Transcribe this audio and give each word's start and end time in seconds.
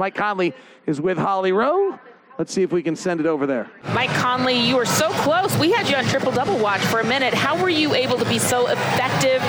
Mike 0.00 0.14
Conley 0.14 0.54
is 0.86 0.98
with 0.98 1.18
Holly 1.18 1.52
Rowe. 1.52 1.98
Let's 2.38 2.54
see 2.54 2.62
if 2.62 2.72
we 2.72 2.82
can 2.82 2.96
send 2.96 3.20
it 3.20 3.26
over 3.26 3.46
there. 3.46 3.70
Mike 3.92 4.08
Conley, 4.14 4.54
you 4.54 4.76
were 4.76 4.86
so 4.86 5.10
close. 5.10 5.54
We 5.58 5.72
had 5.72 5.90
you 5.90 5.96
on 5.96 6.06
triple 6.06 6.32
double 6.32 6.56
watch 6.56 6.80
for 6.80 7.00
a 7.00 7.04
minute. 7.04 7.34
How 7.34 7.60
were 7.60 7.68
you 7.68 7.94
able 7.94 8.16
to 8.16 8.24
be 8.24 8.38
so 8.38 8.68
effective? 8.68 9.42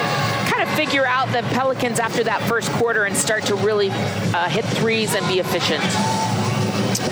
Kind 0.51 0.61
of 0.61 0.69
figure 0.75 1.05
out 1.05 1.27
the 1.31 1.41
Pelicans 1.55 2.01
after 2.01 2.21
that 2.25 2.41
first 2.49 2.69
quarter 2.71 3.05
and 3.05 3.15
start 3.15 3.45
to 3.45 3.55
really 3.55 3.91
uh, 3.91 4.49
hit 4.49 4.65
threes 4.65 5.15
and 5.15 5.25
be 5.29 5.39
efficient. 5.39 5.81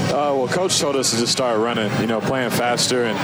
Uh, 0.10 0.34
well, 0.36 0.48
coach 0.48 0.80
told 0.80 0.96
us 0.96 1.12
to 1.12 1.18
just 1.18 1.32
start 1.32 1.60
running, 1.60 1.92
you 2.02 2.08
know, 2.08 2.20
playing 2.20 2.50
faster, 2.50 3.06
and 3.06 3.18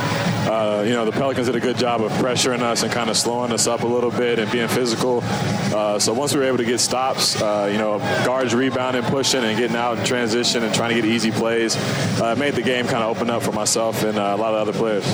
uh, 0.48 0.84
you 0.86 0.94
know 0.94 1.04
the 1.04 1.12
Pelicans 1.12 1.48
did 1.48 1.56
a 1.56 1.60
good 1.60 1.78
job 1.78 2.02
of 2.02 2.12
pressuring 2.14 2.62
us 2.62 2.84
and 2.84 2.92
kind 2.92 3.10
of 3.10 3.18
slowing 3.18 3.52
us 3.52 3.66
up 3.66 3.82
a 3.82 3.88
little 3.88 4.12
bit 4.12 4.38
and 4.38 4.52
being 4.52 4.68
physical. 4.68 5.22
Uh, 5.74 5.98
so 5.98 6.14
once 6.14 6.34
we 6.34 6.40
were 6.40 6.46
able 6.46 6.58
to 6.58 6.64
get 6.64 6.80
stops, 6.80 7.42
uh, 7.42 7.68
you 7.72 7.80
know, 7.80 7.98
guards 8.24 8.54
rebounding, 8.54 9.02
pushing, 9.04 9.44
and 9.44 9.58
getting 9.58 9.76
out 9.76 9.98
in 9.98 10.06
transition 10.06 10.64
and 10.64 10.76
trying 10.76 10.90
to 10.90 10.96
get 10.96 11.06
easy 11.06 11.32
plays, 11.32 11.76
uh, 12.22 12.36
made 12.38 12.54
the 12.54 12.62
game 12.62 12.86
kind 12.86 13.04
of 13.04 13.18
open 13.18 13.32
up 13.32 13.42
for 13.42 13.52
myself 13.52 14.04
and 14.04 14.20
uh, 14.20 14.36
a 14.36 14.38
lot 14.38 14.54
of 14.54 14.68
other 14.68 14.74
players. 14.74 15.06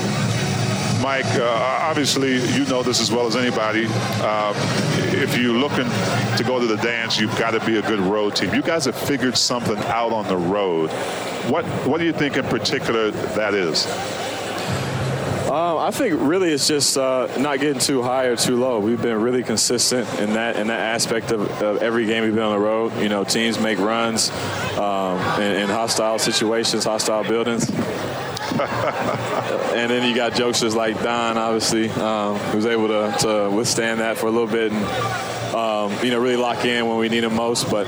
Mike, 1.02 1.26
uh, 1.36 1.80
obviously 1.82 2.34
you 2.54 2.66
know 2.66 2.84
this 2.84 3.02
as 3.02 3.12
well 3.12 3.26
as 3.26 3.36
anybody. 3.36 3.88
Uh, 3.90 4.54
if 5.14 5.38
you're 5.38 5.54
looking 5.54 5.90
to 6.38 6.44
go 6.46 6.60
to 6.60 6.68
the 6.68 6.78
dance, 6.78 7.20
you've 7.20 7.36
got 7.40 7.52
to 7.52 7.66
be 7.66 7.78
a 7.78 7.82
good 7.82 8.00
road 8.00 8.36
team. 8.36 8.54
You 8.54 8.62
guys 8.62 8.86
have 8.86 8.96
figured 8.96 9.36
something 9.36 9.78
out 9.78 10.12
on 10.12 10.28
the 10.28 10.38
road. 10.38 10.92
What 11.50 11.66
What 11.88 12.00
do 12.00 12.06
you 12.06 12.14
think 12.14 12.38
in 12.38 12.46
particular 12.46 13.12
that 13.12 13.54
is? 13.54 13.86
Um, 15.52 15.80
I 15.80 15.92
think 15.92 16.16
really 16.22 16.50
it's 16.50 16.66
just 16.66 16.98
uh, 16.98 17.28
not 17.38 17.60
getting 17.60 17.82
too 17.82 18.02
high 18.02 18.28
or 18.28 18.38
too 18.38 18.56
low. 18.56 18.80
We've 18.80 19.02
been 19.02 19.20
really 19.20 19.44
consistent 19.44 20.08
in 20.18 20.34
that 20.34 20.56
in 20.56 20.68
that 20.68 20.80
aspect 20.80 21.32
of, 21.32 21.42
of 21.62 21.82
every 21.82 22.06
game 22.06 22.24
we've 22.24 22.34
been 22.34 22.44
on 22.44 22.54
the 22.54 22.66
road. 22.66 22.96
You 23.02 23.10
know, 23.10 23.26
teams 23.26 23.60
make 23.60 23.78
runs 23.78 24.30
um, 24.78 25.20
in, 25.42 25.64
in 25.64 25.68
hostile 25.68 26.20
situations, 26.20 26.86
hostile 26.86 27.26
buildings. 27.26 27.70
and 28.52 29.90
then 29.90 30.08
you 30.08 30.16
got 30.16 30.32
jokesters 30.34 30.74
like 30.74 31.02
Don, 31.04 31.38
obviously, 31.38 31.90
um, 31.90 32.38
who's 32.52 32.66
able 32.66 32.88
to, 32.88 33.16
to 33.20 33.50
withstand 33.50 34.00
that 34.00 34.18
for 34.18 34.28
a 34.28 34.32
little 34.32 34.48
bit 34.48 34.72
and 34.72 34.86
um, 35.54 35.92
you 36.02 36.12
know 36.12 36.20
really 36.20 36.38
lock 36.38 36.64
in 36.64 36.88
when 36.88 36.98
we 36.98 37.10
need 37.10 37.26
him 37.26 37.36
most. 37.36 37.70
But 37.70 37.88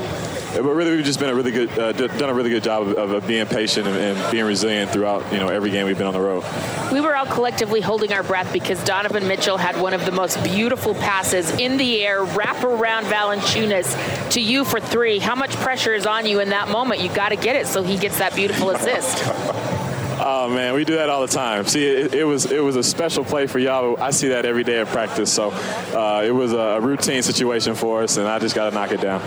but 0.54 0.64
really 0.64 0.96
we've 0.96 1.06
just 1.06 1.20
been 1.20 1.30
a 1.30 1.36
really 1.36 1.52
good 1.52 1.70
uh, 1.78 1.92
done 1.92 2.30
a 2.30 2.34
really 2.34 2.50
good 2.50 2.64
job 2.64 2.88
of, 2.88 3.12
of 3.12 3.28
being 3.28 3.46
patient 3.46 3.88
and, 3.88 3.98
and, 3.98 4.32
being 4.32 4.46
resilient 4.46 4.92
throughout 4.92 5.32
you 5.32 5.40
know 5.40 5.48
every 5.48 5.72
game 5.72 5.86
we've 5.86 5.98
been 5.98 6.08
on 6.08 6.14
the 6.14 6.20
road. 6.20 6.44
We 6.92 7.02
were 7.02 7.16
all 7.16 7.26
collectively 7.26 7.82
holding 7.82 8.14
our 8.14 8.24
breath 8.24 8.52
because 8.54 8.84
Donovan 8.84 9.28
Mitchell 9.28 9.58
had 9.58 9.80
one 9.80 9.94
of 9.94 10.06
the 10.06 10.12
most 10.12 10.42
beautiful 10.44 10.94
passes 10.96 11.50
in 11.52 11.78
the 11.78 12.02
air, 12.02 12.24
wrap 12.24 12.64
around 12.64 13.06
Valanciunas 13.06 14.32
to 14.32 14.42
you 14.42 14.64
for 14.64 14.80
three. 14.80 15.20
How 15.20 15.36
much 15.36 15.52
pressure 15.58 15.94
is 15.94 16.06
on 16.06 16.26
you 16.26 16.40
in 16.40 16.50
that 16.50 16.70
moment? 16.70 17.02
You 17.02 17.10
got 17.10 17.30
to 17.30 17.36
get 17.36 17.56
it 17.56 17.68
so 17.68 17.84
he 17.84 17.98
gets 17.98 18.20
that 18.20 18.36
beautiful 18.36 18.70
assist. 18.70 19.24
Oh 20.26 20.48
man, 20.48 20.74
we 20.74 20.86
do 20.86 20.96
that 20.96 21.10
all 21.10 21.20
the 21.20 21.28
time. 21.28 21.66
See, 21.66 21.86
it, 21.86 22.14
it, 22.14 22.24
was 22.24 22.50
it 22.50 22.64
was 22.64 22.78
a 22.78 22.84
special 22.84 23.26
play 23.26 23.46
for 23.46 23.60
y'all. 23.60 24.00
I 24.00 24.12
see 24.12 24.30
that 24.30 24.46
every 24.46 24.64
day 24.64 24.80
in 24.80 24.86
practice. 24.86 25.34
So 25.34 25.52
uh, 25.52 26.24
it 26.26 26.32
was 26.32 26.54
a 26.54 26.80
routine 26.80 27.24
situation 27.24 27.76
for 27.76 28.04
us, 28.04 28.16
and 28.16 28.26
I 28.26 28.40
just 28.40 28.56
got 28.56 28.70
to 28.70 28.76
knock 28.76 28.92
it 28.92 29.02
down. 29.02 29.20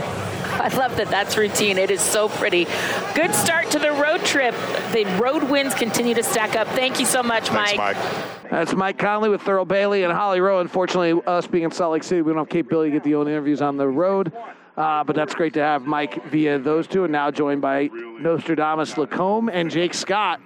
I 0.61 0.69
love 0.77 0.97
that 0.97 1.09
that's 1.09 1.37
routine. 1.37 1.77
It 1.77 1.91
is 1.91 2.01
so 2.01 2.29
pretty. 2.29 2.67
Good 3.15 3.35
start 3.35 3.71
to 3.73 3.79
the 3.79 3.93
road 3.93 4.25
trip. 4.25 4.55
The 4.93 5.05
road 5.21 5.45
wins 5.45 5.75
continue 5.75 6.15
to 6.15 6.23
stack 6.23 6.57
up. 6.57 6.67
Thank 6.69 6.99
you 6.99 7.07
so 7.07 7.23
much, 7.23 7.49
Thanks, 7.49 7.77
Mike. 7.77 7.97
Mike. 7.97 8.51
That's 8.51 8.75
Mike 8.75 8.99
Conley 8.99 9.29
with 9.29 9.43
Thurl 9.43 9.67
Bailey 9.67 10.05
and 10.05 10.13
Holly 10.13 10.41
Rowe. 10.41 10.61
Unfortunately, 10.61 11.21
us 11.27 11.47
being 11.47 11.65
in 11.65 11.71
Salt 11.71 11.93
Lake 11.93 12.05
City, 12.05 12.23
we 12.23 12.31
don't 12.33 12.39
have 12.39 12.49
capability 12.49 12.91
to 12.91 12.97
get 12.97 13.05
the 13.05 13.15
own 13.15 13.29
interviews 13.29 13.61
on 13.61 13.77
the 13.77 13.87
road. 13.87 14.33
Uh, 14.77 15.03
but 15.05 15.17
that's 15.17 15.35
great 15.35 15.55
to 15.55 15.61
have 15.61 15.87
Mike 15.87 16.25
via 16.27 16.59
those 16.59 16.87
two, 16.87 17.05
and 17.05 17.13
now 17.13 17.31
joined 17.31 17.63
by 17.63 17.89
Nostradamus 18.21 18.95
LaComb 18.95 19.51
and 19.53 19.71
Jake 19.71 19.95
Scott. 19.95 20.41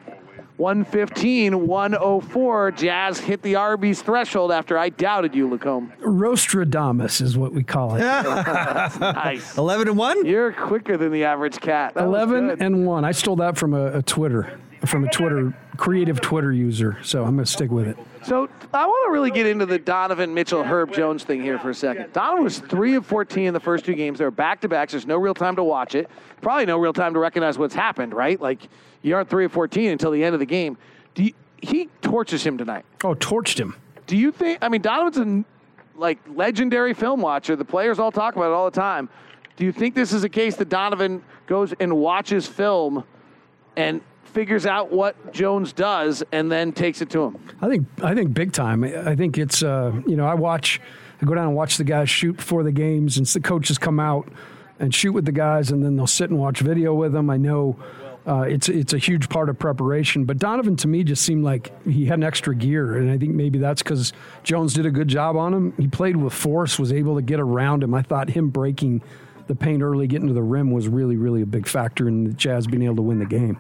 115, 0.61 1.67
104. 1.67 2.71
Jazz 2.73 3.19
hit 3.19 3.41
the 3.41 3.55
Arby's 3.55 4.03
threshold 4.03 4.53
after 4.53 4.77
I 4.77 4.91
doubted 4.91 5.35
you, 5.35 5.49
LaComb. 5.49 5.91
Rostradamus 6.01 7.23
is 7.23 7.39
what 7.39 7.55
we 7.55 7.65
call 7.65 7.95
it. 7.95 8.01
nice. 9.01 9.57
11 9.57 9.89
and 9.89 9.97
1? 9.97 10.27
You're 10.27 10.53
quicker 10.53 10.99
than 10.99 11.13
the 11.13 11.25
average 11.25 11.59
cat. 11.61 11.95
That 11.95 12.05
11 12.05 12.63
and 12.63 12.87
1. 12.87 13.05
I 13.07 13.13
stole 13.13 13.37
that 13.37 13.57
from 13.57 13.73
a, 13.73 13.99
a 13.99 14.03
Twitter, 14.03 14.61
from 14.85 15.05
a 15.07 15.11
Twitter, 15.11 15.55
creative 15.79 16.21
Twitter 16.21 16.53
user, 16.53 16.99
so 17.03 17.25
I'm 17.25 17.37
going 17.37 17.47
to 17.47 17.51
stick 17.51 17.71
with 17.71 17.89
it. 17.89 17.97
So 18.23 18.51
I 18.75 18.87
want 18.87 19.09
to 19.09 19.13
really 19.15 19.31
get 19.31 19.47
into 19.47 19.65
the 19.65 19.79
Donovan 19.79 20.35
Mitchell 20.35 20.63
Herb 20.63 20.93
Jones 20.93 21.25
thing 21.25 21.41
here 21.41 21.59
for 21.59 21.71
a 21.71 21.75
second. 21.75 22.13
Donovan 22.13 22.45
was 22.45 22.59
three 22.59 22.97
of 22.97 23.07
14 23.07 23.47
in 23.47 23.55
the 23.55 23.61
first 23.61 23.87
two 23.87 23.95
games. 23.95 24.19
They 24.19 24.27
were 24.27 24.31
back 24.31 24.61
to 24.61 24.69
backs. 24.69 24.93
There's 24.93 25.07
no 25.07 25.17
real 25.17 25.33
time 25.33 25.57
to 25.57 25.65
watch 25.65 25.95
it. 25.95 26.11
Probably 26.43 26.67
no 26.67 26.77
real 26.77 26.93
time 26.93 27.15
to 27.15 27.19
recognize 27.19 27.57
what's 27.57 27.75
happened, 27.75 28.13
right? 28.13 28.39
Like 28.39 28.69
you 29.03 29.15
aren't 29.15 29.29
three 29.29 29.45
of 29.45 29.53
14 29.53 29.91
until 29.91 30.11
the 30.11 30.23
end 30.23 30.35
of 30.35 30.41
the 30.41 30.47
game. 30.47 30.77
Do 31.15 31.25
you, 31.25 31.33
he 31.61 31.89
torches 32.03 32.45
him 32.45 32.59
tonight? 32.59 32.85
Oh, 33.05 33.15
torched 33.15 33.59
him. 33.59 33.77
Do 34.07 34.17
you 34.17 34.33
think? 34.33 34.59
I 34.63 34.69
mean, 34.69 34.83
Donovan's 34.83 35.19
a 35.19 35.99
like 35.99 36.19
legendary 36.35 36.95
film 36.95 37.21
watcher. 37.21 37.57
The 37.57 37.65
players 37.65 37.99
all 37.99 38.13
talk 38.13 38.37
about 38.37 38.51
it 38.51 38.55
all 38.55 38.71
the 38.71 38.81
time. 38.81 39.09
Do 39.57 39.65
you 39.65 39.73
think 39.73 39.95
this 39.95 40.13
is 40.13 40.25
a 40.25 40.29
case 40.29 40.57
that 40.57 40.69
Donovan 40.69 41.23
goes 41.47 41.75
and 41.79 41.97
watches 41.97 42.47
film 42.47 43.05
and 43.77 44.01
figures 44.25 44.65
out 44.65 44.91
what 44.91 45.33
Jones 45.33 45.73
does 45.73 46.23
and 46.33 46.51
then 46.51 46.73
takes 46.73 47.03
it 47.03 47.11
to 47.11 47.25
him? 47.25 47.37
I 47.61 47.69
think 47.69 47.87
I 48.03 48.15
think 48.15 48.33
big 48.33 48.53
time. 48.53 48.85
I 48.85 49.15
think 49.15 49.39
it's 49.39 49.63
uh, 49.63 49.93
you 50.07 50.17
know 50.17 50.27
I 50.27 50.35
watch 50.35 50.81
I 51.21 51.27
go 51.27 51.35
down 51.35 51.49
and 51.49 51.55
watch 51.55 51.77
the 51.77 51.85
guys 51.85 52.09
shoot 52.09 52.37
before 52.37 52.63
the 52.63 52.73
games 52.73 53.19
and 53.19 53.27
the 53.27 53.41
coaches 53.41 53.77
come 53.79 54.01
out 54.01 54.29
and 54.79 54.95
shoot 54.95 55.13
with 55.13 55.27
the 55.27 55.33
guys 55.33 55.71
and 55.71 55.85
then 55.85 55.97
they'll 55.97 56.07
sit 56.07 56.31
and 56.31 56.39
watch 56.39 56.61
video 56.61 56.95
with 56.95 57.13
them. 57.13 57.29
I 57.29 57.37
know 57.37 57.77
uh, 58.27 58.43
it's 58.43 58.69
it's 58.69 58.93
a 58.93 58.99
huge 58.99 59.29
part 59.29 59.49
of 59.49 59.59
preparation. 59.59 60.25
But 60.25 60.39
Donovan 60.39 60.77
to 60.77 60.89
me 60.89 61.05
just 61.05 61.23
seemed 61.23 61.45
like 61.45 61.73
he 61.87 62.07
had 62.07 62.19
an 62.19 62.25
extra 62.25 62.55
gear, 62.55 62.97
and 62.97 63.11
I 63.11 63.19
think 63.19 63.35
maybe 63.35 63.59
that's 63.59 63.83
because 63.83 64.13
Jones 64.43 64.75
did 64.75 64.87
a 64.87 64.91
good 64.91 65.09
job 65.09 65.37
on 65.37 65.55
him. 65.55 65.73
He 65.77 65.89
played 65.89 66.17
with 66.17 66.33
force, 66.33 66.79
was 66.79 66.93
able 66.93 67.17
to 67.17 67.23
get 67.23 67.41
around 67.41 67.83
him. 67.83 67.95
I 67.95 68.03
thought 68.03 68.31
him 68.31 68.51
breaking 68.51 69.03
the 69.47 69.55
paint 69.55 69.83
early, 69.83 70.07
getting 70.07 70.29
to 70.29 70.35
the 70.35 70.43
rim 70.43 70.71
was 70.71 70.89
really 70.89 71.17
really 71.17 71.43
a 71.43 71.47
big 71.47 71.67
factor 71.67 72.09
in 72.09 72.25
the 72.25 72.33
Jazz 72.33 72.67
being 72.67 72.83
able 72.83 72.97
to 72.97 73.03
win 73.03 73.19
the 73.19 73.27
game. 73.27 73.59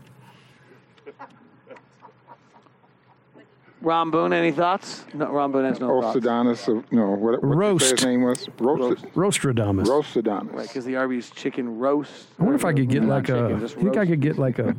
Ron 3.82 4.10
Boone, 4.10 4.32
any 4.32 4.52
thoughts? 4.52 5.04
No, 5.14 5.26
Ron 5.30 5.52
Boone 5.52 5.64
has 5.64 5.80
no 5.80 6.00
thoughts. 6.02 6.18
Rostradamus, 6.18 6.68
uh, 6.68 6.82
no, 6.90 7.10
what, 7.12 7.42
what 7.42 7.56
Roast. 7.56 7.90
his 7.90 8.04
name 8.04 8.22
was? 8.22 8.46
Roast. 8.58 9.04
Rostradamus. 9.14 9.86
Rostradamus. 9.86 10.52
Right, 10.52 10.68
because 10.68 10.84
the 10.84 10.96
Arby's 10.96 11.30
chicken 11.30 11.78
roast. 11.78 12.26
I 12.38 12.42
wonder 12.42 12.56
if 12.56 12.64
I 12.64 12.72
could 12.74 12.88
get 12.90 13.04
like 13.04 13.26
chicken, 13.26 13.56
a. 13.56 13.60
just 13.60 13.78
I 13.78 13.80
think 13.80 13.96
I 13.96 14.04
could 14.06 14.20
get 14.20 14.38
like 14.38 14.58
a, 14.58 14.76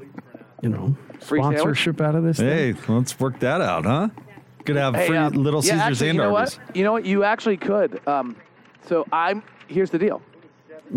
you 0.61 0.69
know, 0.69 0.95
Free 1.19 1.39
sandwich? 1.41 1.59
sponsorship 1.59 1.99
out 2.01 2.13
of 2.15 2.23
this. 2.23 2.37
Hey, 2.37 2.73
thing. 2.73 2.97
let's 2.97 3.19
work 3.19 3.39
that 3.39 3.61
out, 3.61 3.85
huh? 3.85 4.09
Could 4.65 4.75
have 4.75 4.93
Hey, 4.93 5.07
free 5.07 5.17
um, 5.17 5.33
Little 5.33 5.63
yeah, 5.65 5.71
Caesars 5.73 5.81
actually, 6.03 6.09
and 6.09 6.17
you 6.17 6.21
know 6.23 6.35
Arby's. 6.35 6.57
what? 6.59 6.75
You 6.77 6.83
know 6.83 6.91
what? 6.91 7.05
You 7.05 7.23
actually 7.23 7.57
could. 7.57 8.07
Um, 8.07 8.35
so 8.85 9.07
I'm. 9.11 9.41
Here's 9.67 9.89
the 9.89 9.97
deal. 9.97 10.21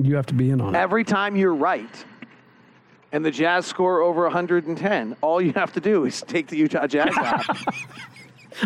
You 0.03 0.17
have 0.17 0.27
to 0.27 0.35
be 0.35 0.51
in 0.51 0.61
on 0.61 0.75
it. 0.75 0.79
Every 0.79 1.05
time 1.05 1.37
you're 1.37 1.55
right, 1.55 2.05
and 3.15 3.25
the 3.25 3.31
Jazz 3.31 3.65
score 3.65 4.03
over 4.03 4.25
110, 4.25 5.17
all 5.23 5.41
you 5.41 5.53
have 5.53 5.73
to 5.73 5.81
do 5.81 6.05
is 6.05 6.21
take 6.23 6.49
the 6.49 6.57
Utah 6.57 6.87
Jazz 6.87 7.17
app, 7.17 7.57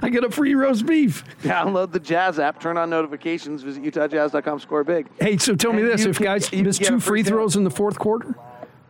I 0.03 0.09
get 0.09 0.25
a 0.25 0.31
free 0.31 0.55
roast 0.55 0.87
beef. 0.87 1.23
download 1.43 1.93
the 1.93 2.01
Jazz 2.01 2.39
app, 2.39 2.59
turn 2.61 2.77
on 2.79 2.89
notifications, 2.91 3.63
visit 3.63 3.83
UtahJazz.com, 3.83 4.59
score 4.59 4.85
big. 4.85 5.07
Hey, 5.21 5.37
so 5.37 5.55
tell 5.55 5.73
me 5.73 5.83
And 5.83 5.91
this: 5.91 6.05
if 6.07 6.17
can- 6.17 6.25
guys 6.25 6.51
miss 6.53 6.79
two 6.79 6.99
free 6.99 7.23
throws 7.23 7.57
in 7.57 7.65
the 7.65 7.71
fourth 7.71 7.99
quarter, 7.99 8.35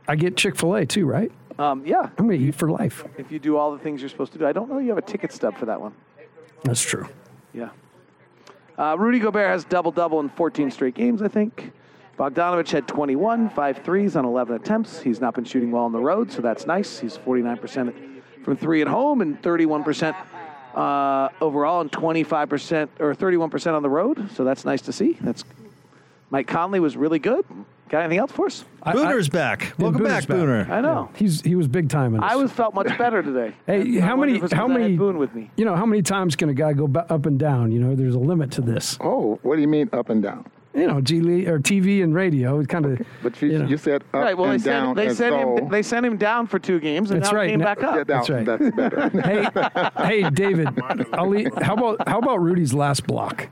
I 0.07 0.15
get 0.17 0.37
Chick 0.37 0.57
Fil 0.57 0.75
A 0.77 0.87
too, 0.87 1.07
right? 1.07 1.31
Um, 1.59 1.85
yeah, 1.85 2.03
I'm 2.17 2.27
gonna 2.29 2.35
eat 2.35 2.55
for 2.55 2.71
life. 2.71 3.05
if 3.19 3.33
you 3.33 3.41
do 3.41 3.57
all 3.57 3.73
the 3.73 3.79
things 3.81 4.01
you're 4.01 4.09
supposed 4.09 4.33
to 4.33 4.39
do. 4.39 4.47
I 4.47 4.53
don't 4.53 4.71
know 4.71 4.79
you 4.79 4.91
have 4.91 4.99
a 4.99 5.03
ticket 5.03 5.33
stub 5.33 5.57
for 5.59 5.67
that 5.67 5.81
one. 5.81 5.93
That's 6.63 6.81
true. 6.83 7.09
Yeah. 7.53 7.71
Uh, 8.79 8.97
Rudy 8.97 9.19
Gobert 9.19 9.49
has 9.49 9.65
double 9.65 9.91
double 9.91 10.21
in 10.21 10.29
14 10.29 10.71
straight 10.71 10.95
games, 10.95 11.21
I 11.21 11.27
think. 11.27 11.73
Bogdanovic 12.19 12.69
had 12.71 12.89
21, 12.89 13.51
five 13.51 13.79
threes 13.85 14.17
on 14.17 14.25
11 14.25 14.57
attempts. 14.57 15.01
He's 15.01 15.21
not 15.21 15.35
been 15.35 15.45
shooting 15.45 15.71
well 15.71 15.85
on 15.85 15.93
the 15.93 16.01
road, 16.01 16.33
so 16.33 16.43
that's 16.43 16.67
nice. 16.67 16.99
He's 16.99 17.17
49% 17.17 17.95
from 18.43 18.57
three 18.57 18.83
at 18.83 18.89
home 18.89 19.21
and 19.21 19.41
31% 19.41 20.17
uh, 20.75 21.29
overall, 21.41 21.81
and 21.81 21.91
25% 21.93 22.89
or 22.99 23.15
31% 23.15 23.75
on 23.75 23.83
the 23.83 23.89
road. 23.89 24.31
So 24.35 24.43
that's 24.45 24.65
nice 24.65 24.83
to 24.83 24.93
see. 24.93 25.17
That's 25.21 25.45
Mike 26.31 26.47
Conley 26.49 26.81
was 26.81 26.97
really 26.97 27.19
good. 27.21 27.45
Got 27.89 28.01
anything 28.01 28.19
else 28.19 28.33
for 28.33 28.47
us? 28.47 28.65
I- 28.83 28.93
Booner's 28.95 29.29
I- 29.29 29.33
back. 29.33 29.73
Welcome 29.79 30.03
Booner's 30.03 30.27
back, 30.27 30.37
Booner. 30.37 30.69
I 30.69 30.81
know. 30.83 31.09
He's 31.15 31.41
he 31.41 31.55
was 31.55 31.69
big 31.69 31.89
time 31.89 32.15
in 32.15 32.21
this. 32.21 32.31
I 32.31 32.37
was 32.37 32.53
felt 32.53 32.75
much 32.75 32.99
better 32.99 33.23
today. 33.23 33.55
Hey, 33.67 33.99
I 33.99 34.01
how 34.03 34.15
many? 34.17 34.37
if 34.37 34.43
it's 34.45 34.53
How 34.53 34.67
'cause 34.67 34.71
I 34.71 34.73
had 34.75 34.81
many? 34.83 34.97
Boone 34.97 35.17
with 35.19 35.35
me. 35.35 35.51
You 35.57 35.65
know, 35.65 35.75
how 35.75 35.87
many 35.87 36.03
times 36.03 36.37
can 36.37 36.49
a 36.51 36.55
guy 36.55 36.75
go 36.75 36.87
ba- 36.87 37.07
up 37.11 37.25
and 37.27 37.39
down? 37.39 37.73
You 37.73 37.79
know, 37.81 37.95
there's 37.95 38.15
a 38.15 38.19
limit 38.19 38.51
to 38.53 38.61
this. 38.61 38.99
Oh, 39.01 39.39
what 39.43 39.55
do 39.57 39.63
you 39.63 39.69
mean 39.69 39.89
up 39.95 40.11
and 40.11 40.23
down? 40.23 40.45
You 40.79 40.87
know, 40.87 41.01
G 41.01 41.47
or 41.47 41.59
TV 41.59 42.03
and 42.03 42.15
radio. 42.15 42.61
It 42.61 42.69
kind 42.69 42.87
of. 42.87 43.01
But 43.23 43.41
you, 43.43 43.49
You 43.51 43.59
know. 43.59 43.67
you 43.67 43.77
said 43.77 44.03
up 44.13 44.23
Right. 44.23 44.37
Well, 44.37 44.49
they 44.49 44.55
and 44.55 44.65
down 44.65 44.97
sent, 44.97 45.09
they, 45.09 45.15
sent 45.15 45.35
though. 45.37 45.57
him, 45.65 45.69
they 45.71 45.83
sent 45.83 46.07
him 46.07 46.17
down 46.17 46.47
for 46.47 46.59
two 46.59 46.79
games, 46.81 47.11
and 47.11 47.21
That's 47.21 47.33
now 47.33 47.39
right. 47.39 47.47
he 47.47 47.53
came 47.53 47.61
Now- 47.61 47.65
back 47.75 47.83
up. 47.83 47.97
yeah, 47.97 48.05
That's 48.05 48.31
right. 48.31 48.45
That's 48.47 48.77
better. 48.77 49.09
hey, 50.05 50.23
hey, 50.23 50.31
David. 50.31 50.69
I'll 51.13 51.29
leave, 51.29 51.49
how 51.61 51.75
about 51.75 52.07
how 52.09 52.19
about 52.19 52.41
Rudy's 52.41 52.73
last 52.75 53.07
block? 53.07 53.49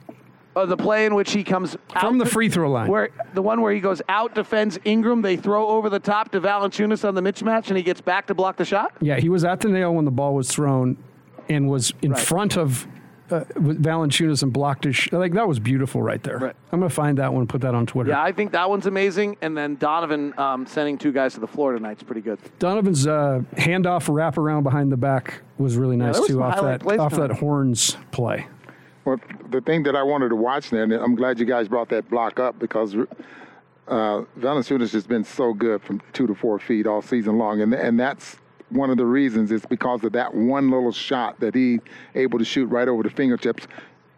uh, 0.54 0.64
the 0.64 0.76
play 0.76 1.04
in 1.04 1.14
which 1.14 1.32
he 1.32 1.44
comes 1.44 1.76
From 2.00 2.14
out 2.14 2.24
the 2.24 2.30
free 2.30 2.48
throw 2.48 2.70
line. 2.70 2.88
Where 2.88 3.10
the 3.34 3.42
one 3.42 3.60
where 3.60 3.72
he 3.74 3.80
goes 3.80 4.00
out 4.08 4.34
defends 4.34 4.78
Ingram, 4.84 5.20
they 5.20 5.36
throw 5.36 5.68
over 5.68 5.90
the 5.90 5.98
top 5.98 6.30
to 6.32 6.40
Valanciunas 6.40 7.06
on 7.06 7.14
the 7.14 7.20
mismatch, 7.20 7.68
and 7.68 7.76
he 7.76 7.82
gets 7.82 8.00
back 8.00 8.26
to 8.28 8.34
block 8.34 8.56
the 8.56 8.64
shot. 8.64 8.92
Yeah, 9.02 9.18
he 9.20 9.28
was 9.28 9.44
at 9.44 9.60
the 9.60 9.68
nail 9.68 9.94
when 9.94 10.06
the 10.06 10.10
ball 10.10 10.34
was 10.34 10.48
thrown, 10.50 10.96
and 11.50 11.68
was 11.68 11.92
in 12.00 12.12
Right. 12.12 12.20
front 12.20 12.56
of 12.56 12.86
uh, 13.30 13.44
with 13.56 13.82
Valanciunas 13.82 14.42
and 14.42 14.52
blocked 14.52 14.84
his. 14.84 14.96
Sh- 14.96 15.12
like 15.12 15.32
that 15.32 15.48
was 15.48 15.58
beautiful 15.58 16.02
right 16.02 16.22
there. 16.22 16.38
Right. 16.38 16.56
I'm 16.72 16.80
gonna 16.80 16.90
find 16.90 17.18
that 17.18 17.32
one 17.32 17.42
and 17.42 17.48
put 17.48 17.60
that 17.62 17.74
on 17.74 17.86
Twitter. 17.86 18.10
Yeah, 18.10 18.22
I 18.22 18.32
think 18.32 18.52
that 18.52 18.68
one's 18.68 18.86
amazing. 18.86 19.36
And 19.40 19.56
then 19.56 19.76
Donovan 19.76 20.38
um, 20.38 20.66
sending 20.66 20.98
two 20.98 21.12
guys 21.12 21.34
to 21.34 21.40
the 21.40 21.46
floor 21.46 21.72
tonight's 21.72 22.02
pretty 22.02 22.20
good. 22.20 22.38
Donovan's 22.58 23.06
uh, 23.06 23.42
handoff 23.54 24.12
wrap 24.12 24.38
around 24.38 24.62
behind 24.62 24.92
the 24.92 24.96
back 24.96 25.42
was 25.58 25.76
really 25.76 25.96
nice 25.96 26.14
there 26.14 26.22
was 26.22 26.30
too 26.30 26.42
off 26.42 26.60
that 26.62 26.86
off 26.98 27.14
tonight. 27.14 27.28
that 27.28 27.36
horns 27.38 27.96
play. 28.12 28.46
Well, 29.04 29.20
the 29.50 29.60
thing 29.60 29.84
that 29.84 29.94
I 29.94 30.02
wanted 30.02 30.30
to 30.30 30.36
watch 30.36 30.70
there, 30.70 30.82
and 30.82 30.92
I'm 30.92 31.14
glad 31.14 31.38
you 31.38 31.46
guys 31.46 31.68
brought 31.68 31.88
that 31.90 32.10
block 32.10 32.40
up 32.40 32.58
because 32.58 32.94
uh, 32.94 34.24
Valanciunas 34.38 34.92
has 34.92 35.06
been 35.06 35.22
so 35.24 35.52
good 35.52 35.82
from 35.82 36.02
two 36.12 36.26
to 36.26 36.34
four 36.34 36.58
feet 36.58 36.86
all 36.86 37.02
season 37.02 37.38
long, 37.38 37.60
and 37.60 37.72
and 37.72 37.98
that's 37.98 38.36
one 38.70 38.90
of 38.90 38.96
the 38.96 39.06
reasons 39.06 39.52
is 39.52 39.64
because 39.66 40.02
of 40.04 40.12
that 40.12 40.34
one 40.34 40.70
little 40.70 40.92
shot 40.92 41.38
that 41.40 41.54
he 41.54 41.80
able 42.14 42.38
to 42.38 42.44
shoot 42.44 42.66
right 42.66 42.88
over 42.88 43.02
the 43.02 43.10
fingertips. 43.10 43.66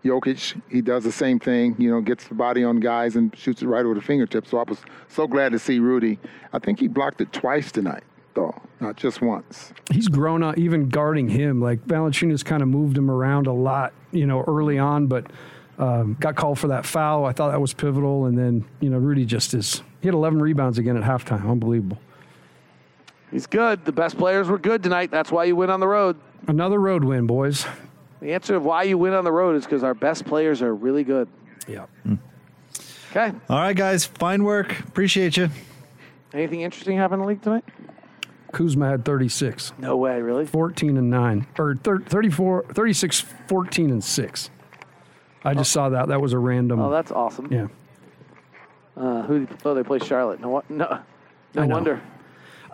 Jokic, 0.04 0.60
he 0.70 0.80
does 0.80 1.04
the 1.04 1.12
same 1.12 1.38
thing, 1.38 1.74
you 1.78 1.90
know, 1.90 2.00
gets 2.00 2.28
the 2.28 2.34
body 2.34 2.64
on 2.64 2.80
guys 2.80 3.16
and 3.16 3.36
shoots 3.36 3.62
it 3.62 3.66
right 3.66 3.84
over 3.84 3.94
the 3.94 4.00
fingertips. 4.00 4.50
So 4.50 4.58
I 4.58 4.62
was 4.62 4.78
so 5.08 5.26
glad 5.26 5.52
to 5.52 5.58
see 5.58 5.80
Rudy. 5.80 6.18
I 6.52 6.58
think 6.58 6.78
he 6.78 6.88
blocked 6.88 7.20
it 7.20 7.32
twice 7.32 7.72
tonight, 7.72 8.04
though, 8.34 8.54
not 8.80 8.96
just 8.96 9.20
once. 9.20 9.72
He's 9.90 10.08
grown 10.08 10.42
up, 10.42 10.56
even 10.56 10.88
guarding 10.88 11.28
him. 11.28 11.60
Like 11.60 11.84
Valanciunas 11.86 12.44
kind 12.44 12.62
of 12.62 12.68
moved 12.68 12.96
him 12.96 13.10
around 13.10 13.48
a 13.48 13.52
lot, 13.52 13.92
you 14.12 14.26
know, 14.26 14.44
early 14.46 14.78
on, 14.78 15.08
but 15.08 15.26
um, 15.78 16.16
got 16.20 16.36
called 16.36 16.58
for 16.58 16.68
that 16.68 16.86
foul. 16.86 17.24
I 17.24 17.32
thought 17.32 17.50
that 17.50 17.60
was 17.60 17.72
pivotal, 17.72 18.26
and 18.26 18.36
then 18.36 18.64
you 18.80 18.90
know 18.90 18.98
Rudy 18.98 19.24
just 19.24 19.54
is. 19.54 19.82
He 20.00 20.08
had 20.08 20.14
11 20.14 20.40
rebounds 20.40 20.78
again 20.78 20.96
at 20.96 21.04
halftime. 21.04 21.48
Unbelievable. 21.48 21.98
He's 23.30 23.46
good. 23.46 23.84
The 23.84 23.92
best 23.92 24.16
players 24.16 24.48
were 24.48 24.58
good 24.58 24.82
tonight. 24.82 25.10
That's 25.10 25.30
why 25.30 25.44
you 25.44 25.54
win 25.56 25.70
on 25.70 25.80
the 25.80 25.88
road. 25.88 26.16
Another 26.46 26.80
road 26.80 27.04
win, 27.04 27.26
boys. 27.26 27.66
The 28.20 28.32
answer 28.32 28.56
of 28.56 28.64
why 28.64 28.84
you 28.84 28.96
win 28.98 29.12
on 29.12 29.24
the 29.24 29.32
road 29.32 29.54
is 29.56 29.64
because 29.64 29.84
our 29.84 29.94
best 29.94 30.24
players 30.24 30.62
are 30.62 30.74
really 30.74 31.04
good. 31.04 31.28
Yeah. 31.66 31.86
Okay. 33.10 33.32
All 33.48 33.58
right, 33.58 33.76
guys. 33.76 34.04
Fine 34.06 34.44
work. 34.44 34.78
Appreciate 34.80 35.36
you. 35.36 35.50
Anything 36.32 36.62
interesting 36.62 36.96
happen 36.96 37.14
in 37.14 37.20
the 37.20 37.26
league 37.28 37.42
tonight? 37.42 37.64
Kuzma 38.52 38.88
had 38.88 39.04
36, 39.04 39.72
No 39.78 39.96
way, 39.98 40.22
really. 40.22 40.46
14 40.46 40.96
and 40.96 41.10
9, 41.10 41.46
or 41.58 41.74
thir- 41.76 42.00
34, 42.00 42.64
36, 42.72 43.20
14 43.46 43.90
and 43.90 44.02
6. 44.02 44.50
I 45.44 45.52
just 45.54 45.70
saw 45.70 45.90
that. 45.90 46.08
That 46.08 46.20
was 46.22 46.32
a 46.32 46.38
random. 46.38 46.80
Oh, 46.80 46.90
that's 46.90 47.12
awesome. 47.12 47.52
yeah. 47.52 47.66
Uh, 48.96 49.22
who? 49.22 49.46
Oh, 49.66 49.74
they 49.74 49.82
play 49.82 49.98
Charlotte. 49.98 50.40
No, 50.40 50.48
what? 50.48 50.68
No, 50.70 50.98
no 51.54 51.62
I 51.62 51.66
know. 51.66 51.74
wonder. 51.74 52.00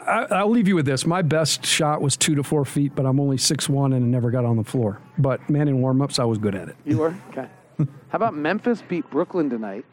I, 0.06 0.26
I'll 0.30 0.50
leave 0.50 0.68
you 0.68 0.74
with 0.74 0.86
this. 0.86 1.06
My 1.06 1.22
best 1.22 1.64
shot 1.64 2.00
was 2.00 2.16
two 2.16 2.34
to 2.34 2.42
four 2.42 2.64
feet, 2.64 2.94
but 2.94 3.06
I'm 3.06 3.18
only 3.18 3.38
six 3.38 3.68
one 3.68 3.92
and 3.92 4.10
never 4.10 4.30
got 4.30 4.44
on 4.44 4.56
the 4.56 4.64
floor. 4.64 5.00
But 5.18 5.48
man, 5.48 5.68
in 5.68 5.80
warm 5.80 6.02
ups, 6.02 6.18
I 6.18 6.24
was 6.24 6.38
good 6.38 6.54
at 6.54 6.68
it. 6.68 6.76
You 6.84 6.98
were 6.98 7.14
okay. 7.30 7.48
How 7.78 7.86
about 8.16 8.34
Memphis 8.34 8.82
beat 8.82 9.08
Brooklyn 9.10 9.48
tonight? 9.50 9.84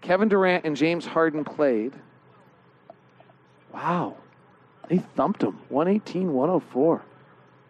Kevin 0.00 0.28
Durant 0.28 0.64
and 0.64 0.76
James 0.76 1.06
Harden 1.06 1.44
played. 1.44 1.92
Wow, 3.72 4.16
they 4.88 4.98
thumped 4.98 5.40
them 5.40 5.60
118 5.68 6.32
104. 6.32 7.02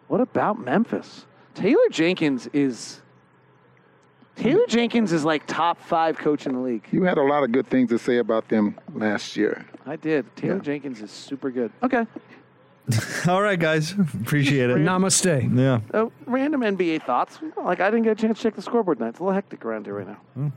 What 0.09 0.21
about 0.21 0.59
Memphis? 0.59 1.27
Taylor 1.55 1.89
Jenkins 1.91 2.49
is. 2.53 3.02
Taylor 4.37 4.67
Jenkins 4.67 5.13
is 5.13 5.25
like 5.25 5.47
top 5.47 5.81
five 5.81 6.17
coach 6.19 6.47
in 6.47 6.55
the 6.55 6.61
league. 6.61 6.87
You 6.91 7.03
had 7.05 7.19
a 7.19 7.23
lot 7.23 7.45
of 7.45 7.53
good 7.53 7.67
things 7.67 7.91
to 7.91 7.99
say 7.99 8.19
about 8.19 8.49
them 8.49 8.79
last 8.95 9.37
year. 9.37 9.65
I 9.87 9.97
did. 9.97 10.35
Taylor 10.37 10.59
Jenkins 10.59 11.01
is 11.03 11.11
super 11.11 11.51
good. 11.51 11.71
Okay. 11.83 12.07
All 13.29 13.43
right, 13.43 13.59
guys. 13.59 13.93
Appreciate 13.93 14.71
it. 14.71 14.79
Namaste. 14.79 15.57
Yeah. 15.57 15.81
Uh, 15.97 16.09
random 16.27 16.63
NBA 16.63 17.05
thoughts. 17.05 17.39
Like 17.57 17.81
I 17.81 17.91
didn't 17.91 18.05
get 18.05 18.13
a 18.13 18.21
chance 18.21 18.39
to 18.39 18.43
check 18.43 18.57
the 18.57 18.63
scoreboard 18.63 18.99
tonight. 18.99 19.11
It's 19.11 19.21
a 19.21 19.23
little 19.23 19.35
hectic 19.35 19.65
around 19.65 19.85
here 19.87 19.95
right 19.99 20.09
now. 20.37 20.53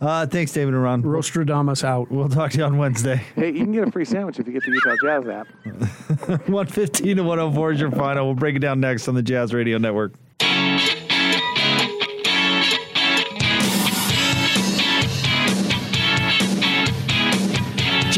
Uh, 0.00 0.26
thanks, 0.26 0.52
David 0.52 0.74
and 0.74 0.82
Ron. 0.82 1.02
Rostradamus 1.02 1.82
out. 1.82 2.10
We'll 2.10 2.28
talk 2.28 2.52
to 2.52 2.58
you 2.58 2.64
on 2.64 2.78
Wednesday. 2.78 3.16
Hey, 3.34 3.48
you 3.50 3.64
can 3.64 3.72
get 3.72 3.86
a 3.86 3.90
free 3.90 4.04
sandwich 4.04 4.38
if 4.38 4.46
you 4.46 4.52
get 4.52 4.64
the 4.64 4.70
Utah 4.72 4.96
Jazz 5.02 5.28
app. 5.28 5.48
115 6.48 7.16
to 7.16 7.22
104 7.22 7.72
is 7.72 7.80
your 7.80 7.90
final. 7.90 8.26
We'll 8.26 8.34
break 8.34 8.56
it 8.56 8.60
down 8.60 8.80
next 8.80 9.08
on 9.08 9.14
the 9.14 9.22
Jazz 9.22 9.52
Radio 9.52 9.78
Network. 9.78 10.14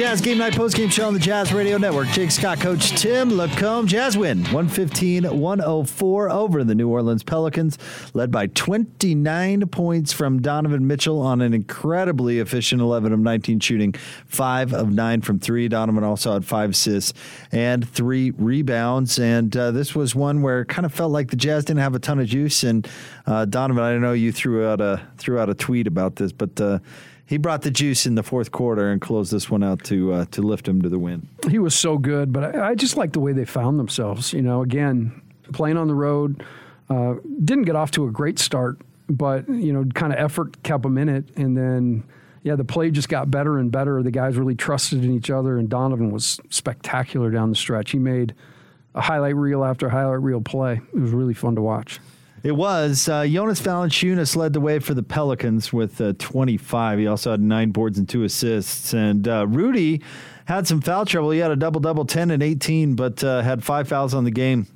Jazz 0.01 0.23
Game 0.23 0.39
Night 0.39 0.57
Post 0.57 0.79
Game 0.79 0.89
Show 0.89 1.07
on 1.07 1.13
the 1.13 1.21
Jazz 1.21 1.53
Radio 1.53 1.77
Network. 1.77 2.09
Jake 2.09 2.31
Scott, 2.31 2.59
Coach 2.59 2.99
Tim 2.99 3.33
LaComb. 3.33 3.87
Jazz 3.87 4.17
win 4.17 4.39
115 4.45 5.25
104 5.25 6.31
over 6.31 6.65
the 6.65 6.75
New 6.75 6.89
Orleans 6.89 7.23
Pelicans, 7.23 7.77
led 8.15 8.31
by 8.31 8.47
29 8.47 9.69
points 9.69 10.15
from 10.15 10.41
Donovan 10.41 10.87
Mitchell 10.87 11.21
on 11.21 11.43
an 11.43 11.53
incredibly 11.53 12.39
efficient 12.39 12.81
11 12.81 13.13
of 13.13 13.21
19 13.21 13.61
shooting, 13.61 13.93
5 13.93 14.73
of 14.73 14.91
9 14.91 15.21
from 15.21 15.39
3. 15.39 15.69
Donovan 15.69 16.03
also 16.03 16.33
had 16.33 16.47
5 16.47 16.71
assists 16.71 17.13
and 17.53 17.87
3 17.87 18.31
rebounds. 18.39 19.19
And 19.19 19.55
uh, 19.55 19.71
this 19.71 19.95
was 19.95 20.15
one 20.15 20.41
where 20.41 20.63
it 20.63 20.69
kind 20.69 20.87
of 20.87 20.95
felt 20.95 21.13
like 21.13 21.29
the 21.29 21.37
Jazz 21.37 21.67
didn't 21.67 21.81
have 21.81 21.95
a 21.95 21.99
ton 21.99 22.19
of 22.19 22.27
juice. 22.27 22.63
And 22.63 22.89
uh, 23.27 23.45
Donovan, 23.45 23.85
I 23.85 23.99
know 23.99 24.15
you 24.15 24.33
threw 24.33 24.67
out 24.67 24.81
a, 24.81 25.07
threw 25.19 25.39
out 25.39 25.51
a 25.51 25.55
tweet 25.55 25.87
about 25.87 26.17
this, 26.17 26.33
but. 26.33 26.59
Uh, 26.59 26.79
he 27.31 27.39
brought 27.39 27.63
the 27.63 27.71
juice 27.71 28.07
in 28.07 28.17
the 28.17 28.25
fourth 28.25 28.51
quarter 28.51 28.91
and 28.91 29.01
closed 29.01 29.33
this 29.33 29.49
one 29.49 29.63
out 29.63 29.85
to 29.85 30.13
uh, 30.13 30.25
to 30.33 30.43
lift 30.43 30.67
him 30.67 30.83
to 30.83 30.89
the 30.89 30.99
win. 30.99 31.29
He 31.49 31.61
was 31.61 31.77
so 31.77 31.97
good, 31.97 32.33
but 32.33 32.57
I, 32.57 32.71
I 32.71 32.75
just 32.75 32.97
like 32.97 33.13
the 33.13 33.21
way 33.21 33.33
they 33.33 33.45
found 33.45 33.79
themselves. 33.79 34.33
You 34.33 34.43
know, 34.43 34.63
again, 34.63 35.23
playing 35.53 35.77
on 35.77 35.87
the 35.87 35.95
road, 35.95 36.43
uh, 36.89 37.15
didn't 37.45 37.67
get 37.67 37.77
off 37.77 37.93
to 37.93 38.09
a 38.09 38.11
great 38.11 38.41
start, 38.41 38.81
but 39.09 39.49
you 39.49 39.73
know, 39.73 39.85
kind 39.95 40.13
of 40.13 40.19
effort 40.19 40.61
kept 40.65 40.83
them 40.83 40.99
in 40.99 41.09
it, 41.09 41.25
and 41.37 41.57
then 41.57 42.03
yeah, 42.43 42.57
the 42.57 42.65
play 42.65 42.91
just 42.91 43.09
got 43.09 43.31
better 43.31 43.59
and 43.59 43.71
better. 43.71 44.03
The 44.03 44.11
guys 44.11 44.37
really 44.37 44.57
trusted 44.57 45.05
in 45.05 45.15
each 45.15 45.31
other, 45.31 45.57
and 45.57 45.69
Donovan 45.69 46.11
was 46.11 46.41
spectacular 46.49 47.31
down 47.31 47.51
the 47.51 47.57
stretch. 47.57 47.93
He 47.93 48.01
made 48.01 48.35
a 48.97 49.01
highlight 49.01 49.37
reel 49.37 49.65
after 49.65 49.89
highlight 49.89 50.21
reel 50.21 50.41
play. 50.41 50.81
It 50.93 50.99
was 50.99 51.13
really 51.13 51.35
fun 51.35 51.55
to 51.55 51.63
watch. 51.63 52.01
It 52.43 52.53
was. 52.53 53.09
Uh, 53.09 53.27
Jonas 53.27 53.61
Valanciunas 53.61 54.35
led 54.35 54.55
the 54.55 54.61
way 54.61 54.79
for 54.79 54.95
the 54.95 55.03
Pelicans 55.03 55.73
with 55.73 56.01
uh, 56.01 56.15
25. 56.19 56.99
He 56.99 57.07
also 57.07 57.33
had 57.33 57.41
nine 57.41 57.71
boards 57.71 57.99
and 57.99 58.09
two 58.09 58.25
assists. 58.25 58.95
And 58.95 59.29
uh, 59.29 59.47
Rudy 59.47 60.03
had 60.47 60.67
some 60.67 60.81
foul 60.81 61.05
trouble. 61.05 61.31
He 61.31 61.39
had 61.39 61.51
a 61.51 61.57
double 61.57 61.81
double, 61.81 62.07
10 62.07 62.31
and 62.31 62.43
18, 62.43 62.95
but 62.95 63.23
uh, 63.23 63.43
had 63.43 63.63
five 63.63 63.89
fouls 63.89 64.15
on 64.15 64.25
the 64.25 64.31
game. 64.31 64.67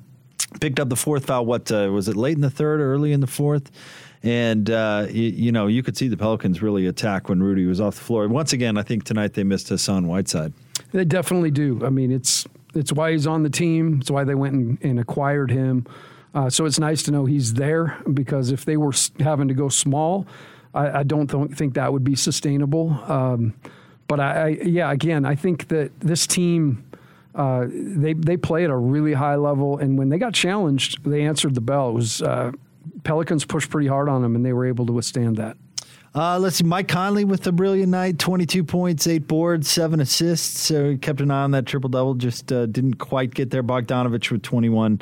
Picked 0.61 0.78
up 0.78 0.88
the 0.88 0.97
fourth 0.97 1.26
foul. 1.26 1.47
What 1.47 1.73
uh, 1.73 1.90
was 1.90 2.09
it? 2.09 2.16
Late 2.16 2.37
in 2.37 2.42
the 2.42 2.50
third 2.50 2.80
or 2.80 2.92
early 2.92 3.12
in 3.12 3.21
the 3.21 3.26
fourth? 3.26 3.71
And 4.23 4.71
uh, 4.71 5.06
you, 5.11 5.23
you 5.23 5.52
know, 5.52 5.66
you 5.66 5.83
could 5.83 5.97
see 5.97 6.09
the 6.09 6.16
Pelicans 6.16 6.62
really 6.62 6.87
attack 6.87 7.28
when 7.28 7.42
Rudy 7.42 7.66
was 7.66 7.80
off 7.80 7.97
the 7.97 8.02
floor. 8.02 8.28
Once 8.28 8.52
again, 8.52 8.78
I 8.78 8.83
think 8.83 9.04
tonight 9.04 9.35
they 9.35 9.44
missed 9.44 9.68
Hassan 9.68 10.06
Whiteside. 10.06 10.52
They 10.92 11.04
definitely 11.04 11.50
do. 11.50 11.80
I 11.85 11.90
mean, 11.90 12.11
it's 12.11 12.47
it's 12.75 12.92
why 12.92 13.12
he's 13.12 13.26
on 13.26 13.42
the 13.42 13.50
team. 13.50 13.99
It's 14.00 14.11
why 14.11 14.25
they 14.25 14.35
went 14.35 14.54
and, 14.54 14.78
and 14.83 15.00
acquired 15.00 15.50
him. 15.50 15.87
Uh, 16.35 16.50
so 16.50 16.64
it's 16.64 16.79
nice 16.79 17.03
to 17.05 17.12
know 17.12 17.25
he's 17.25 17.55
there 17.55 17.97
because 18.12 18.50
if 18.50 18.64
they 18.64 18.76
were 18.76 18.93
having 19.21 19.49
to 19.49 19.55
go 19.55 19.69
small, 19.69 20.26
I, 20.75 21.00
I 21.00 21.03
don't 21.05 21.31
th- 21.31 21.53
think 21.53 21.75
that 21.75 21.93
would 21.93 22.03
be 22.03 22.17
sustainable. 22.17 22.91
Um, 23.07 23.55
but 24.09 24.21
I, 24.21 24.33
I, 24.33 24.49
yeah, 24.49 24.91
again, 24.91 25.25
I 25.25 25.35
think 25.35 25.69
that 25.69 25.99
this 26.00 26.26
team. 26.26 26.85
Uh, 27.35 27.67
they 27.69 28.12
they 28.12 28.37
play 28.37 28.62
at 28.62 28.71
a 28.71 28.76
really 28.76 29.12
high 29.12 29.35
level, 29.35 29.76
and 29.79 29.99
when 29.99 30.09
they 30.09 30.19
got 30.19 30.33
challenged, 30.33 31.03
they 31.03 31.23
answered 31.23 31.57
the 31.57 31.61
bell. 31.61 31.88
It 31.88 31.93
was 31.95 32.23
uh, 32.23 32.53
Pelicans 33.03 33.45
pushed 33.45 33.71
pretty 33.71 33.88
hard 33.88 34.09
on 34.09 34.23
them, 34.23 34.37
and 34.37 34.47
they 34.47 34.53
were 34.53 34.67
able 34.67 34.87
to 34.87 34.93
withstand 34.93 35.37
that. 35.38 35.57
Uh, 36.14 36.38
let's 36.38 36.57
see, 36.57 36.64
Mike 36.64 36.87
Conley 36.87 37.25
with 37.25 37.45
a 37.49 37.50
brilliant 37.50 37.91
night, 37.91 38.21
22 38.21 38.62
points, 38.62 39.09
eight 39.09 39.26
boards, 39.26 39.69
seven 39.69 39.99
assists. 39.99 40.61
So 40.61 40.91
he 40.91 40.97
kept 40.97 41.21
an 41.21 41.33
eye 41.33 41.43
on 41.43 41.50
that 41.50 41.67
triple 41.67 41.91
double, 41.91 42.14
just 42.14 42.53
uh, 42.53 42.67
didn't 42.67 42.95
quite 42.95 43.35
get 43.35 43.50
there. 43.50 43.64
Bogdanovic 43.64 44.31
with 44.31 44.43
21. 44.43 45.00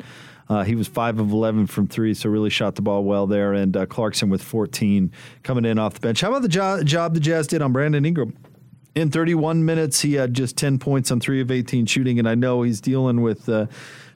Uh, 0.49 0.63
he 0.63 0.75
was 0.75 0.87
five 0.87 1.19
of 1.19 1.31
11 1.31 1.67
from 1.67 1.87
three, 1.87 2.13
so 2.13 2.29
really 2.29 2.49
shot 2.49 2.75
the 2.75 2.81
ball 2.81 3.03
well 3.03 3.27
there. 3.27 3.53
And 3.53 3.75
uh, 3.75 3.85
Clarkson 3.85 4.29
with 4.29 4.41
14 4.41 5.11
coming 5.43 5.65
in 5.65 5.79
off 5.79 5.95
the 5.95 5.99
bench. 5.99 6.21
How 6.21 6.29
about 6.29 6.41
the 6.41 6.49
jo- 6.49 6.83
job 6.83 7.13
the 7.13 7.19
Jazz 7.19 7.47
did 7.47 7.61
on 7.61 7.71
Brandon 7.71 8.05
Ingram? 8.05 8.35
In 8.95 9.09
31 9.09 9.65
minutes, 9.65 10.01
he 10.01 10.13
had 10.13 10.33
just 10.33 10.55
10 10.57 10.77
points 10.77 11.09
on 11.09 11.19
three 11.19 11.41
of 11.41 11.49
18 11.49 11.87
shooting, 11.87 12.19
and 12.19 12.29
I 12.29 12.35
know 12.35 12.61
he's 12.61 12.79
dealing 12.79 13.21
with 13.21 13.49
uh, 13.49 13.65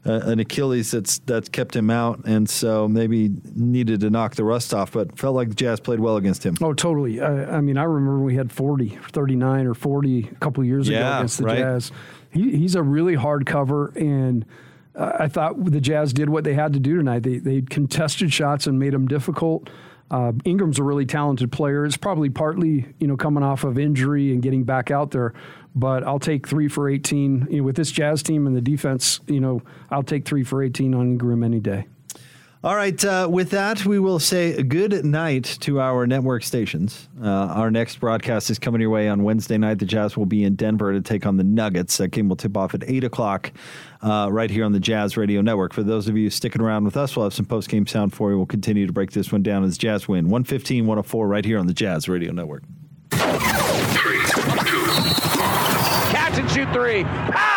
uh, 0.06 0.22
an 0.26 0.40
Achilles 0.40 0.92
that's 0.92 1.18
that's 1.20 1.50
kept 1.50 1.76
him 1.76 1.90
out, 1.90 2.26
and 2.26 2.48
so 2.48 2.88
maybe 2.88 3.32
needed 3.56 4.02
to 4.02 4.12
knock 4.12 4.36
the 4.36 4.44
rust 4.44 4.76
off. 4.76 4.92
But 4.92 5.18
felt 5.18 5.36
like 5.36 5.50
the 5.50 5.56
Jazz 5.56 5.80
played 5.80 6.00
well 6.00 6.18
against 6.18 6.46
him. 6.46 6.56
Oh, 6.62 6.74
totally. 6.74 7.20
I, 7.20 7.58
I 7.58 7.62
mean, 7.62 7.78
I 7.78 7.84
remember 7.84 8.20
we 8.20 8.36
had 8.36 8.52
40, 8.52 9.00
39 9.12 9.66
or 9.66 9.74
40 9.74 10.30
a 10.32 10.36
couple 10.36 10.64
years 10.64 10.88
ago 10.88 10.98
against 10.98 11.40
the 11.40 11.44
right. 11.46 11.58
Jazz. 11.58 11.92
He, 12.30 12.56
he's 12.56 12.76
a 12.76 12.84
really 12.84 13.16
hard 13.16 13.46
cover, 13.46 13.92
and 13.96 14.46
uh, 14.98 15.14
I 15.20 15.28
thought 15.28 15.64
the 15.64 15.80
Jazz 15.80 16.12
did 16.12 16.30
what 16.30 16.44
they 16.44 16.54
had 16.54 16.74
to 16.74 16.80
do 16.80 16.98
tonight. 16.98 17.24
They, 17.24 17.38
they 17.38 17.62
contested 17.62 18.34
shots 18.34 18.68
and 18.68 18.80
made 18.80 18.94
them 18.94 19.08
difficult. 19.08 19.70
Uh, 20.10 20.32
Ingram's 20.46 20.80
a 20.80 20.84
really 20.84 21.06
talented 21.06 21.52
player. 21.52 21.86
It's 21.86 21.98
probably 21.98 22.30
partly, 22.30 22.94
you 23.00 23.08
know, 23.08 23.18
coming 23.18 23.44
off 23.44 23.64
of 23.64 23.78
injury 23.78 24.32
and 24.32 24.42
getting 24.42 24.64
back 24.64 24.90
out 24.90 25.12
there. 25.12 25.34
But 25.76 26.04
I'll 26.04 26.20
take 26.20 26.48
three 26.48 26.68
for 26.68 26.90
18 26.90 27.48
you 27.50 27.58
know, 27.58 27.64
with 27.64 27.76
this 27.76 27.92
Jazz 27.92 28.24
team 28.24 28.48
and 28.48 28.56
the 28.56 28.62
defense. 28.62 29.20
You 29.28 29.40
know, 29.40 29.62
I'll 29.92 30.04
take 30.04 30.26
three 30.26 30.44
for 30.44 30.64
18 30.64 30.94
on 30.96 31.02
Ingram 31.02 31.44
any 31.44 31.60
day. 31.60 31.88
All 32.64 32.76
right. 32.76 33.04
Uh, 33.06 33.28
with 33.32 33.52
that, 33.52 33.86
we 33.86 34.00
will 34.00 34.18
say 34.18 34.62
good 34.64 35.06
night 35.06 35.44
to 35.62 35.80
our 35.80 36.08
network 36.08 36.44
stations. 36.44 37.08
Uh, 37.22 37.28
our 37.28 37.70
next 37.70 38.00
broadcast 38.00 38.50
is 38.50 38.58
coming 38.58 38.82
your 38.82 38.90
way 38.90 39.08
on 39.08 39.24
Wednesday 39.24 39.58
night. 39.60 39.78
The 39.78 39.86
Jazz 39.86 40.18
will 40.18 40.26
be 40.26 40.44
in 40.44 40.56
Denver 40.56 40.92
to 40.92 41.02
take 41.02 41.28
on 41.28 41.38
the 41.38 41.44
Nuggets. 41.44 41.98
That 41.98 42.08
game 42.10 42.30
will 42.30 42.36
tip 42.36 42.58
off 42.58 42.74
at 42.74 42.84
8 42.88 43.04
o'clock 43.04 43.52
uh, 44.02 44.30
right 44.32 44.50
here 44.50 44.66
on 44.66 44.72
the 44.72 44.80
Jazz 44.80 45.16
Radio 45.18 45.42
Network. 45.42 45.72
For 45.72 45.84
those 45.84 46.08
of 46.08 46.18
you 46.18 46.32
sticking 46.32 46.62
around 46.62 46.84
with 46.84 46.98
us, 46.98 47.16
we'll 47.16 47.26
have 47.28 47.34
some 47.34 47.46
post 47.46 47.70
game 47.70 47.86
sound 47.86 48.14
for 48.14 48.32
you. 48.32 48.38
We'll 48.38 48.48
continue 48.48 48.88
to 48.88 48.94
break 48.94 49.12
this 49.12 49.32
one 49.32 49.44
down 49.44 49.64
as 49.64 49.78
Jazz 49.78 50.08
win 50.08 50.26
115 50.26 50.88
104 50.88 51.28
right 51.28 51.46
here 51.46 51.60
on 51.60 51.68
the 51.68 51.74
Jazz 51.76 52.10
Radio 52.10 52.32
Network. 52.32 52.64
Three, 53.12 54.20
Catch 56.12 56.40
and 56.40 56.50
shoot 56.50 56.74
three. 56.74 57.04
clock 57.04 57.57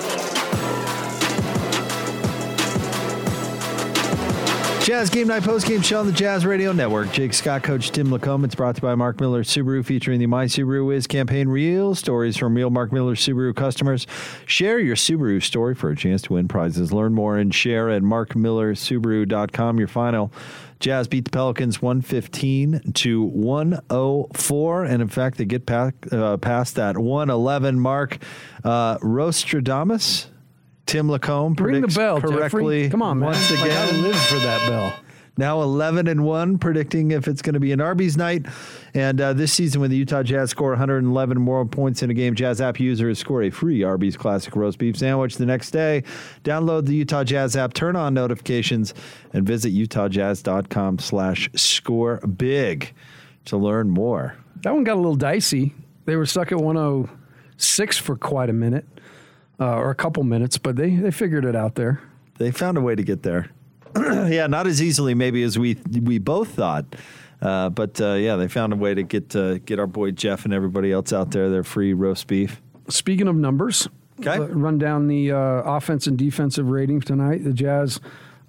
Jazz 4.81 5.11
Game 5.11 5.27
Night 5.27 5.43
Post 5.43 5.67
Game 5.67 5.83
Show 5.83 5.99
on 5.99 6.07
the 6.07 6.11
Jazz 6.11 6.43
Radio 6.43 6.71
Network. 6.71 7.11
Jake 7.11 7.35
Scott, 7.35 7.61
Coach 7.61 7.91
Tim 7.91 8.07
LaComb. 8.07 8.43
It's 8.43 8.55
brought 8.55 8.77
to 8.77 8.79
you 8.79 8.87
by 8.87 8.95
Mark 8.95 9.21
Miller 9.21 9.43
Subaru, 9.43 9.85
featuring 9.85 10.19
the 10.19 10.25
My 10.25 10.45
Subaru 10.45 10.91
Is 10.91 11.05
campaign. 11.05 11.49
Real 11.49 11.93
stories 11.93 12.35
from 12.35 12.55
real 12.55 12.71
Mark 12.71 12.91
Miller 12.91 13.13
Subaru 13.13 13.55
customers. 13.55 14.07
Share 14.47 14.79
your 14.79 14.95
Subaru 14.95 15.41
story 15.41 15.75
for 15.75 15.91
a 15.91 15.95
chance 15.95 16.23
to 16.23 16.33
win 16.33 16.47
prizes. 16.47 16.91
Learn 16.91 17.13
more 17.13 17.37
and 17.37 17.53
share 17.53 17.91
at 17.91 18.01
markmillersubaru.com. 18.01 19.77
Your 19.77 19.87
final. 19.87 20.33
Jazz 20.79 21.07
beat 21.07 21.25
the 21.25 21.31
Pelicans 21.31 21.79
115 21.79 22.93
to 22.95 23.21
104. 23.21 24.83
And 24.85 25.01
in 25.03 25.09
fact, 25.09 25.37
they 25.37 25.45
get 25.45 25.67
past, 25.67 25.93
uh, 26.11 26.37
past 26.37 26.73
that 26.77 26.97
111 26.97 27.79
mark. 27.79 28.17
Uh, 28.63 28.97
Rostradamus 28.97 30.30
Tim 30.91 31.07
LaComb 31.07 31.57
Ring 31.57 31.81
the 31.81 31.87
bell, 31.87 32.19
correctly. 32.19 32.83
Jeffrey. 32.83 32.89
Come 32.89 33.01
on, 33.01 33.19
man. 33.19 33.27
Once 33.27 33.49
again, 33.49 33.61
like 33.69 33.71
I 33.71 33.91
live 33.95 34.15
for 34.15 34.39
that 34.39 34.67
bell. 34.67 34.93
Now 35.37 35.61
11 35.61 36.07
and 36.07 36.25
1, 36.25 36.57
predicting 36.57 37.11
if 37.11 37.29
it's 37.29 37.41
going 37.41 37.53
to 37.53 37.61
be 37.61 37.71
an 37.71 37.79
Arby's 37.79 38.17
night. 38.17 38.45
And 38.93 39.21
uh, 39.21 39.31
this 39.31 39.53
season, 39.53 39.79
when 39.79 39.89
the 39.89 39.95
Utah 39.95 40.21
Jazz 40.21 40.49
score 40.49 40.71
111 40.71 41.39
more 41.39 41.65
points 41.65 42.03
in 42.03 42.09
a 42.09 42.13
game, 42.13 42.35
Jazz 42.35 42.59
app 42.59 42.77
users 42.77 43.19
score 43.19 43.43
a 43.43 43.49
free 43.49 43.83
Arby's 43.83 44.17
classic 44.17 44.53
roast 44.57 44.79
beef 44.79 44.97
sandwich 44.97 45.37
the 45.37 45.45
next 45.45 45.71
day. 45.71 46.03
Download 46.43 46.85
the 46.85 46.93
Utah 46.93 47.23
Jazz 47.23 47.55
app, 47.55 47.71
turn 47.71 47.95
on 47.95 48.13
notifications, 48.13 48.93
and 49.31 49.47
visit 49.47 49.73
utahjazz.com 49.73 50.99
slash 50.99 51.49
score 51.55 52.17
big 52.27 52.93
to 53.45 53.55
learn 53.55 53.89
more. 53.89 54.35
That 54.63 54.73
one 54.73 54.83
got 54.83 54.95
a 54.95 55.01
little 55.01 55.15
dicey. 55.15 55.73
They 56.03 56.17
were 56.17 56.25
stuck 56.25 56.51
at 56.51 56.59
106 56.59 57.97
for 57.97 58.17
quite 58.17 58.49
a 58.49 58.53
minute 58.53 58.85
uh, 59.61 59.75
or 59.75 59.91
a 59.91 59.95
couple 59.95 60.23
minutes, 60.23 60.57
but 60.57 60.75
they, 60.75 60.89
they 60.95 61.11
figured 61.11 61.45
it 61.45 61.55
out 61.55 61.75
there. 61.75 62.01
They 62.39 62.51
found 62.51 62.77
a 62.77 62.81
way 62.81 62.95
to 62.95 63.03
get 63.03 63.21
there. 63.21 63.51
yeah, 63.95 64.47
not 64.47 64.65
as 64.65 64.81
easily 64.81 65.13
maybe 65.13 65.43
as 65.43 65.59
we 65.59 65.77
we 66.01 66.17
both 66.17 66.49
thought. 66.49 66.85
Uh, 67.41 67.69
but 67.69 67.99
uh, 68.01 68.13
yeah, 68.13 68.35
they 68.35 68.47
found 68.47 68.73
a 68.73 68.75
way 68.75 68.93
to 68.93 69.03
get 69.03 69.35
uh, 69.35 69.59
get 69.59 69.79
our 69.79 69.87
boy 69.87 70.11
Jeff 70.11 70.45
and 70.45 70.53
everybody 70.53 70.91
else 70.91 71.13
out 71.13 71.31
there 71.31 71.49
their 71.49 71.63
free 71.63 71.93
roast 71.93 72.27
beef. 72.27 72.61
Speaking 72.87 73.27
of 73.27 73.35
numbers, 73.35 73.87
okay. 74.19 74.39
run 74.39 74.77
down 74.77 75.07
the 75.07 75.31
uh, 75.31 75.37
offense 75.37 76.07
and 76.07 76.17
defensive 76.17 76.69
rating 76.69 77.01
tonight. 77.01 77.43
The 77.43 77.53
Jazz 77.53 77.99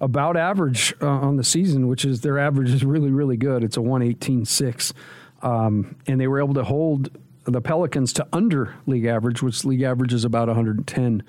about 0.01 0.35
average 0.35 0.93
uh, 1.01 1.07
on 1.07 1.37
the 1.37 1.43
season, 1.43 1.87
which 1.87 2.05
is 2.05 2.21
their 2.21 2.39
average 2.39 2.71
is 2.71 2.83
really 2.83 3.11
really 3.11 3.37
good. 3.37 3.63
It's 3.63 3.77
a 3.77 3.81
one 3.81 4.01
eighteen 4.01 4.45
six, 4.45 4.93
um, 5.41 5.95
and 6.07 6.19
they 6.19 6.27
were 6.27 6.39
able 6.39 6.53
to 6.55 6.63
hold 6.63 7.09
the 7.45 7.61
Pelicans 7.61 8.13
to 8.13 8.27
under 8.31 8.75
league 8.85 9.05
average, 9.05 9.41
which 9.41 9.65
league 9.65 9.81
average 9.81 10.13
is 10.13 10.25
about 10.25 10.47
110. 10.47 11.23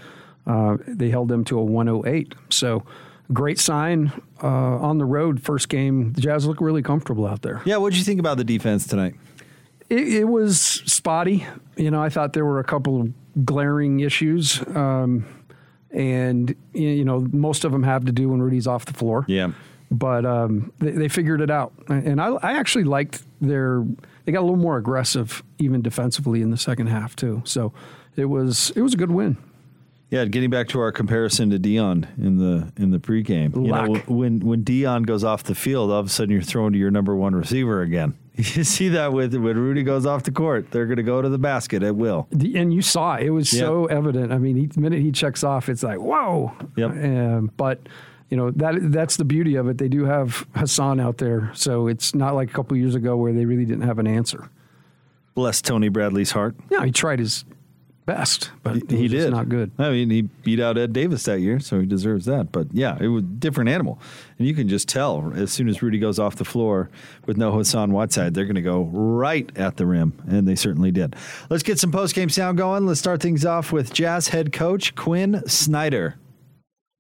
Uh, 0.47 0.77
they 0.87 1.11
held 1.11 1.29
them 1.29 1.45
to 1.45 1.59
a 1.59 1.65
108. 1.65 2.35
So 2.51 2.85
great 3.33 3.59
sign 3.59 4.13
uh, 4.43 4.47
on 4.47 4.99
the 4.99 5.05
road. 5.05 5.43
First 5.43 5.69
game, 5.69 6.13
the 6.13 6.21
Jazz 6.21 6.47
look 6.47 6.61
really 6.61 6.83
comfortable 6.83 7.27
out 7.27 7.43
there. 7.43 7.63
Yeah, 7.65 7.79
what 7.79 7.91
did 7.91 7.99
you 7.99 8.05
think 8.05 8.21
about 8.21 8.37
the 8.37 8.45
defense 8.45 8.87
tonight? 8.87 9.15
It, 9.91 10.09
it, 10.09 10.25
was 10.25 10.61
spotty. 10.61 11.47
You 11.77 11.91
know, 11.91 12.03
I 12.03 12.09
thought 12.09 12.33
there 12.33 12.45
were 12.45 12.59
a 12.59 12.65
couple 12.65 13.01
of 13.01 13.45
glaring 13.45 14.01
issues. 14.01 14.61
Um, 14.69 15.27
and, 15.91 16.55
you 16.73 17.05
know, 17.05 17.27
most 17.33 17.65
of 17.65 17.73
them 17.73 17.83
have 17.83 18.05
to 18.07 18.13
do 18.13 18.31
when 18.31 18.43
Rudy's 18.43 18.67
off 18.67 18.85
the 18.87 18.95
floor. 18.95 19.25
Yeah. 19.29 19.53
But 19.91 20.27
um, 20.27 20.73
they, 20.79 20.91
they, 20.91 21.09
figured 21.09 21.41
it 21.41 21.51
out. 21.51 21.73
And 21.89 22.21
I, 22.21 22.29
I 22.29 22.53
actually 22.55 22.85
liked 22.85 23.23
their 23.41 23.85
they 24.25 24.33
got 24.33 24.41
a 24.41 24.47
little 24.47 24.57
more 24.57 24.77
aggressive 24.77 25.43
even 25.59 25.83
defensively 25.83 26.43
in 26.43 26.51
the 26.51 26.57
second 26.57 26.87
half 26.89 27.17
too. 27.17 27.43
So 27.45 27.73
it 28.17 28.27
was 28.27 28.71
it 28.77 28.83
was 28.83 28.95
a 28.95 28.97
good 28.97 29.11
win. 29.11 29.37
Yeah, 30.11 30.27
getting 30.27 30.51
back 30.51 30.69
to 30.69 30.81
our 30.81 30.93
comparison 30.93 31.51
to 31.51 31.59
Dion 31.59 32.07
in 32.19 32.39
the 32.39 32.73
in 32.81 32.91
the 32.91 32.99
pregame. 32.99 33.55
You 33.57 33.73
know, 33.73 33.95
when 34.07 34.41
when 34.41 34.63
Dion 34.63 35.03
goes 35.03 35.25
off 35.25 35.43
the 35.43 35.55
field, 35.55 35.91
all 35.91 35.99
of 35.99 36.07
a 36.07 36.09
sudden 36.09 36.31
you're 36.33 36.43
thrown 36.43 36.73
to 36.73 36.79
your 36.79 36.91
number 36.91 37.17
one 37.17 37.35
receiver 37.35 37.83
again. 37.83 38.17
You 38.37 38.65
see 38.65 38.89
that 38.89 39.13
with 39.13 39.33
when 39.33 39.57
Rudy 39.57 39.85
goes 39.85 40.07
off 40.07 40.25
the 40.25 40.33
court, 40.33 40.73
they're 40.73 40.87
going 40.87 40.97
to 40.97 41.05
go 41.05 41.23
to 41.23 41.29
the 41.29 41.39
basket 41.39 41.85
at 41.85 41.95
will. 41.95 42.27
And 42.33 42.75
you 42.75 42.83
saw 42.83 43.15
it; 43.15 43.27
it 43.27 43.31
was 43.31 43.53
yep. 43.53 43.61
so 43.61 43.87
evident. 43.87 44.33
I 44.33 44.39
mean, 44.39 44.69
the 44.69 44.81
minute 44.81 45.01
he 45.01 45.13
checks 45.13 45.45
off, 45.45 45.69
it's 45.69 45.85
like 45.85 46.01
whoa. 46.01 46.53
Yep. 46.75 46.91
Um, 46.91 47.53
but 47.57 47.79
you 48.31 48.37
know 48.37 48.51
that 48.53 48.93
that's 48.93 49.17
the 49.17 49.25
beauty 49.25 49.57
of 49.57 49.69
it. 49.69 49.79
They 49.79 49.89
do 49.89 50.05
have 50.05 50.47
Hassan 50.55 51.01
out 51.01 51.19
there, 51.19 51.51
so 51.55 51.89
it's 51.89 52.15
not 52.15 52.35
like 52.35 52.51
a 52.51 52.53
couple 52.53 52.77
years 52.77 52.95
ago 52.95 53.17
where 53.17 53.33
they 53.33 53.45
really 53.45 53.65
didn't 53.65 53.87
have 53.87 53.99
an 53.99 54.07
answer. 54.07 54.51
Bless 55.35 55.61
Tony 55.61 55.89
Bradley's 55.89 56.31
heart. 56.31 56.55
Yeah, 56.71 56.85
he 56.85 56.93
tried 56.93 57.19
his 57.19 57.45
best, 58.07 58.51
but 58.63 58.77
he, 58.91 58.97
he 58.97 59.09
did 59.09 59.31
not 59.31 59.49
good. 59.49 59.73
I 59.79 59.91
mean, 59.91 60.11
he 60.11 60.23
beat 60.23 60.61
out 60.61 60.77
Ed 60.79 60.93
Davis 60.93 61.25
that 61.25 61.41
year, 61.41 61.59
so 61.59 61.81
he 61.81 61.87
deserves 61.87 62.27
that. 62.27 62.53
But 62.53 62.69
yeah, 62.73 62.97
it 63.01 63.09
was 63.09 63.23
a 63.23 63.27
different 63.27 63.71
animal, 63.71 63.99
and 64.39 64.47
you 64.47 64.55
can 64.55 64.69
just 64.69 64.89
tell 64.89 65.33
as 65.35 65.53
soon 65.53 65.69
as 65.69 65.83
Rudy 65.83 65.99
goes 65.99 66.19
off 66.19 66.37
the 66.37 66.45
floor 66.45 66.91
with 67.27 67.37
no 67.37 67.53
Hassan 67.53 67.93
Whiteside, 67.93 68.35
they're 68.35 68.45
going 68.45 68.55
to 68.57 68.63
go 68.63 68.83
right 68.93 69.51
at 69.57 69.77
the 69.77 69.87
rim, 69.87 70.13
and 70.29 70.47
they 70.47 70.55
certainly 70.55 70.91
did. 70.91 71.17
Let's 71.51 71.63
get 71.63 71.79
some 71.79 71.93
post 71.93 72.15
game 72.15 72.29
sound 72.29 72.59
going. 72.59 72.87
Let's 72.87 73.01
start 73.01 73.21
things 73.23 73.45
off 73.45 73.73
with 73.73 73.93
Jazz 73.93 74.29
head 74.29 74.53
coach 74.53 74.95
Quin 74.95 75.43
Snyder. 75.49 76.17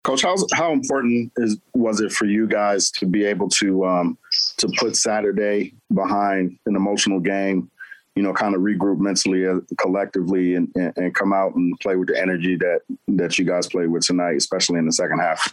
Coach, 0.04 0.22
how 0.22 0.36
how 0.52 0.70
important 0.72 1.32
is 1.36 1.58
was 1.72 2.00
it 2.00 2.12
for 2.12 2.26
you 2.26 2.46
guys 2.46 2.90
to 2.92 3.06
be 3.06 3.24
able 3.24 3.48
to 3.48 3.86
um, 3.86 4.18
to 4.58 4.68
put 4.78 4.96
Saturday 4.96 5.74
behind 5.92 6.58
an 6.66 6.76
emotional 6.76 7.20
game? 7.20 7.70
You 8.14 8.22
know, 8.22 8.32
kind 8.32 8.54
of 8.54 8.60
regroup 8.60 8.98
mentally, 8.98 9.44
uh, 9.44 9.60
collectively, 9.80 10.54
and, 10.54 10.68
and, 10.76 10.92
and 10.96 11.14
come 11.14 11.32
out 11.32 11.54
and 11.56 11.74
play 11.80 11.96
with 11.96 12.08
the 12.08 12.20
energy 12.20 12.54
that 12.56 12.80
that 13.08 13.38
you 13.38 13.46
guys 13.46 13.66
played 13.66 13.88
with 13.88 14.04
tonight, 14.04 14.36
especially 14.36 14.78
in 14.78 14.86
the 14.86 14.92
second 14.92 15.20
half. 15.20 15.52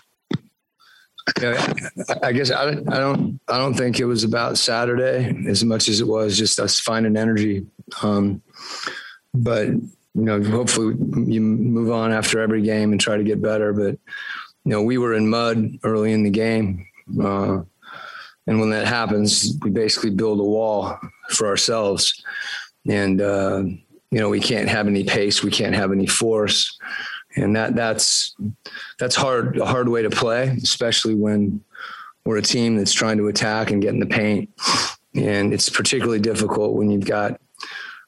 Yeah, 1.41 1.73
I 2.21 2.33
guess 2.33 2.51
I 2.51 2.65
don't, 2.65 2.93
I 2.93 2.99
don't, 2.99 3.39
I 3.47 3.57
don't 3.57 3.73
think 3.73 3.99
it 3.99 4.05
was 4.05 4.23
about 4.23 4.57
Saturday 4.57 5.33
as 5.47 5.63
much 5.63 5.87
as 5.87 6.01
it 6.01 6.07
was 6.07 6.37
just 6.37 6.59
us 6.59 6.79
finding 6.79 7.15
energy. 7.15 7.65
Um, 8.03 8.41
but 9.33 9.67
you 9.67 9.91
know, 10.13 10.43
hopefully 10.43 10.95
you 11.25 11.39
move 11.39 11.89
on 11.89 12.11
after 12.11 12.41
every 12.41 12.61
game 12.61 12.91
and 12.91 12.99
try 12.99 13.17
to 13.17 13.23
get 13.23 13.41
better. 13.41 13.71
But 13.71 13.97
you 14.63 14.71
know, 14.71 14.81
we 14.81 14.97
were 14.97 15.13
in 15.13 15.29
mud 15.29 15.79
early 15.83 16.13
in 16.13 16.23
the 16.23 16.29
game. 16.29 16.85
Uh, 17.19 17.61
and 18.47 18.59
when 18.59 18.69
that 18.71 18.87
happens, 18.87 19.57
we 19.61 19.69
basically 19.69 20.11
build 20.11 20.39
a 20.39 20.43
wall 20.43 20.97
for 21.29 21.47
ourselves. 21.47 22.23
And, 22.87 23.21
uh, 23.21 23.63
you 24.11 24.19
know, 24.19 24.29
we 24.29 24.39
can't 24.39 24.69
have 24.69 24.87
any 24.87 25.03
pace. 25.03 25.43
We 25.43 25.51
can't 25.51 25.75
have 25.75 25.91
any 25.91 26.07
force. 26.07 26.77
And 27.35 27.55
that 27.55 27.75
that's, 27.75 28.35
that's 28.99 29.15
hard, 29.15 29.57
a 29.57 29.65
hard 29.65 29.89
way 29.89 30.03
to 30.03 30.09
play, 30.09 30.49
especially 30.61 31.15
when 31.15 31.63
we're 32.25 32.37
a 32.37 32.41
team 32.41 32.75
that's 32.75 32.93
trying 32.93 33.17
to 33.17 33.27
attack 33.27 33.71
and 33.71 33.81
get 33.81 33.93
in 33.93 33.99
the 33.99 34.05
paint. 34.05 34.49
And 35.15 35.53
it's 35.53 35.69
particularly 35.69 36.19
difficult 36.19 36.75
when 36.75 36.91
you've 36.91 37.05
got 37.05 37.40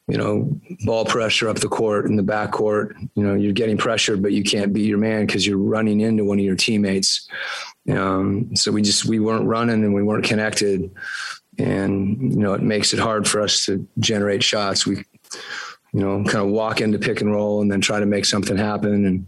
you 0.07 0.17
know, 0.17 0.59
ball 0.85 1.05
pressure 1.05 1.47
up 1.47 1.57
the 1.57 1.69
court 1.69 2.05
in 2.05 2.15
the 2.15 2.23
back 2.23 2.51
court. 2.51 2.95
You 3.15 3.23
know, 3.23 3.35
you're 3.35 3.53
getting 3.53 3.77
pressured, 3.77 4.21
but 4.21 4.33
you 4.33 4.43
can't 4.43 4.73
beat 4.73 4.87
your 4.87 4.97
man 4.97 5.25
because 5.25 5.47
you're 5.47 5.57
running 5.57 6.01
into 6.01 6.25
one 6.25 6.39
of 6.39 6.45
your 6.45 6.55
teammates. 6.55 7.27
Um, 7.89 8.55
so 8.55 8.71
we 8.71 8.81
just 8.81 9.05
we 9.05 9.19
weren't 9.19 9.45
running 9.45 9.83
and 9.83 9.93
we 9.93 10.03
weren't 10.03 10.25
connected, 10.25 10.91
and 11.57 12.33
you 12.33 12.39
know 12.39 12.53
it 12.53 12.61
makes 12.61 12.93
it 12.93 12.99
hard 12.99 13.27
for 13.27 13.41
us 13.41 13.65
to 13.65 13.87
generate 13.99 14.43
shots. 14.43 14.85
We 14.85 15.03
you 15.93 15.99
know, 15.99 16.23
kind 16.23 16.43
of 16.43 16.47
walk 16.47 16.81
into 16.81 16.97
pick 16.97 17.21
and 17.21 17.31
roll 17.31 17.61
and 17.61 17.71
then 17.71 17.79
try 17.79 17.99
to 17.99 18.05
make 18.05 18.25
something 18.25 18.57
happen. 18.57 19.05
And 19.05 19.27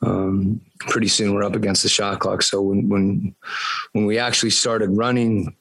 um, 0.00 0.60
pretty 0.80 1.08
soon 1.08 1.34
we're 1.34 1.44
up 1.44 1.54
against 1.54 1.82
the 1.82 1.90
shot 1.90 2.20
clock. 2.20 2.42
So 2.42 2.62
when 2.62 2.88
when 2.88 3.34
when 3.92 4.06
we 4.06 4.18
actually 4.18 4.50
started 4.50 4.96
running, 4.96 5.54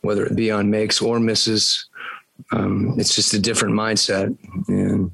whether 0.00 0.24
it 0.24 0.36
be 0.36 0.50
on 0.50 0.70
makes 0.70 1.02
or 1.02 1.20
misses, 1.20 1.89
um, 2.52 2.94
it's 2.98 3.14
just 3.14 3.34
a 3.34 3.38
different 3.40 3.74
mindset. 3.74 4.36
And 4.68 5.10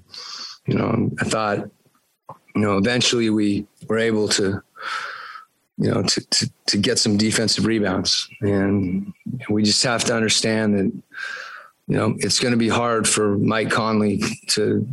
you 0.66 0.74
know, 0.74 1.10
I 1.20 1.24
thought, 1.24 1.70
you 2.54 2.62
know, 2.62 2.76
eventually 2.78 3.30
we 3.30 3.66
were 3.88 3.98
able 3.98 4.28
to 4.30 4.62
you 5.78 5.90
know, 5.90 6.02
to, 6.02 6.20
to, 6.30 6.50
to 6.66 6.78
get 6.78 6.98
some 6.98 7.16
defensive 7.16 7.66
rebounds. 7.66 8.28
And 8.40 9.12
we 9.50 9.62
just 9.62 9.82
have 9.82 10.04
to 10.04 10.14
understand 10.14 10.78
that, 10.78 10.84
you 11.86 11.96
know, 11.96 12.16
it's 12.18 12.40
going 12.40 12.52
to 12.52 12.58
be 12.58 12.68
hard 12.68 13.06
for 13.06 13.36
Mike 13.36 13.70
Conley 13.70 14.22
to 14.48 14.88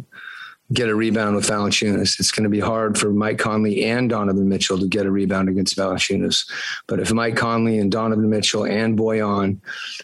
get 0.72 0.90
a 0.90 0.96
rebound 0.96 1.36
with 1.36 1.46
Valanciunas. 1.46 2.20
It's 2.20 2.32
going 2.32 2.46
to 2.46 2.50
be 2.50 2.60
hard 2.60 2.98
for 2.98 3.12
Mike 3.12 3.38
Conley 3.38 3.84
and 3.84 4.10
Donovan 4.10 4.48
Mitchell 4.48 4.80
to 4.80 4.88
get 4.88 5.06
a 5.06 5.12
rebound 5.12 5.50
against 5.50 5.76
Valanciunas. 5.76 6.50
But 6.88 7.00
if 7.00 7.12
Mike 7.12 7.36
Conley 7.36 7.80
and 7.80 7.92
Donovan 7.92 8.30
Mitchell 8.30 8.66
and 8.66 8.98
Bojan 8.98 9.60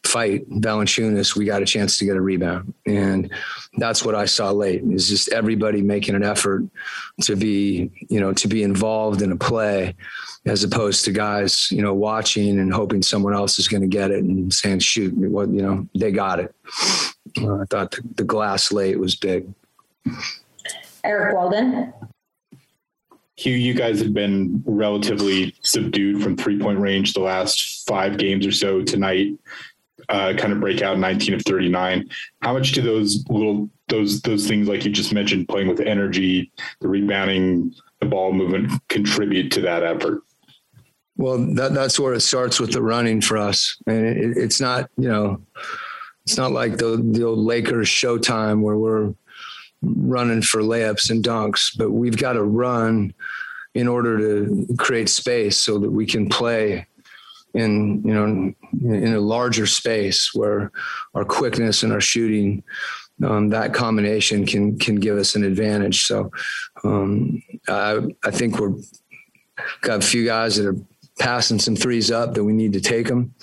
fight 0.05 0.49
Valanciunas, 0.49 1.35
we 1.35 1.45
got 1.45 1.61
a 1.61 1.65
chance 1.65 1.97
to 1.97 2.05
get 2.05 2.17
a 2.17 2.21
rebound. 2.21 2.73
And 2.85 3.31
that's 3.77 4.03
what 4.03 4.15
I 4.15 4.25
saw 4.25 4.51
late 4.51 4.83
is 4.83 5.07
just 5.07 5.29
everybody 5.29 5.81
making 5.81 6.15
an 6.15 6.23
effort 6.23 6.63
to 7.21 7.35
be, 7.35 7.89
you 8.09 8.19
know, 8.19 8.33
to 8.33 8.47
be 8.47 8.61
involved 8.61 9.21
in 9.21 9.31
a 9.31 9.37
play 9.37 9.95
as 10.45 10.63
opposed 10.63 11.05
to 11.05 11.11
guys, 11.11 11.71
you 11.71 11.81
know, 11.81 11.93
watching 11.93 12.59
and 12.59 12.73
hoping 12.73 13.01
someone 13.01 13.33
else 13.33 13.59
is 13.59 13.67
going 13.67 13.81
to 13.81 13.87
get 13.87 14.11
it 14.11 14.23
and 14.23 14.53
saying, 14.53 14.79
shoot, 14.79 15.13
what, 15.15 15.49
you 15.49 15.61
know, 15.61 15.87
they 15.95 16.11
got 16.11 16.39
it. 16.39 16.53
Uh, 17.41 17.59
I 17.61 17.65
thought 17.65 17.91
the, 17.91 18.01
the 18.15 18.23
glass 18.23 18.71
late 18.71 18.99
was 18.99 19.15
big. 19.15 19.47
Eric 21.03 21.35
Walden. 21.35 21.93
Hugh, 23.39 23.55
you 23.55 23.73
guys 23.73 24.01
have 24.01 24.13
been 24.13 24.61
relatively 24.65 25.55
subdued 25.63 26.21
from 26.21 26.35
three 26.35 26.59
point 26.59 26.79
range 26.79 27.13
the 27.13 27.21
last 27.21 27.87
five 27.87 28.17
games 28.17 28.45
or 28.45 28.51
so 28.51 28.81
tonight. 28.83 29.37
Uh, 30.09 30.33
kind 30.35 30.51
of 30.51 30.59
break 30.59 30.81
out 30.81 30.97
19 30.97 31.35
of 31.35 31.41
39. 31.43 32.09
How 32.41 32.53
much 32.53 32.71
do 32.71 32.81
those 32.81 33.23
little 33.29 33.69
those 33.87 34.21
those 34.21 34.47
things 34.47 34.67
like 34.67 34.83
you 34.83 34.91
just 34.91 35.13
mentioned, 35.13 35.47
playing 35.47 35.67
with 35.67 35.79
energy, 35.79 36.51
the 36.81 36.87
rebounding, 36.87 37.73
the 37.99 38.07
ball 38.07 38.33
movement, 38.33 38.71
contribute 38.89 39.51
to 39.51 39.61
that 39.61 39.83
effort? 39.83 40.21
Well, 41.15 41.37
that, 41.55 41.73
that's 41.73 41.99
where 41.99 42.13
it 42.13 42.21
starts 42.21 42.59
with 42.59 42.71
the 42.71 42.81
running 42.81 43.21
for 43.21 43.37
us, 43.37 43.77
and 43.87 44.05
it, 44.05 44.37
it's 44.37 44.59
not 44.59 44.89
you 44.97 45.09
know, 45.09 45.41
it's 46.25 46.37
not 46.37 46.51
like 46.51 46.77
the 46.77 47.01
the 47.11 47.23
old 47.23 47.39
Lakers 47.39 47.87
Showtime 47.87 48.61
where 48.61 48.77
we're 48.77 49.13
running 49.81 50.41
for 50.41 50.61
layups 50.61 51.09
and 51.09 51.23
dunks, 51.23 51.77
but 51.77 51.91
we've 51.91 52.17
got 52.17 52.33
to 52.33 52.43
run 52.43 53.13
in 53.75 53.87
order 53.87 54.17
to 54.17 54.67
create 54.77 55.09
space 55.09 55.57
so 55.57 55.77
that 55.79 55.91
we 55.91 56.05
can 56.05 56.27
play 56.27 56.85
in 57.55 58.03
you 58.05 58.13
know 58.13 58.53
in 58.95 59.13
a 59.13 59.19
larger 59.19 59.65
space 59.65 60.31
where 60.35 60.71
our 61.15 61.25
quickness 61.25 61.81
and 61.81 61.91
our 61.91 62.01
shooting 62.01 62.63
um, 63.23 63.49
that 63.49 63.73
combination 63.73 64.45
can 64.45 64.77
can 64.77 64.95
give 64.95 65.17
us 65.17 65.35
an 65.35 65.43
advantage. 65.43 66.05
So 66.05 66.31
um, 66.83 67.41
I 67.67 67.99
I 68.23 68.31
think 68.31 68.59
we're 68.59 68.75
got 69.81 69.99
a 69.99 70.05
few 70.05 70.25
guys 70.25 70.55
that 70.55 70.67
are 70.67 70.77
passing 71.19 71.59
some 71.59 71.75
threes 71.75 72.11
up 72.11 72.33
that 72.33 72.43
we 72.43 72.53
need 72.53 72.73
to 72.73 72.81
take 72.81 73.07
them. 73.07 73.33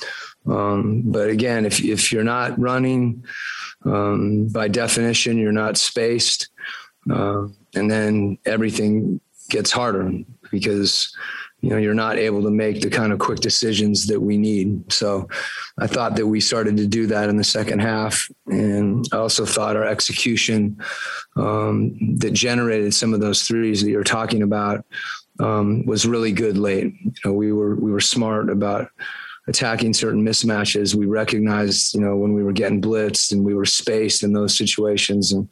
Um, 0.46 1.02
but 1.04 1.28
again, 1.28 1.66
if 1.66 1.82
if 1.84 2.12
you're 2.12 2.24
not 2.24 2.58
running 2.58 3.24
um, 3.86 4.48
by 4.48 4.68
definition, 4.68 5.38
you're 5.38 5.52
not 5.52 5.76
spaced. 5.76 6.48
Uh, 7.10 7.46
and 7.74 7.90
then 7.90 8.38
everything 8.44 9.20
gets 9.48 9.70
harder 9.70 10.10
because 10.50 11.14
you 11.60 11.70
know 11.70 11.76
you're 11.76 11.94
not 11.94 12.18
able 12.18 12.42
to 12.42 12.50
make 12.50 12.80
the 12.80 12.90
kind 12.90 13.12
of 13.12 13.18
quick 13.18 13.38
decisions 13.38 14.06
that 14.06 14.20
we 14.20 14.36
need. 14.36 14.92
So 14.92 15.28
i 15.78 15.86
thought 15.86 16.16
that 16.16 16.26
we 16.26 16.40
started 16.40 16.76
to 16.76 16.86
do 16.86 17.06
that 17.06 17.28
in 17.28 17.36
the 17.36 17.44
second 17.44 17.80
half. 17.80 18.28
And 18.46 19.06
i 19.12 19.16
also 19.16 19.46
thought 19.46 19.76
our 19.76 19.86
execution 19.86 20.78
um, 21.36 21.96
that 22.18 22.32
generated 22.32 22.92
some 22.92 23.14
of 23.14 23.20
those 23.20 23.42
threes 23.42 23.82
that 23.82 23.90
you're 23.90 24.04
talking 24.04 24.42
about 24.42 24.84
um, 25.38 25.84
was 25.86 26.06
really 26.06 26.32
good 26.32 26.58
late. 26.58 26.94
You 27.02 27.12
know 27.24 27.32
we 27.32 27.52
were 27.52 27.76
we 27.76 27.90
were 27.90 28.00
smart 28.00 28.50
about 28.50 28.90
attacking 29.48 29.94
certain 29.94 30.24
mismatches. 30.24 30.94
We 30.94 31.06
recognized, 31.06 31.94
you 31.94 32.00
know, 32.00 32.16
when 32.16 32.34
we 32.34 32.42
were 32.42 32.52
getting 32.52 32.82
blitzed 32.82 33.32
and 33.32 33.44
we 33.44 33.54
were 33.54 33.64
spaced 33.64 34.22
in 34.22 34.32
those 34.32 34.56
situations. 34.56 35.32
And, 35.32 35.48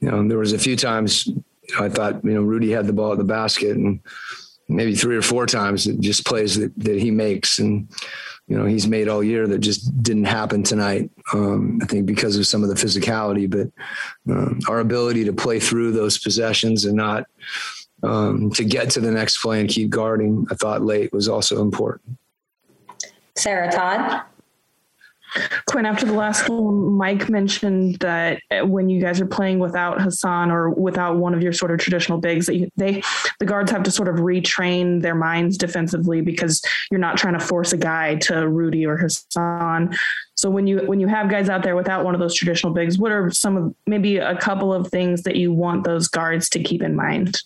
you 0.00 0.10
know, 0.10 0.26
there 0.26 0.38
was 0.38 0.52
a 0.52 0.58
few 0.58 0.76
times 0.76 1.26
you 1.26 1.42
know, 1.72 1.84
I 1.84 1.88
thought, 1.88 2.24
you 2.24 2.32
know, 2.32 2.42
Rudy 2.42 2.70
had 2.70 2.86
the 2.86 2.92
ball 2.92 3.12
at 3.12 3.18
the 3.18 3.24
basket 3.24 3.76
and 3.76 4.00
maybe 4.68 4.94
three 4.94 5.16
or 5.16 5.22
four 5.22 5.46
times 5.46 5.86
it 5.86 6.00
just 6.00 6.26
plays 6.26 6.58
that, 6.58 6.72
that 6.78 7.00
he 7.00 7.10
makes. 7.10 7.58
And, 7.58 7.88
you 8.46 8.56
know, 8.56 8.64
he's 8.64 8.86
made 8.86 9.08
all 9.08 9.22
year 9.22 9.46
that 9.46 9.58
just 9.58 10.02
didn't 10.02 10.24
happen 10.24 10.62
tonight. 10.62 11.10
Um, 11.32 11.78
I 11.82 11.86
think 11.86 12.06
because 12.06 12.36
of 12.36 12.46
some 12.46 12.62
of 12.62 12.68
the 12.70 12.74
physicality, 12.74 13.48
but 13.50 14.32
um, 14.32 14.60
our 14.68 14.80
ability 14.80 15.24
to 15.24 15.32
play 15.32 15.60
through 15.60 15.92
those 15.92 16.18
possessions 16.18 16.84
and 16.84 16.96
not 16.96 17.26
um, 18.02 18.50
to 18.52 18.64
get 18.64 18.90
to 18.90 19.00
the 19.00 19.10
next 19.10 19.42
play 19.42 19.60
and 19.60 19.68
keep 19.68 19.90
guarding, 19.90 20.46
I 20.50 20.54
thought 20.54 20.82
late 20.82 21.12
was 21.12 21.28
also 21.28 21.60
important. 21.60 22.18
Sarah 23.38 23.70
Todd. 23.70 24.22
Quin, 25.66 25.84
after 25.84 26.06
the 26.06 26.14
last 26.14 26.48
one, 26.48 26.92
Mike 26.92 27.28
mentioned 27.28 27.96
that 27.96 28.40
eh, 28.50 28.62
when 28.62 28.88
you 28.88 29.00
guys 29.00 29.20
are 29.20 29.26
playing 29.26 29.58
without 29.58 30.00
Hassan 30.00 30.50
or 30.50 30.70
without 30.70 31.16
one 31.16 31.34
of 31.34 31.42
your 31.42 31.52
sort 31.52 31.70
of 31.70 31.78
traditional 31.78 32.18
bigs, 32.18 32.46
that 32.46 32.56
you, 32.56 32.70
they 32.76 33.02
the 33.38 33.44
guards 33.44 33.70
have 33.70 33.82
to 33.82 33.90
sort 33.90 34.08
of 34.08 34.16
retrain 34.16 35.02
their 35.02 35.14
minds 35.14 35.58
defensively 35.58 36.22
because 36.22 36.62
you're 36.90 37.00
not 37.00 37.18
trying 37.18 37.38
to 37.38 37.44
force 37.44 37.72
a 37.72 37.76
guy 37.76 38.14
to 38.16 38.48
Rudy 38.48 38.86
or 38.86 38.96
Hassan. 38.96 39.94
So 40.34 40.48
when 40.48 40.66
you 40.66 40.78
when 40.86 40.98
you 40.98 41.08
have 41.08 41.28
guys 41.28 41.50
out 41.50 41.62
there 41.62 41.76
without 41.76 42.04
one 42.04 42.14
of 42.14 42.20
those 42.20 42.34
traditional 42.34 42.72
bigs, 42.72 42.98
what 42.98 43.12
are 43.12 43.30
some 43.30 43.56
of 43.56 43.74
maybe 43.86 44.16
a 44.16 44.36
couple 44.38 44.72
of 44.72 44.88
things 44.88 45.24
that 45.24 45.36
you 45.36 45.52
want 45.52 45.84
those 45.84 46.08
guards 46.08 46.48
to 46.50 46.62
keep 46.62 46.82
in 46.82 46.96
mind? 46.96 47.42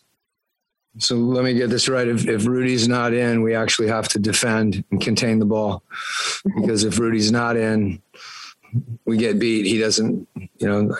So 0.98 1.16
let 1.16 1.44
me 1.44 1.54
get 1.54 1.70
this 1.70 1.88
right. 1.88 2.06
If, 2.06 2.28
if 2.28 2.46
Rudy's 2.46 2.86
not 2.86 3.14
in, 3.14 3.42
we 3.42 3.54
actually 3.54 3.88
have 3.88 4.08
to 4.08 4.18
defend 4.18 4.84
and 4.90 5.00
contain 5.00 5.38
the 5.38 5.46
ball 5.46 5.82
because 6.56 6.84
if 6.84 6.98
Rudy's 6.98 7.32
not 7.32 7.56
in, 7.56 8.02
we 9.04 9.16
get 9.16 9.38
beat. 9.38 9.66
He 9.66 9.78
doesn't, 9.78 10.28
you 10.58 10.66
know, 10.66 10.94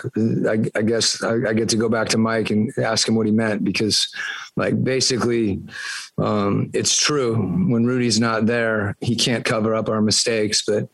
I, 0.49 0.63
I 0.77 0.81
guess 0.81 1.23
I, 1.23 1.49
I, 1.49 1.53
get 1.53 1.69
to 1.69 1.77
go 1.77 1.89
back 1.89 2.07
to 2.09 2.17
Mike 2.17 2.51
and 2.51 2.71
ask 2.77 3.07
him 3.07 3.15
what 3.15 3.25
he 3.25 3.31
meant 3.31 3.63
because 3.63 4.13
like 4.55 4.83
basically 4.83 5.59
um, 6.17 6.69
it's 6.73 6.95
true 6.95 7.35
when 7.35 7.85
Rudy's 7.85 8.19
not 8.19 8.45
there, 8.45 8.95
he 9.01 9.15
can't 9.15 9.45
cover 9.45 9.73
up 9.73 9.89
our 9.89 10.01
mistakes. 10.01 10.63
But 10.65 10.87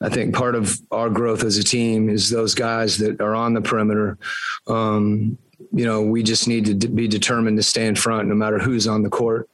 I 0.00 0.08
think 0.08 0.34
part 0.34 0.54
of 0.54 0.80
our 0.90 1.10
growth 1.10 1.44
as 1.44 1.58
a 1.58 1.64
team 1.64 2.08
is 2.08 2.30
those 2.30 2.54
guys 2.54 2.98
that 2.98 3.20
are 3.20 3.34
on 3.34 3.54
the 3.54 3.60
perimeter, 3.60 4.18
um, 4.66 5.38
you 5.72 5.84
know, 5.84 6.02
we 6.02 6.22
just 6.22 6.48
need 6.48 6.80
to 6.80 6.88
be 6.88 7.06
determined 7.08 7.56
to 7.58 7.62
stay 7.62 7.86
in 7.86 7.94
front 7.94 8.28
no 8.28 8.34
matter 8.34 8.58
who's 8.58 8.86
on 8.86 9.02
the 9.02 9.10
court. 9.10 9.48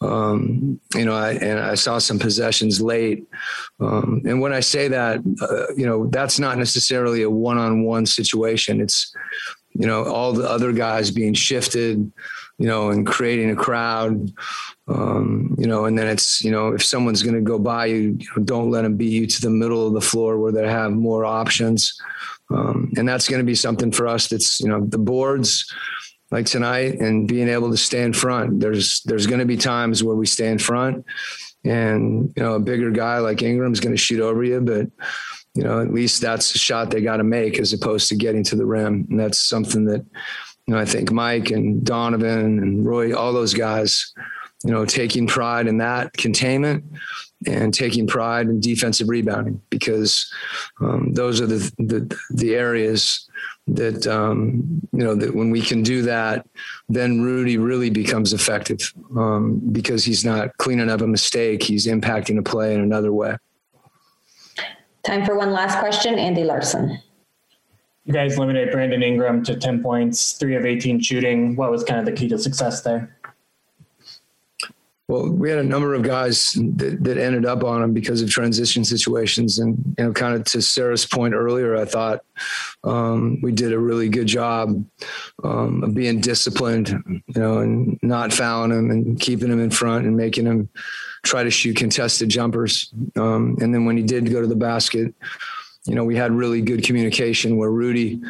Um, 0.00 0.80
you 0.94 1.04
know, 1.04 1.14
I, 1.14 1.32
and 1.32 1.58
I 1.58 1.74
saw 1.74 1.98
some 1.98 2.18
possessions 2.18 2.80
late. 2.80 3.24
Um, 3.80 4.22
and 4.26 4.40
when 4.40 4.52
I 4.52 4.60
say 4.60 4.88
that, 4.88 5.20
uh, 5.40 5.74
you 5.76 5.86
know, 5.86 6.06
that's 6.06 6.38
not 6.38 6.58
necessarily 6.58 7.22
a 7.22 7.30
one 7.30 7.58
on 7.58 7.84
one 7.84 8.06
situation. 8.06 8.80
It's, 8.80 9.14
you 9.72 9.86
know, 9.86 10.04
all 10.04 10.32
the 10.32 10.48
other 10.48 10.72
guys 10.72 11.10
being 11.10 11.34
shifted, 11.34 12.10
you 12.58 12.66
know, 12.66 12.90
and 12.90 13.06
creating 13.06 13.50
a 13.50 13.56
crowd. 13.56 14.32
Um, 14.88 15.54
you 15.58 15.66
know, 15.66 15.84
and 15.84 15.98
then 15.98 16.06
it's, 16.06 16.42
you 16.42 16.50
know, 16.50 16.68
if 16.68 16.82
someone's 16.82 17.22
going 17.22 17.34
to 17.34 17.40
go 17.40 17.58
by 17.58 17.86
you, 17.86 18.16
you 18.18 18.26
know, 18.36 18.42
don't 18.44 18.70
let 18.70 18.82
them 18.82 18.96
beat 18.96 19.12
you 19.12 19.26
to 19.26 19.40
the 19.40 19.50
middle 19.50 19.86
of 19.86 19.94
the 19.94 20.00
floor 20.00 20.38
where 20.38 20.52
they 20.52 20.66
have 20.66 20.92
more 20.92 21.24
options. 21.24 22.00
Um, 22.50 22.92
and 22.96 23.08
that's 23.08 23.28
going 23.28 23.40
to 23.40 23.46
be 23.46 23.54
something 23.54 23.90
for 23.90 24.06
us 24.06 24.28
that's, 24.28 24.60
you 24.60 24.68
know, 24.68 24.84
the 24.86 24.98
boards 24.98 25.72
like 26.30 26.46
tonight 26.46 27.00
and 27.00 27.26
being 27.28 27.48
able 27.48 27.70
to 27.70 27.76
stay 27.76 28.02
in 28.02 28.12
front. 28.12 28.60
There's, 28.60 29.02
there's 29.04 29.26
going 29.26 29.40
to 29.40 29.46
be 29.46 29.56
times 29.56 30.02
where 30.02 30.16
we 30.16 30.26
stay 30.26 30.48
in 30.48 30.58
front 30.58 31.04
and, 31.64 32.32
you 32.36 32.42
know, 32.42 32.54
a 32.54 32.60
bigger 32.60 32.90
guy 32.90 33.18
like 33.18 33.42
Ingram's 33.42 33.80
going 33.80 33.94
to 33.94 34.00
shoot 34.00 34.20
over 34.20 34.44
you, 34.44 34.60
but, 34.60 34.86
you 35.54 35.62
know, 35.62 35.80
at 35.80 35.92
least 35.92 36.20
that's 36.20 36.54
a 36.54 36.58
shot 36.58 36.90
they 36.90 37.00
got 37.00 37.16
to 37.16 37.24
make 37.24 37.58
as 37.58 37.72
opposed 37.72 38.08
to 38.08 38.16
getting 38.16 38.44
to 38.44 38.56
the 38.56 38.66
rim. 38.66 39.06
And 39.10 39.18
that's 39.18 39.40
something 39.40 39.84
that, 39.86 40.04
you 40.66 40.74
know, 40.74 40.78
I 40.80 40.84
think 40.84 41.10
Mike 41.10 41.50
and 41.50 41.84
Donovan 41.84 42.58
and 42.58 42.84
Roy, 42.84 43.16
all 43.16 43.32
those 43.32 43.54
guys, 43.54 44.12
you 44.64 44.70
know, 44.70 44.84
taking 44.84 45.26
pride 45.26 45.66
in 45.66 45.78
that 45.78 46.12
containment 46.12 46.84
and 47.46 47.74
taking 47.74 48.06
pride 48.06 48.46
in 48.46 48.60
defensive 48.60 49.08
rebounding 49.08 49.60
because 49.68 50.32
um, 50.80 51.12
those 51.12 51.40
are 51.40 51.46
the, 51.46 51.70
the, 51.78 52.18
the 52.30 52.54
areas 52.54 53.28
that 53.68 54.06
um, 54.06 54.80
you 54.92 55.04
know 55.04 55.14
that 55.14 55.34
when 55.34 55.50
we 55.50 55.60
can 55.60 55.82
do 55.82 56.02
that, 56.02 56.46
then 56.88 57.20
Rudy 57.20 57.58
really 57.58 57.90
becomes 57.90 58.32
effective 58.32 58.92
um, 59.16 59.60
because 59.72 60.04
he's 60.04 60.24
not 60.24 60.56
cleaning 60.58 60.88
up 60.88 61.00
a 61.00 61.06
mistake; 61.06 61.62
he's 61.62 61.86
impacting 61.86 62.38
a 62.38 62.42
play 62.42 62.74
in 62.74 62.80
another 62.80 63.12
way. 63.12 63.36
Time 65.02 65.24
for 65.24 65.36
one 65.36 65.52
last 65.52 65.78
question, 65.78 66.18
Andy 66.18 66.44
Larsen. 66.44 67.00
you 68.04 68.12
guys 68.12 68.38
limited 68.38 68.70
Brandon 68.72 69.02
Ingram 69.02 69.44
to 69.44 69.56
10 69.56 69.82
points, 69.82 70.32
three 70.32 70.56
of 70.56 70.64
18 70.64 71.00
shooting. 71.00 71.56
What 71.56 71.70
was 71.70 71.84
kind 71.84 72.00
of 72.00 72.06
the 72.06 72.12
key 72.12 72.28
to 72.28 72.38
success 72.38 72.82
there? 72.82 73.15
Well, 75.08 75.30
we 75.30 75.48
had 75.50 75.60
a 75.60 75.64
number 75.64 75.94
of 75.94 76.02
guys 76.02 76.52
that, 76.54 76.98
that 77.04 77.16
ended 77.16 77.46
up 77.46 77.62
on 77.62 77.80
him 77.80 77.92
because 77.92 78.22
of 78.22 78.30
transition 78.30 78.84
situations. 78.84 79.60
And, 79.60 79.94
you 79.96 80.04
know, 80.04 80.12
kind 80.12 80.34
of 80.34 80.44
to 80.46 80.60
Sarah's 80.60 81.06
point 81.06 81.32
earlier, 81.32 81.76
I 81.76 81.84
thought 81.84 82.24
um, 82.82 83.40
we 83.40 83.52
did 83.52 83.72
a 83.72 83.78
really 83.78 84.08
good 84.08 84.26
job 84.26 84.84
um, 85.44 85.84
of 85.84 85.94
being 85.94 86.20
disciplined, 86.20 86.88
you 86.88 87.40
know, 87.40 87.58
and 87.58 88.00
not 88.02 88.32
fouling 88.32 88.72
him 88.72 88.90
and 88.90 89.20
keeping 89.20 89.50
him 89.50 89.60
in 89.60 89.70
front 89.70 90.06
and 90.06 90.16
making 90.16 90.46
him 90.46 90.68
try 91.24 91.44
to 91.44 91.50
shoot 91.50 91.76
contested 91.76 92.28
jumpers. 92.28 92.92
Um, 93.14 93.56
and 93.60 93.72
then 93.72 93.84
when 93.84 93.96
he 93.96 94.02
did 94.02 94.32
go 94.32 94.40
to 94.40 94.48
the 94.48 94.56
basket, 94.56 95.14
you 95.86 95.94
know, 95.94 96.04
we 96.04 96.16
had 96.16 96.32
really 96.32 96.62
good 96.62 96.82
communication 96.82 97.56
where 97.56 97.70
Rudy 97.70 98.20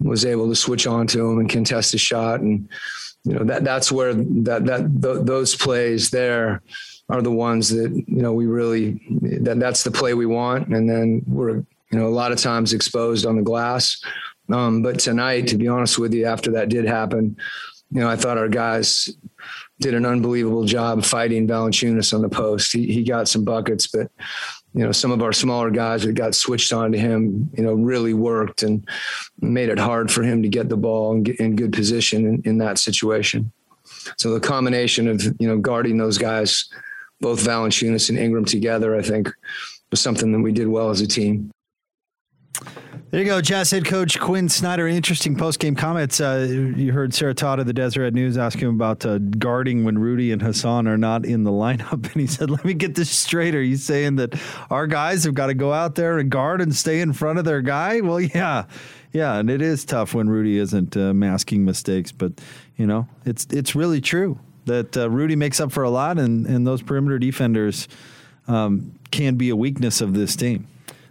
was 0.00 0.24
able 0.24 0.48
to 0.48 0.56
switch 0.56 0.88
on 0.88 1.06
to 1.06 1.24
him 1.24 1.38
and 1.38 1.48
contest 1.48 1.94
a 1.94 1.98
shot. 1.98 2.40
And, 2.40 2.68
you 3.26 3.34
know, 3.34 3.44
that 3.44 3.64
that's 3.64 3.90
where 3.90 4.14
that, 4.14 4.64
that, 4.66 5.02
th- 5.02 5.26
those 5.26 5.56
plays 5.56 6.10
there 6.10 6.62
are 7.08 7.20
the 7.20 7.30
ones 7.30 7.68
that, 7.70 7.90
you 7.90 8.22
know, 8.22 8.32
we 8.32 8.46
really, 8.46 9.00
that 9.40 9.58
that's 9.58 9.82
the 9.82 9.90
play 9.90 10.14
we 10.14 10.26
want. 10.26 10.68
And 10.68 10.88
then 10.88 11.22
we're, 11.26 11.56
you 11.90 11.98
know, 11.98 12.06
a 12.06 12.08
lot 12.08 12.30
of 12.30 12.38
times 12.38 12.72
exposed 12.72 13.26
on 13.26 13.36
the 13.36 13.42
glass. 13.42 14.00
Um, 14.52 14.80
but 14.80 15.00
tonight, 15.00 15.48
to 15.48 15.56
be 15.56 15.66
honest 15.66 15.98
with 15.98 16.14
you, 16.14 16.24
after 16.26 16.52
that 16.52 16.68
did 16.68 16.86
happen, 16.86 17.36
you 17.90 18.00
know, 18.00 18.08
I 18.08 18.14
thought 18.14 18.38
our 18.38 18.48
guys 18.48 19.10
did 19.80 19.94
an 19.94 20.06
unbelievable 20.06 20.64
job 20.64 21.04
fighting 21.04 21.48
Valanciunas 21.48 22.14
on 22.14 22.22
the 22.22 22.28
post. 22.28 22.72
He, 22.72 22.92
he 22.92 23.02
got 23.02 23.28
some 23.28 23.44
buckets, 23.44 23.88
but 23.88 24.10
you 24.76 24.84
know, 24.84 24.92
some 24.92 25.10
of 25.10 25.22
our 25.22 25.32
smaller 25.32 25.70
guys 25.70 26.02
that 26.02 26.12
got 26.12 26.34
switched 26.34 26.70
on 26.70 26.92
to 26.92 26.98
him, 26.98 27.48
you 27.56 27.64
know, 27.64 27.72
really 27.72 28.12
worked 28.12 28.62
and 28.62 28.86
made 29.40 29.70
it 29.70 29.78
hard 29.78 30.12
for 30.12 30.22
him 30.22 30.42
to 30.42 30.50
get 30.50 30.68
the 30.68 30.76
ball 30.76 31.12
and 31.12 31.24
get 31.24 31.40
in 31.40 31.56
good 31.56 31.72
position 31.72 32.26
in, 32.26 32.42
in 32.44 32.58
that 32.58 32.78
situation. 32.78 33.50
So 34.18 34.34
the 34.34 34.40
combination 34.40 35.08
of, 35.08 35.22
you 35.38 35.48
know, 35.48 35.56
guarding 35.56 35.96
those 35.96 36.18
guys, 36.18 36.68
both 37.22 37.40
Valanciunas 37.40 38.10
and 38.10 38.18
Ingram 38.18 38.44
together, 38.44 38.94
I 38.94 39.00
think 39.00 39.32
was 39.90 40.02
something 40.02 40.30
that 40.32 40.40
we 40.40 40.52
did 40.52 40.68
well 40.68 40.90
as 40.90 41.00
a 41.00 41.06
team. 41.06 41.50
There 43.08 43.20
you 43.20 43.26
go, 43.26 43.40
Jazz 43.40 43.70
head 43.70 43.84
coach 43.84 44.18
Quin 44.18 44.48
Snyder. 44.48 44.88
Interesting 44.88 45.36
post 45.36 45.60
game 45.60 45.76
comments. 45.76 46.20
Uh, 46.20 46.72
you 46.76 46.92
heard 46.92 47.14
Sarah 47.14 47.34
Todd 47.34 47.60
of 47.60 47.66
the 47.66 47.72
Deseret 47.72 48.12
News 48.12 48.36
ask 48.36 48.58
him 48.58 48.74
about 48.74 49.06
uh, 49.06 49.18
guarding 49.18 49.84
when 49.84 49.96
Rudy 49.96 50.32
and 50.32 50.42
Hassan 50.42 50.88
are 50.88 50.98
not 50.98 51.24
in 51.24 51.44
the 51.44 51.52
lineup, 51.52 51.92
and 52.12 52.20
he 52.20 52.26
said, 52.26 52.50
"Let 52.50 52.64
me 52.64 52.74
get 52.74 52.96
this 52.96 53.08
straight. 53.08 53.54
Are 53.54 53.62
you 53.62 53.76
saying 53.76 54.16
that 54.16 54.34
our 54.70 54.88
guys 54.88 55.22
have 55.22 55.34
got 55.34 55.46
to 55.46 55.54
go 55.54 55.72
out 55.72 55.94
there 55.94 56.18
and 56.18 56.28
guard 56.30 56.60
and 56.60 56.74
stay 56.74 57.00
in 57.00 57.12
front 57.12 57.38
of 57.38 57.44
their 57.44 57.62
guy?" 57.62 58.00
Well, 58.00 58.20
yeah, 58.20 58.64
yeah, 59.12 59.36
and 59.36 59.50
it 59.50 59.62
is 59.62 59.84
tough 59.84 60.12
when 60.12 60.28
Rudy 60.28 60.58
isn't 60.58 60.96
uh, 60.96 61.14
masking 61.14 61.64
mistakes, 61.64 62.10
but 62.10 62.32
you 62.76 62.88
know, 62.88 63.06
it's 63.24 63.46
it's 63.50 63.76
really 63.76 64.00
true 64.00 64.36
that 64.64 64.96
uh, 64.96 65.08
Rudy 65.08 65.36
makes 65.36 65.60
up 65.60 65.70
for 65.70 65.84
a 65.84 65.90
lot, 65.90 66.18
and 66.18 66.44
and 66.44 66.66
those 66.66 66.82
perimeter 66.82 67.20
defenders 67.20 67.86
um, 68.48 68.98
can 69.12 69.36
be 69.36 69.48
a 69.48 69.56
weakness 69.56 70.00
of 70.00 70.14
this 70.14 70.34
team. 70.34 70.66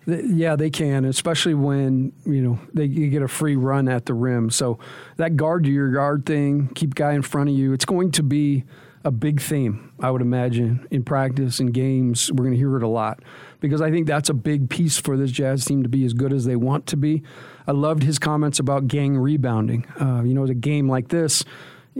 Yeah, 0.07 0.55
they 0.55 0.69
can, 0.69 1.03
especially 1.05 1.55
when 1.55 2.13
you 2.25 2.41
know 2.41 2.59
they 2.73 2.85
you 2.85 3.09
get 3.09 3.23
a 3.23 3.27
free 3.27 3.55
run 3.55 3.87
at 3.87 4.05
the 4.05 4.13
rim. 4.13 4.49
So 4.51 4.77
that 5.17 5.35
guard 5.35 5.63
to 5.63 5.71
your 5.71 5.91
guard 5.91 6.25
thing, 6.25 6.69
keep 6.75 6.93
guy 6.93 7.13
in 7.13 7.23
front 7.23 7.49
of 7.49 7.55
you. 7.55 7.73
It's 7.73 7.85
going 7.85 8.11
to 8.11 8.23
be 8.23 8.65
a 9.03 9.11
big 9.11 9.39
theme, 9.39 9.91
I 9.99 10.09
would 10.09 10.21
imagine, 10.21 10.87
in 10.89 11.03
practice 11.03 11.59
and 11.59 11.73
games. 11.73 12.31
We're 12.31 12.43
going 12.43 12.53
to 12.53 12.57
hear 12.57 12.75
it 12.75 12.83
a 12.83 12.87
lot 12.87 13.21
because 13.59 13.81
I 13.81 13.91
think 13.91 14.07
that's 14.07 14.29
a 14.29 14.33
big 14.33 14.69
piece 14.69 14.97
for 14.97 15.15
this 15.15 15.31
Jazz 15.31 15.65
team 15.65 15.83
to 15.83 15.89
be 15.89 16.05
as 16.05 16.13
good 16.13 16.33
as 16.33 16.45
they 16.45 16.55
want 16.55 16.87
to 16.87 16.97
be. 16.97 17.23
I 17.67 17.71
loved 17.71 18.03
his 18.03 18.19
comments 18.19 18.59
about 18.59 18.87
gang 18.87 19.17
rebounding. 19.17 19.85
Uh, 19.99 20.23
you 20.23 20.33
know, 20.33 20.43
a 20.43 20.53
game 20.53 20.89
like 20.89 21.09
this, 21.09 21.43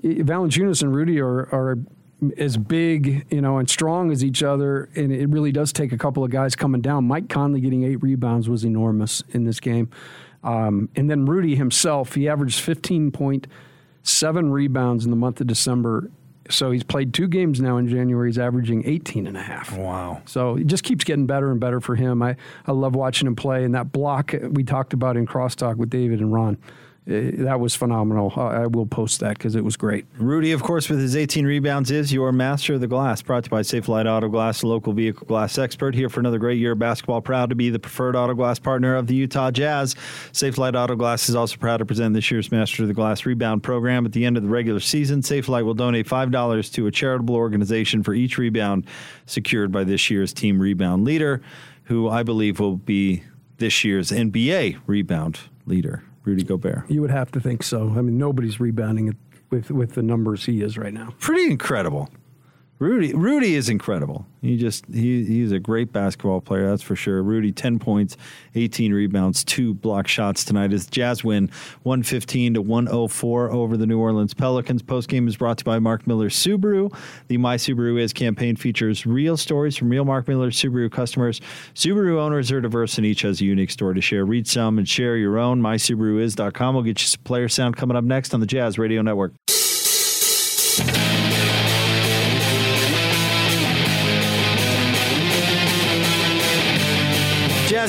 Valanciunas 0.04 0.82
and 0.82 0.94
Rudy 0.94 1.20
are, 1.20 1.42
are 1.54 1.78
as 2.38 2.58
big, 2.58 3.26
you 3.30 3.42
know, 3.42 3.58
and 3.58 3.70
strong 3.70 4.12
as 4.12 4.24
each 4.24 4.42
other, 4.42 4.90
and 4.96 5.12
it 5.12 5.30
really 5.30 5.52
does 5.52 5.74
take 5.74 5.92
a 5.92 5.98
couple 5.98 6.24
of 6.24 6.32
guys 6.32 6.56
coming 6.56 6.82
down. 6.82 7.06
Mike 7.06 7.30
Conley 7.30 7.62
getting 7.62 7.84
eight 7.84 8.02
rebounds 8.02 8.48
was 8.48 8.64
enormous 8.64 9.22
in 9.32 9.44
this 9.46 9.60
game, 9.60 9.90
um, 10.44 10.90
and 10.96 11.10
then 11.10 11.26
Rudy 11.26 11.56
himself, 11.56 12.16
he 12.16 12.30
averaged 12.30 12.60
fifteen 12.60 13.12
point 13.12 13.48
seven 14.04 14.52
rebounds 14.52 15.04
in 15.04 15.12
the 15.12 15.18
month 15.18 15.42
of 15.42 15.48
December. 15.48 16.10
So 16.48 16.70
he's 16.70 16.84
played 16.84 17.12
two 17.12 17.28
games 17.28 17.60
now 17.60 17.78
in 17.78 17.88
January. 17.88 18.30
He's 18.30 18.38
averaging 18.38 18.84
18 18.86 19.26
and 19.26 19.36
a 19.36 19.42
half. 19.42 19.76
Wow. 19.76 20.22
So 20.26 20.58
it 20.58 20.68
just 20.68 20.84
keeps 20.84 21.04
getting 21.04 21.26
better 21.26 21.50
and 21.50 21.60
better 21.60 21.82
for 21.82 21.96
him. 21.96 22.22
I, 22.22 22.36
I 22.68 22.72
love 22.72 22.96
watching 22.96 23.28
him 23.28 23.36
play. 23.36 23.64
And 23.64 23.74
that 23.74 23.92
block 23.92 24.32
we 24.52 24.64
talked 24.64 24.94
about 24.94 25.18
in 25.18 25.26
crosstalk 25.26 25.78
with 25.78 25.90
David 25.90 26.20
and 26.20 26.32
Ron, 26.32 26.60
uh, 27.08 27.44
that 27.44 27.60
was 27.60 27.76
phenomenal. 27.76 28.34
I 28.36 28.66
will 28.66 28.88
post 28.88 29.20
that 29.20 29.38
because 29.38 29.56
it 29.56 29.64
was 29.64 29.78
great. 29.78 30.08
Rudy, 30.18 30.52
of 30.54 30.64
course, 30.64 30.90
with 30.90 31.00
his 31.00 31.16
18 31.16 31.46
rebounds, 31.46 31.92
is 31.92 32.12
your 32.12 32.32
master 32.32 32.74
of 32.74 32.82
the 32.82 32.88
glass. 32.88 33.22
Brought 33.22 33.44
to 33.44 33.48
you 33.48 33.52
by 33.52 33.62
Safelite 33.62 34.12
Auto 34.12 34.28
Glass, 34.28 34.64
local 34.64 34.92
vehicle 34.92 35.28
glass 35.28 35.60
expert. 35.60 35.94
Here 35.94 36.10
for 36.10 36.20
another 36.20 36.40
great 36.40 36.58
year 36.58 36.72
of 36.72 36.80
basketball. 36.80 37.22
Proud 37.22 37.50
to 37.52 37.56
be 37.56 37.70
the 37.70 37.78
preferred 37.78 38.16
auto 38.16 38.34
glass 38.34 38.58
partner 38.58 38.96
of 38.96 39.06
the 39.06 39.14
Utah 39.14 39.52
Jazz. 39.52 39.94
Safelite 40.32 40.76
Auto 40.76 40.96
Glass 40.96 41.30
is 41.30 41.36
also 41.36 41.58
proud 41.58 41.78
to 41.78 41.86
present 41.86 42.16
this 42.16 42.32
year's 42.32 42.52
Master 42.52 42.82
of 42.82 42.88
the 42.88 42.96
Glass 42.96 43.24
rebound 43.24 43.62
program. 43.62 44.08
At 44.08 44.14
the 44.14 44.26
end 44.26 44.36
of 44.36 44.42
the 44.42 44.50
regular 44.50 44.80
season, 44.80 45.22
Safelite 45.22 45.64
will 45.64 45.76
donate 45.76 46.08
$5 46.08 46.74
to 46.74 46.88
a 46.88 46.92
charitable 46.92 47.36
organization 47.36 48.02
for 48.02 48.16
each 48.16 48.40
rebound 48.40 48.88
secured 49.28 49.72
by 49.72 49.84
this 49.84 50.10
year's 50.10 50.34
team 50.34 50.60
rebound 50.60 51.04
leader, 51.04 51.44
who 51.84 52.10
I 52.10 52.24
believe 52.24 52.60
will 52.60 52.78
be 52.78 53.22
this 53.58 53.84
year's 53.84 54.10
NBA 54.10 54.80
rebound 54.88 55.40
leader. 55.68 56.04
Rudy 56.26 56.44
Gobert. 56.44 56.90
You 56.90 57.02
would 57.02 57.12
have 57.12 57.32
to 57.32 57.40
think 57.40 57.64
so. 57.64 57.94
I 57.96 58.02
mean, 58.02 58.18
nobody's 58.18 58.60
rebounding 58.60 59.16
with 59.50 59.72
with 59.72 59.94
the 59.94 60.02
numbers 60.04 60.46
he 60.46 60.62
is 60.62 60.78
right 60.78 60.94
now. 60.94 61.14
Pretty 61.20 61.52
incredible. 61.52 62.10
Rudy 62.78 63.14
Rudy 63.14 63.56
is 63.56 63.70
incredible. 63.70 64.26
He 64.42 64.58
just 64.58 64.86
he 64.94 65.24
he's 65.24 65.54
a 65.54 65.60
great 65.60 65.94
basketball 65.94 66.42
player, 66.42 66.70
that's 66.70 66.82
for 66.82 66.96
sure. 66.96 67.24
Rudy 67.24 67.54
10 67.54 67.80
points, 67.80 68.18
18 68.54 68.94
rebounds, 68.94 69.46
two 69.46 69.74
block 69.74 70.10
shots 70.10 70.44
tonight 70.44 70.74
as 70.74 70.86
Jazz 70.86 71.24
win 71.24 71.50
115 71.84 72.56
to 72.56 72.62
104 72.62 73.52
over 73.52 73.78
the 73.78 73.86
New 73.86 73.98
Orleans 73.98 74.34
Pelicans. 74.34 74.82
Post 74.82 75.08
game 75.08 75.30
is 75.30 75.38
brought 75.38 75.60
to 75.60 75.62
you 75.62 75.72
by 75.72 75.80
Mark 75.80 76.06
Miller 76.06 76.28
Subaru. 76.28 76.94
The 77.30 77.38
My 77.38 77.56
Subaru 77.56 77.98
Is 77.98 78.12
campaign 78.12 78.58
features 78.58 79.06
real 79.06 79.38
stories 79.38 79.78
from 79.78 79.88
real 79.88 80.04
Mark 80.04 80.28
Miller 80.28 80.52
Subaru 80.52 80.92
customers. 80.92 81.40
Subaru 81.76 82.18
owners 82.18 82.52
are 82.52 82.60
diverse 82.60 82.98
and 82.98 83.06
each 83.06 83.22
has 83.22 83.40
a 83.40 83.46
unique 83.46 83.72
story 83.72 83.96
to 83.96 84.02
share. 84.02 84.26
Read 84.26 84.48
some 84.48 84.78
and 84.78 84.88
share 84.88 85.16
your 85.16 85.40
own. 85.40 85.62
MySubaruIs.com 85.62 86.76
will 86.76 86.84
get 86.84 87.02
you 87.02 87.08
some 87.08 87.24
player 87.24 87.48
sound 87.48 87.78
coming 87.78 87.96
up 87.96 88.04
next 88.04 88.34
on 88.34 88.42
the 88.42 88.46
Jazz 88.46 88.78
Radio 88.78 89.02
Network. 89.02 89.34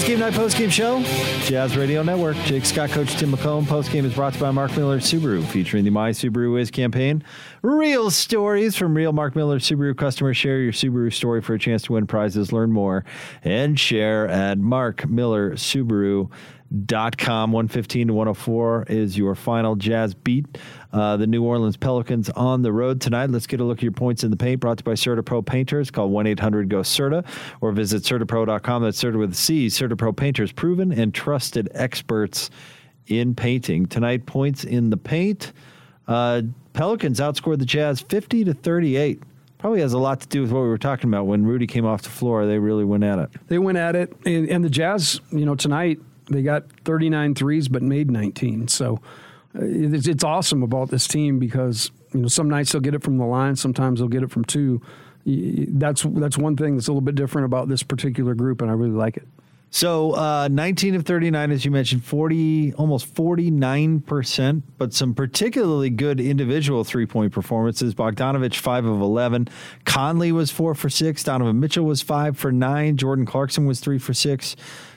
Game 0.07 0.21
Night 0.21 0.35
Post 0.35 0.57
Game 0.57 0.71
Show, 0.71 1.03
Jazz 1.47 1.77
Radio 1.77 2.01
Network. 2.05 2.37
Jake 2.45 2.65
Scott, 2.65 2.91
Coach 2.91 3.17
Tim 3.17 3.33
LaComb. 3.33 3.67
Post 3.67 3.91
Game 3.91 4.05
is 4.05 4.15
brought 4.15 4.35
to 4.35 4.39
you 4.39 4.45
by 4.45 4.53
Mark 4.53 4.71
Miller 4.77 5.01
Subaru, 5.01 5.45
featuring 5.45 5.83
the 5.83 5.91
My 5.91 6.11
Subaru 6.11 6.61
Is 6.61 6.71
campaign. 6.71 7.25
Real 7.63 8.13
stories 8.13 8.77
from 8.77 8.97
real 8.97 9.13
Mark 9.13 9.35
Miller 9.35 9.59
Subaru 9.59 9.97
customers. 9.97 10.37
Share 10.37 10.61
your 10.61 10.73
Subaru 10.73 11.13
story 11.13 11.43
for 11.43 11.55
a 11.55 11.59
chance 11.59 11.83
to 11.83 11.95
win 11.95 12.07
prizes. 12.07 12.53
Learn 12.53 12.71
more 12.71 13.05
and 13.43 13.81
share 13.81 14.29
at 14.29 14.59
Mark 14.59 15.09
Miller 15.09 15.55
Subaru 15.55 16.31
dot 16.85 17.17
com. 17.17 17.53
115 17.53 18.09
to 18.09 18.15
104 18.15 18.85
is 18.89 19.17
your 19.17 19.35
final 19.35 19.77
jazz 19.77 20.15
beat. 20.15 20.47
Uh, 20.93 21.17
the 21.17 21.27
new 21.27 21.43
orleans 21.43 21.77
pelicans 21.77 22.31
on 22.31 22.63
the 22.63 22.73
road 22.73 23.01
tonight. 23.01 23.31
Let's 23.31 23.47
get 23.47 23.61
a 23.61 23.65
look 23.65 23.79
at 23.79 23.83
your 23.83 23.93
points 23.93 24.25
in 24.25 24.31
the 24.31 24.37
paint. 24.37 24.61
Brought 24.61 24.79
to 24.79 24.83
you 24.83 24.91
by 24.91 24.95
Certa 24.95 25.23
Pro 25.23 25.43
painters. 25.43 25.91
Call 25.91 26.11
1-800-GO-CERTA 26.11 27.25
or 27.61 27.73
visit 27.73 28.03
certapro.com 28.03 28.83
that's 28.83 28.99
Certa 28.99 29.19
with 29.19 29.33
a 29.33 29.35
C. 29.35 29.69
Certa 29.69 29.97
Pro 29.97 30.13
painters 30.13 30.53
proven 30.53 30.93
and 30.93 31.15
trusted 31.15 31.69
experts 31.75 32.51
in 33.07 33.35
painting. 33.35 33.87
Tonight 33.87 34.27
points 34.27 34.65
in 34.65 34.91
the 34.91 34.97
paint. 34.97 35.53
Uh, 36.09 36.43
pelicans 36.73 37.21
outscored 37.21 37.59
the 37.59 37.67
jazz 37.67 38.01
50 38.01 38.45
to 38.45 38.55
38 38.55 39.23
probably 39.59 39.81
has 39.81 39.95
a 39.95 39.99
lot 39.99 40.21
to 40.21 40.29
do 40.29 40.43
with 40.43 40.53
what 40.53 40.63
we 40.63 40.69
were 40.69 40.79
talking 40.79 41.11
about. 41.11 41.27
When 41.27 41.45
Rudy 41.45 41.67
came 41.67 41.85
off 41.85 42.03
the 42.03 42.11
floor. 42.11 42.47
They 42.47 42.59
really 42.59 42.85
went 42.85 43.05
at 43.05 43.19
it. 43.19 43.31
They 43.49 43.59
went 43.59 43.79
at 43.79 43.97
it, 43.97 44.15
and, 44.25 44.49
and 44.49 44.65
the 44.65 44.71
Jazz, 44.71 45.21
you 45.33 45.45
know, 45.45 45.55
tonight 45.55 45.99
they 46.31 46.43
got 46.43 46.65
39 46.85 47.35
threes 47.35 47.69
but 47.69 47.83
made 47.83 48.11
19. 48.11 48.69
So 48.69 49.01
uh, 49.55 49.61
it's, 49.63 50.07
it's 50.07 50.25
awesome 50.25 50.63
about 50.63 50.91
this 50.91 51.07
team 51.07 51.39
because 51.39 51.91
you 52.13 52.21
know 52.21 52.29
some 52.29 52.49
nights 52.49 52.73
they'll 52.73 52.81
get 52.81 52.95
it 52.95 53.03
from 53.03 53.19
the 53.19 53.25
line, 53.25 53.57
sometimes 53.57 54.01
they'll 54.01 54.09
get 54.09 54.23
it 54.23 54.31
from 54.31 54.45
two. 54.45 54.81
That's 55.25 56.03
that's 56.09 56.39
one 56.39 56.57
thing 56.57 56.77
that's 56.77 56.89
a 56.89 56.93
little 56.93 57.01
bit 57.01 57.17
different 57.17 57.47
about 57.47 57.69
this 57.69 57.83
particular 57.83 58.35
group, 58.35 58.63
and 58.63 58.71
I 58.71 58.75
really 58.75 58.93
like 58.93 59.17
it. 59.17 59.27
So 59.71 60.13
uh, 60.13 60.49
19 60.51 60.95
of 60.95 61.05
39, 61.05 61.51
as 61.51 61.65
you 61.65 61.71
mentioned, 61.71 62.05
40, 62.05 62.75
almost 62.75 63.13
49%, 63.15 64.63
but 64.79 64.95
some 64.95 65.15
particularly 65.15 65.91
good 65.91 66.21
individual 66.21 66.85
three 66.85 67.05
point 67.05 67.33
performances. 67.33 67.95
Bogdanovic, 67.95 68.55
5 68.55 68.85
of 68.87 69.01
11. 69.01 69.49
Conley 69.85 70.33
was 70.33 70.51
4 70.51 70.75
for 70.75 70.89
6. 70.89 71.23
Donovan 71.25 71.61
Mitchell 71.61 71.85
was 71.85 72.01
5 72.01 72.39
for 72.39 72.53
9. 72.53 72.97
Jordan 72.97 73.27
Clarkson 73.27 73.67
was 73.67 73.81
3 73.81 73.99
for 73.99 74.15
6. 74.15 74.57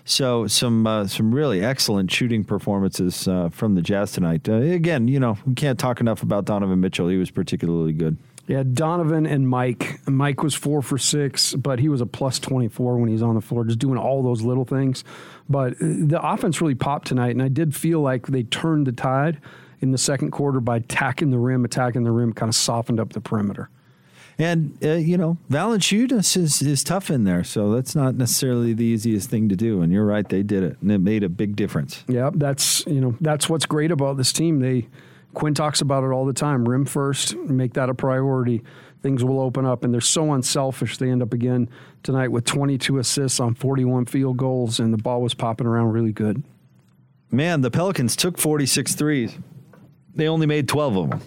So 0.10 0.48
some 0.48 0.88
uh, 0.88 1.06
some 1.06 1.34
really 1.34 1.64
excellent 1.64 2.12
shooting 2.12 2.44
performances 2.44 3.28
uh, 3.28 3.50
from 3.50 3.76
the 3.76 3.82
Jazz 3.84 4.12
tonight. 4.12 4.50
Uh, 4.50 4.56
again, 4.56 5.08
you 5.08 5.20
know, 5.20 5.38
we 5.46 5.54
can't 5.54 5.78
talk 5.78 6.02
enough 6.02 6.24
about 6.24 6.46
Donovan 6.46 6.80
Mitchell. 6.80 7.10
He 7.10 7.18
was 7.18 7.30
particularly 7.30 7.94
good. 7.94 8.18
Yeah, 8.48 8.64
Donovan 8.64 9.28
and 9.28 9.48
Mike. 9.48 10.00
Mike 10.08 10.42
was 10.42 10.56
four 10.56 10.82
for 10.82 10.98
six, 10.98 11.54
but 11.54 11.78
he 11.78 11.90
was 11.90 12.02
a 12.02 12.08
plus 12.08 12.40
24 12.40 12.98
when 12.98 13.08
he's 13.08 13.22
on 13.22 13.36
the 13.36 13.42
floor, 13.42 13.64
just 13.64 13.78
doing 13.78 14.00
all 14.00 14.24
those 14.24 14.42
little 14.42 14.66
things. 14.66 15.04
But 15.48 15.74
uh, 15.74 15.78
the 15.82 16.20
offense 16.20 16.60
really 16.60 16.74
popped 16.74 17.08
tonight, 17.08 17.30
and 17.30 17.44
I 17.44 17.48
did 17.48 17.76
feel 17.76 18.02
like 18.02 18.26
they 18.26 18.42
turned 18.42 18.88
the 18.88 18.92
tide 18.92 19.40
in 19.80 19.92
the 19.92 20.00
second 20.00 20.32
quarter 20.32 20.60
by 20.60 20.78
attacking 20.78 21.30
the 21.30 21.38
rim, 21.38 21.64
attacking 21.66 22.04
the 22.04 22.12
rim, 22.12 22.34
kind 22.34 22.50
of 22.50 22.56
softened 22.56 23.00
up 23.00 23.14
the 23.14 23.22
perimeter. 23.22 23.70
And, 24.40 24.78
uh, 24.82 24.94
you 24.94 25.18
know, 25.18 25.38
Valanciunas 25.52 26.38
is, 26.38 26.62
is 26.62 26.82
tough 26.82 27.12
in 27.12 27.26
there, 27.26 27.44
so 27.44 27.74
that's 27.74 27.94
not 27.94 28.16
necessarily 28.16 28.74
the 28.74 28.86
easiest 28.86 29.30
thing 29.30 29.50
to 29.50 29.56
do. 29.58 29.82
And 29.82 29.92
you're 29.92 30.06
right, 30.06 30.28
they 30.28 30.44
did 30.44 30.64
it, 30.64 30.78
and 30.82 30.90
it 30.90 31.00
made 31.00 31.24
a 31.24 31.30
big 31.30 31.58
difference. 31.58 32.06
Yeah, 32.08 32.30
that's, 32.34 32.86
you 32.88 33.02
know, 33.02 33.18
that's 33.20 33.50
what's 33.50 33.66
great 33.66 33.92
about 33.92 34.16
this 34.16 34.32
team. 34.32 34.62
They, 34.62 34.88
Quin 35.34 35.54
talks 35.54 35.82
about 35.82 36.06
it 36.06 36.08
all 36.08 36.26
the 36.26 36.34
time 36.34 36.68
rim 36.68 36.86
first, 36.86 37.36
make 37.36 37.74
that 37.74 37.90
a 37.90 37.94
priority. 37.94 38.64
Things 39.04 39.26
will 39.26 39.42
open 39.42 39.66
up, 39.66 39.84
and 39.84 39.94
they're 39.94 40.02
so 40.02 40.34
unselfish. 40.34 40.98
They 40.98 41.10
end 41.10 41.22
up 41.22 41.34
again 41.34 41.70
tonight 42.04 42.30
with 42.30 42.46
22 42.46 42.98
assists 42.98 43.42
on 43.42 43.56
41 43.56 44.06
field 44.06 44.38
goals, 44.38 44.80
and 44.80 44.94
the 44.94 44.98
ball 44.98 45.22
was 45.22 45.34
popping 45.34 45.68
around 45.68 45.92
really 45.92 46.14
good. 46.14 46.44
Man, 47.30 47.60
the 47.62 47.72
Pelicans 47.72 48.16
took 48.16 48.38
46 48.38 48.96
threes. 48.96 49.38
They 50.16 50.28
only 50.28 50.48
made 50.48 50.68
12 50.68 50.98
of 50.98 51.10
them. 51.10 51.22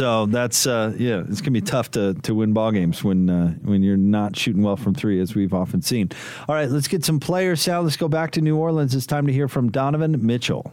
So 0.00 0.24
that's 0.24 0.66
uh, 0.66 0.94
yeah, 0.96 1.24
it's 1.28 1.42
gonna 1.42 1.50
be 1.50 1.60
tough 1.60 1.90
to 1.90 2.14
to 2.14 2.34
win 2.34 2.54
ball 2.54 2.72
games 2.72 3.04
when 3.04 3.28
uh, 3.28 3.50
when 3.60 3.82
you're 3.82 3.98
not 3.98 4.34
shooting 4.34 4.62
well 4.62 4.78
from 4.78 4.94
three, 4.94 5.20
as 5.20 5.34
we've 5.34 5.52
often 5.52 5.82
seen. 5.82 6.08
All 6.48 6.54
right, 6.54 6.70
let's 6.70 6.88
get 6.88 7.04
some 7.04 7.20
players. 7.20 7.60
Sal, 7.60 7.82
let's 7.82 7.98
go 7.98 8.08
back 8.08 8.30
to 8.30 8.40
New 8.40 8.56
Orleans. 8.56 8.94
It's 8.94 9.04
time 9.04 9.26
to 9.26 9.32
hear 9.34 9.46
from 9.46 9.70
Donovan 9.70 10.24
Mitchell. 10.24 10.72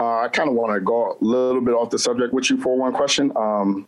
Uh, 0.00 0.22
I 0.22 0.28
kind 0.32 0.48
of 0.48 0.56
want 0.56 0.74
to 0.74 0.80
go 0.80 1.12
a 1.12 1.24
little 1.24 1.60
bit 1.60 1.74
off 1.74 1.90
the 1.90 2.00
subject 2.00 2.34
with 2.34 2.50
you 2.50 2.60
for 2.60 2.76
one 2.76 2.92
question. 2.92 3.30
Um, 3.36 3.86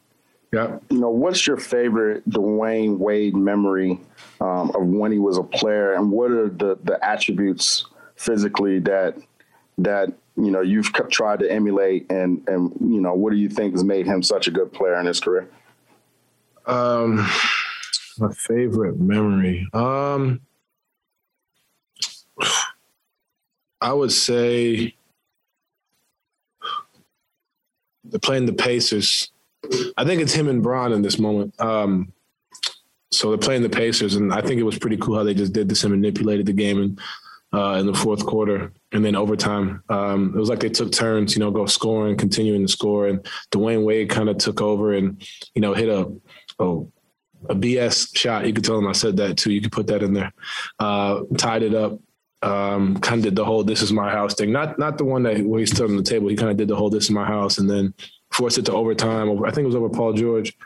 yeah, 0.53 0.79
you 0.89 1.01
know, 1.01 1.11
what's 1.11 1.45
your 1.45 1.57
favorite 1.57 2.25
Dwyane 2.31 2.97
Wade 2.97 3.35
memory 3.35 3.99
um, 4.41 4.71
of 4.73 4.87
when 4.87 5.11
he 5.11 5.19
was 5.19 5.37
a 5.39 5.43
player, 5.43 5.95
and 5.95 6.13
what 6.13 6.31
are 6.31 6.49
the 6.49 6.79
the 6.85 7.05
attributes 7.05 7.87
physically 8.15 8.79
that 8.79 9.17
that 9.79 10.13
you 10.39 10.51
know 10.51 10.61
you've 10.61 10.93
tried 11.11 11.41
to 11.41 11.51
emulate 11.51 12.11
and 12.11 12.47
and 12.49 12.73
you 12.81 13.01
know 13.01 13.15
what 13.15 13.31
do 13.31 13.37
you 13.37 13.49
think 13.49 13.73
has 13.73 13.85
made 13.85 14.07
him 14.07 14.23
such 14.23 14.47
a 14.47 14.51
good 14.51 14.73
player 14.73 14.95
in 14.99 15.07
his 15.07 15.21
career? 15.21 15.49
Um 16.67 17.27
my 18.19 18.33
favorite 18.33 18.99
memory 18.99 19.67
um 19.73 20.41
i 23.81 23.93
would 23.93 24.11
say 24.11 24.95
playing 28.23 28.47
the 28.47 28.53
pacers. 28.53 29.31
I 29.97 30.05
think 30.05 30.23
it's 30.23 30.33
him 30.33 30.49
and 30.49 30.63
Bron 30.63 30.93
in 30.93 31.03
this 31.03 31.19
moment. 31.19 31.55
Um 31.61 32.13
so 33.11 33.29
they're 33.29 33.39
playing 33.39 33.63
the 33.63 33.71
pacers 33.71 34.17
and 34.17 34.33
i 34.35 34.41
think 34.41 34.61
it 34.61 34.65
was 34.65 34.79
pretty 34.79 34.97
cool 34.99 35.17
how 35.17 35.25
they 35.25 35.35
just 35.35 35.53
did 35.53 35.69
this 35.69 35.83
and 35.83 35.93
manipulated 35.93 36.47
the 36.47 36.53
game 36.53 36.79
and 36.81 37.01
uh, 37.53 37.77
in 37.81 37.87
the 37.87 37.95
fourth 37.95 38.25
quarter 38.27 38.73
and 38.93 39.05
then 39.05 39.17
overtime. 39.17 39.83
Um, 39.89 40.33
it 40.35 40.39
was 40.39 40.49
like 40.49 40.61
they 40.61 40.69
took 40.69 40.93
turns, 40.93 41.35
you 41.35 41.41
know, 41.41 41.51
go 41.51 41.67
scoring, 41.67 42.17
continuing 42.17 42.67
to 42.67 42.73
score. 42.73 43.07
And 43.09 43.27
Dwyane 43.51 43.85
Wade 43.85 44.11
kind 44.11 44.29
of 44.29 44.39
took 44.39 44.61
over 44.61 44.93
and, 44.93 45.23
you 45.55 45.63
know, 45.63 45.75
hit 45.75 45.89
a, 45.89 46.13
a, 46.59 46.81
a 47.49 47.55
BS 47.55 48.17
shot. 48.17 48.47
You 48.47 48.53
could 48.53 48.65
tell 48.65 48.79
him 48.79 48.87
I 48.87 48.93
said 48.93 49.17
that 49.19 49.37
too. 49.39 49.53
You 49.53 49.61
could 49.61 49.73
put 49.73 49.87
that 49.87 50.03
in 50.03 50.13
there. 50.13 50.33
Uh, 50.79 51.23
tied 51.37 51.63
it 51.63 51.75
up. 51.75 51.99
Um, 52.41 52.99
kind 52.99 53.19
of 53.19 53.25
did 53.25 53.35
the 53.35 53.45
whole 53.45 53.65
"this 53.65 53.83
is 53.83 53.93
my 53.93 54.11
house" 54.11 54.35
thing. 54.35 54.53
Not 54.53 54.79
not 54.79 54.97
the 54.97 55.05
one 55.05 55.25
that 55.25 55.41
where 55.41 55.59
he 55.59 55.67
stood 55.67 55.91
on 55.91 55.97
the 55.97 56.05
table. 56.05 56.29
He 56.29 56.37
kind 56.37 56.53
of 56.53 56.57
did 56.57 56.69
the 56.69 56.77
whole 56.77 56.89
"this 56.89 57.05
is 57.05 57.11
my 57.11 57.27
house" 57.27 57.59
and 57.59 57.69
then 57.69 57.93
forced 58.31 58.59
it 58.59 58.67
to 58.67 58.73
overtime. 58.73 59.29
Over, 59.29 59.45
I 59.45 59.51
think 59.51 59.65
it 59.65 59.67
was 59.67 59.75
over 59.75 59.89
Paul 59.89 60.13
George, 60.13 60.57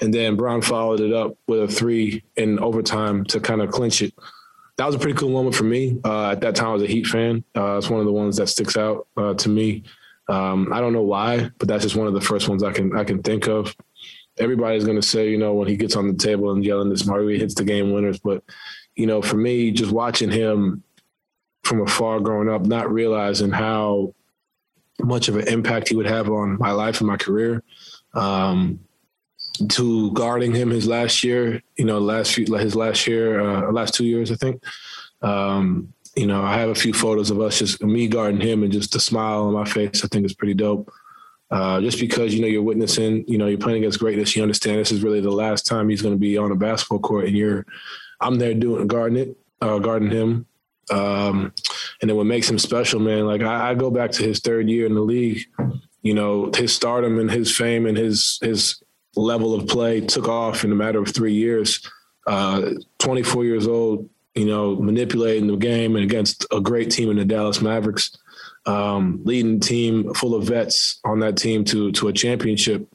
and 0.00 0.12
then 0.12 0.34
Bron 0.34 0.62
followed 0.62 0.98
it 0.98 1.12
up 1.12 1.36
with 1.46 1.62
a 1.62 1.68
three 1.68 2.24
in 2.34 2.58
overtime 2.58 3.24
to 3.26 3.38
kind 3.38 3.62
of 3.62 3.70
clinch 3.70 4.02
it 4.02 4.12
that 4.76 4.86
was 4.86 4.94
a 4.94 4.98
pretty 4.98 5.18
cool 5.18 5.30
moment 5.30 5.54
for 5.54 5.64
me. 5.64 6.00
Uh, 6.04 6.30
at 6.30 6.40
that 6.40 6.56
time, 6.56 6.68
I 6.68 6.72
was 6.72 6.82
a 6.82 6.86
Heat 6.86 7.06
fan. 7.06 7.44
Uh, 7.56 7.76
it's 7.76 7.90
one 7.90 8.00
of 8.00 8.06
the 8.06 8.12
ones 8.12 8.36
that 8.38 8.48
sticks 8.48 8.76
out 8.76 9.06
uh, 9.16 9.34
to 9.34 9.48
me. 9.48 9.84
Um, 10.28 10.72
I 10.72 10.80
don't 10.80 10.92
know 10.92 11.02
why, 11.02 11.50
but 11.58 11.68
that's 11.68 11.82
just 11.82 11.96
one 11.96 12.06
of 12.06 12.14
the 12.14 12.20
first 12.20 12.48
ones 12.48 12.62
I 12.62 12.72
can 12.72 12.96
I 12.96 13.04
can 13.04 13.22
think 13.22 13.48
of. 13.48 13.76
Everybody's 14.38 14.84
going 14.84 15.00
to 15.00 15.06
say, 15.06 15.30
you 15.30 15.36
know, 15.36 15.52
when 15.52 15.68
he 15.68 15.76
gets 15.76 15.94
on 15.94 16.08
the 16.08 16.16
table 16.16 16.52
and 16.52 16.64
yelling 16.64 16.88
this 16.88 17.06
Mario 17.06 17.38
hits 17.38 17.54
the 17.54 17.64
game 17.64 17.92
winners, 17.92 18.18
but 18.18 18.42
you 18.96 19.06
know, 19.06 19.20
for 19.20 19.36
me, 19.36 19.70
just 19.70 19.92
watching 19.92 20.30
him 20.30 20.82
from 21.64 21.82
afar 21.82 22.20
growing 22.20 22.48
up, 22.48 22.64
not 22.64 22.90
realizing 22.90 23.50
how 23.50 24.14
much 25.00 25.28
of 25.28 25.36
an 25.36 25.48
impact 25.48 25.88
he 25.88 25.96
would 25.96 26.06
have 26.06 26.28
on 26.28 26.58
my 26.58 26.70
life 26.70 27.00
and 27.00 27.08
my 27.08 27.16
career. 27.16 27.62
Um, 28.14 28.80
to 29.70 30.10
guarding 30.12 30.54
him 30.54 30.70
his 30.70 30.86
last 30.86 31.22
year, 31.22 31.62
you 31.76 31.84
know, 31.84 31.98
last 31.98 32.34
few, 32.34 32.46
his 32.54 32.74
last 32.74 33.06
year, 33.06 33.40
uh, 33.40 33.70
last 33.72 33.94
two 33.94 34.04
years, 34.04 34.30
I 34.30 34.36
think. 34.36 34.62
Um, 35.22 35.92
you 36.16 36.26
know, 36.26 36.42
I 36.42 36.58
have 36.58 36.68
a 36.68 36.74
few 36.74 36.92
photos 36.92 37.30
of 37.30 37.40
us 37.40 37.58
just 37.58 37.82
me 37.82 38.06
guarding 38.06 38.40
him 38.40 38.62
and 38.62 38.72
just 38.72 38.92
the 38.92 39.00
smile 39.00 39.44
on 39.44 39.54
my 39.54 39.64
face. 39.64 40.04
I 40.04 40.08
think 40.08 40.26
is 40.26 40.34
pretty 40.34 40.54
dope. 40.54 40.90
Uh, 41.50 41.80
just 41.80 42.00
because 42.00 42.34
you 42.34 42.40
know 42.40 42.46
you're 42.46 42.62
witnessing, 42.62 43.24
you 43.28 43.38
know, 43.38 43.46
you're 43.46 43.58
playing 43.58 43.78
against 43.78 43.98
greatness. 43.98 44.34
You 44.34 44.42
understand 44.42 44.78
this 44.78 44.92
is 44.92 45.02
really 45.02 45.20
the 45.20 45.30
last 45.30 45.66
time 45.66 45.88
he's 45.88 46.02
going 46.02 46.14
to 46.14 46.18
be 46.18 46.38
on 46.38 46.50
a 46.50 46.56
basketball 46.56 46.98
court, 46.98 47.26
and 47.26 47.36
you're, 47.36 47.66
I'm 48.20 48.36
there 48.36 48.54
doing 48.54 48.86
guarding 48.86 49.18
it, 49.18 49.36
uh, 49.60 49.78
guarding 49.78 50.10
him. 50.10 50.46
Um, 50.90 51.52
and 52.00 52.10
then 52.10 52.16
what 52.16 52.26
makes 52.26 52.48
him 52.48 52.58
special, 52.58 53.00
man? 53.00 53.26
Like 53.26 53.42
I, 53.42 53.70
I 53.70 53.74
go 53.74 53.90
back 53.90 54.12
to 54.12 54.22
his 54.22 54.40
third 54.40 54.68
year 54.68 54.86
in 54.86 54.94
the 54.94 55.00
league. 55.00 55.44
You 56.02 56.14
know, 56.14 56.50
his 56.54 56.74
stardom 56.74 57.18
and 57.18 57.30
his 57.30 57.54
fame 57.54 57.86
and 57.86 57.96
his 57.96 58.38
his 58.42 58.82
level 59.16 59.54
of 59.54 59.66
play 59.66 60.00
took 60.00 60.28
off 60.28 60.64
in 60.64 60.72
a 60.72 60.74
matter 60.74 61.00
of 61.00 61.08
three 61.08 61.34
years. 61.34 61.88
Uh, 62.26 62.70
24 62.98 63.44
years 63.44 63.66
old, 63.66 64.08
you 64.34 64.46
know, 64.46 64.76
manipulating 64.76 65.48
the 65.48 65.56
game 65.56 65.96
and 65.96 66.04
against 66.04 66.46
a 66.52 66.60
great 66.60 66.90
team 66.90 67.10
in 67.10 67.16
the 67.16 67.24
Dallas 67.24 67.60
Mavericks, 67.60 68.16
um, 68.64 69.20
leading 69.24 69.60
team 69.60 70.14
full 70.14 70.34
of 70.34 70.44
vets 70.44 71.00
on 71.04 71.18
that 71.18 71.36
team 71.36 71.64
to 71.64 71.90
to 71.92 72.08
a 72.08 72.12
championship 72.12 72.86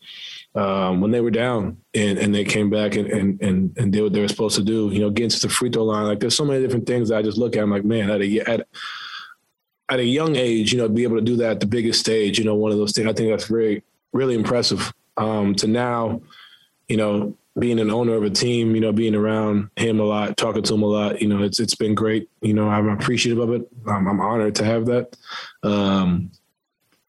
um, 0.55 1.01
when 1.01 1.11
they 1.11 1.19
were 1.19 1.29
down 1.29 1.77
and, 1.93 2.17
and 2.17 2.33
they 2.33 2.45
came 2.45 2.69
back 2.69 2.95
and, 2.95 3.07
and 3.09 3.41
and 3.41 3.77
and 3.77 3.91
did 3.91 4.01
what 4.01 4.13
they 4.13 4.21
were 4.21 4.27
supposed 4.29 4.55
to 4.55 4.63
do. 4.63 4.89
You 4.91 5.01
know, 5.01 5.11
to 5.11 5.39
the 5.39 5.49
free 5.49 5.69
throw 5.69 5.83
line. 5.83 6.05
Like 6.05 6.21
there's 6.21 6.35
so 6.35 6.45
many 6.45 6.61
different 6.61 6.87
things 6.87 7.11
I 7.11 7.21
just 7.21 7.37
look 7.37 7.55
at. 7.55 7.63
I'm 7.63 7.71
like, 7.71 7.85
man, 7.85 8.09
at 8.09 8.21
a 8.21 8.39
at, 8.49 8.67
at 9.89 9.99
a 9.99 10.05
young 10.05 10.37
age, 10.37 10.71
you 10.71 10.77
know, 10.77 10.87
be 10.87 11.03
able 11.03 11.17
to 11.17 11.21
do 11.21 11.35
that 11.37 11.51
at 11.51 11.59
the 11.59 11.67
biggest 11.67 11.99
stage. 11.99 12.39
You 12.39 12.45
know, 12.45 12.55
one 12.55 12.71
of 12.71 12.77
those 12.77 12.93
things. 12.93 13.07
I 13.07 13.13
think 13.13 13.29
that's 13.29 13.45
very 13.45 13.83
really 14.13 14.35
impressive 14.35 14.93
um, 15.17 15.55
to 15.55 15.67
now, 15.67 16.21
you 16.87 16.97
know, 16.97 17.35
being 17.59 17.79
an 17.79 17.89
owner 17.89 18.13
of 18.13 18.23
a 18.23 18.29
team, 18.29 18.75
you 18.75 18.81
know, 18.81 18.91
being 18.91 19.15
around 19.15 19.69
him 19.75 19.99
a 19.99 20.03
lot, 20.03 20.37
talking 20.37 20.61
to 20.61 20.73
him 20.73 20.83
a 20.83 20.85
lot, 20.85 21.21
you 21.21 21.27
know, 21.27 21.43
it's 21.43 21.59
it's 21.59 21.75
been 21.75 21.95
great. 21.95 22.29
You 22.41 22.53
know, 22.53 22.69
I'm 22.69 22.87
appreciative 22.89 23.39
of 23.39 23.53
it. 23.53 23.67
I'm, 23.87 24.07
I'm 24.07 24.21
honored 24.21 24.55
to 24.55 24.65
have 24.65 24.85
that. 24.85 25.17
Um, 25.63 26.31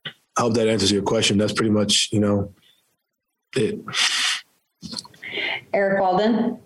I 0.07 0.41
hope 0.41 0.55
that 0.55 0.69
answers 0.69 0.91
your 0.91 1.03
question. 1.03 1.37
That's 1.37 1.53
pretty 1.53 1.71
much, 1.71 2.09
you 2.13 2.21
know, 2.21 2.53
it. 3.57 3.79
Eric 5.75 6.01
Walden. 6.01 6.59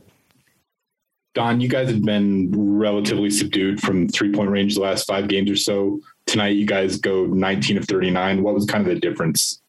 Don, 1.35 1.63
you 1.63 1.69
guys 1.69 1.89
have 1.89 2.05
been 2.05 2.53
relatively 2.79 3.31
subdued 3.31 3.81
from 3.81 4.07
three 4.07 4.33
point 4.33 4.51
range 4.51 4.75
the 4.75 4.83
last 4.83 5.07
five 5.07 5.29
games 5.29 5.51
or 5.51 5.57
so. 5.57 5.99
Tonight, 6.27 6.51
you 6.51 6.67
guys 6.67 6.99
go 6.99 7.25
19 7.25 7.79
of 7.79 7.85
39. 7.87 8.43
What 8.43 8.55
was 8.55 8.67
kind 8.67 8.87
of 8.87 8.95
the 8.95 9.01
difference? 9.01 9.63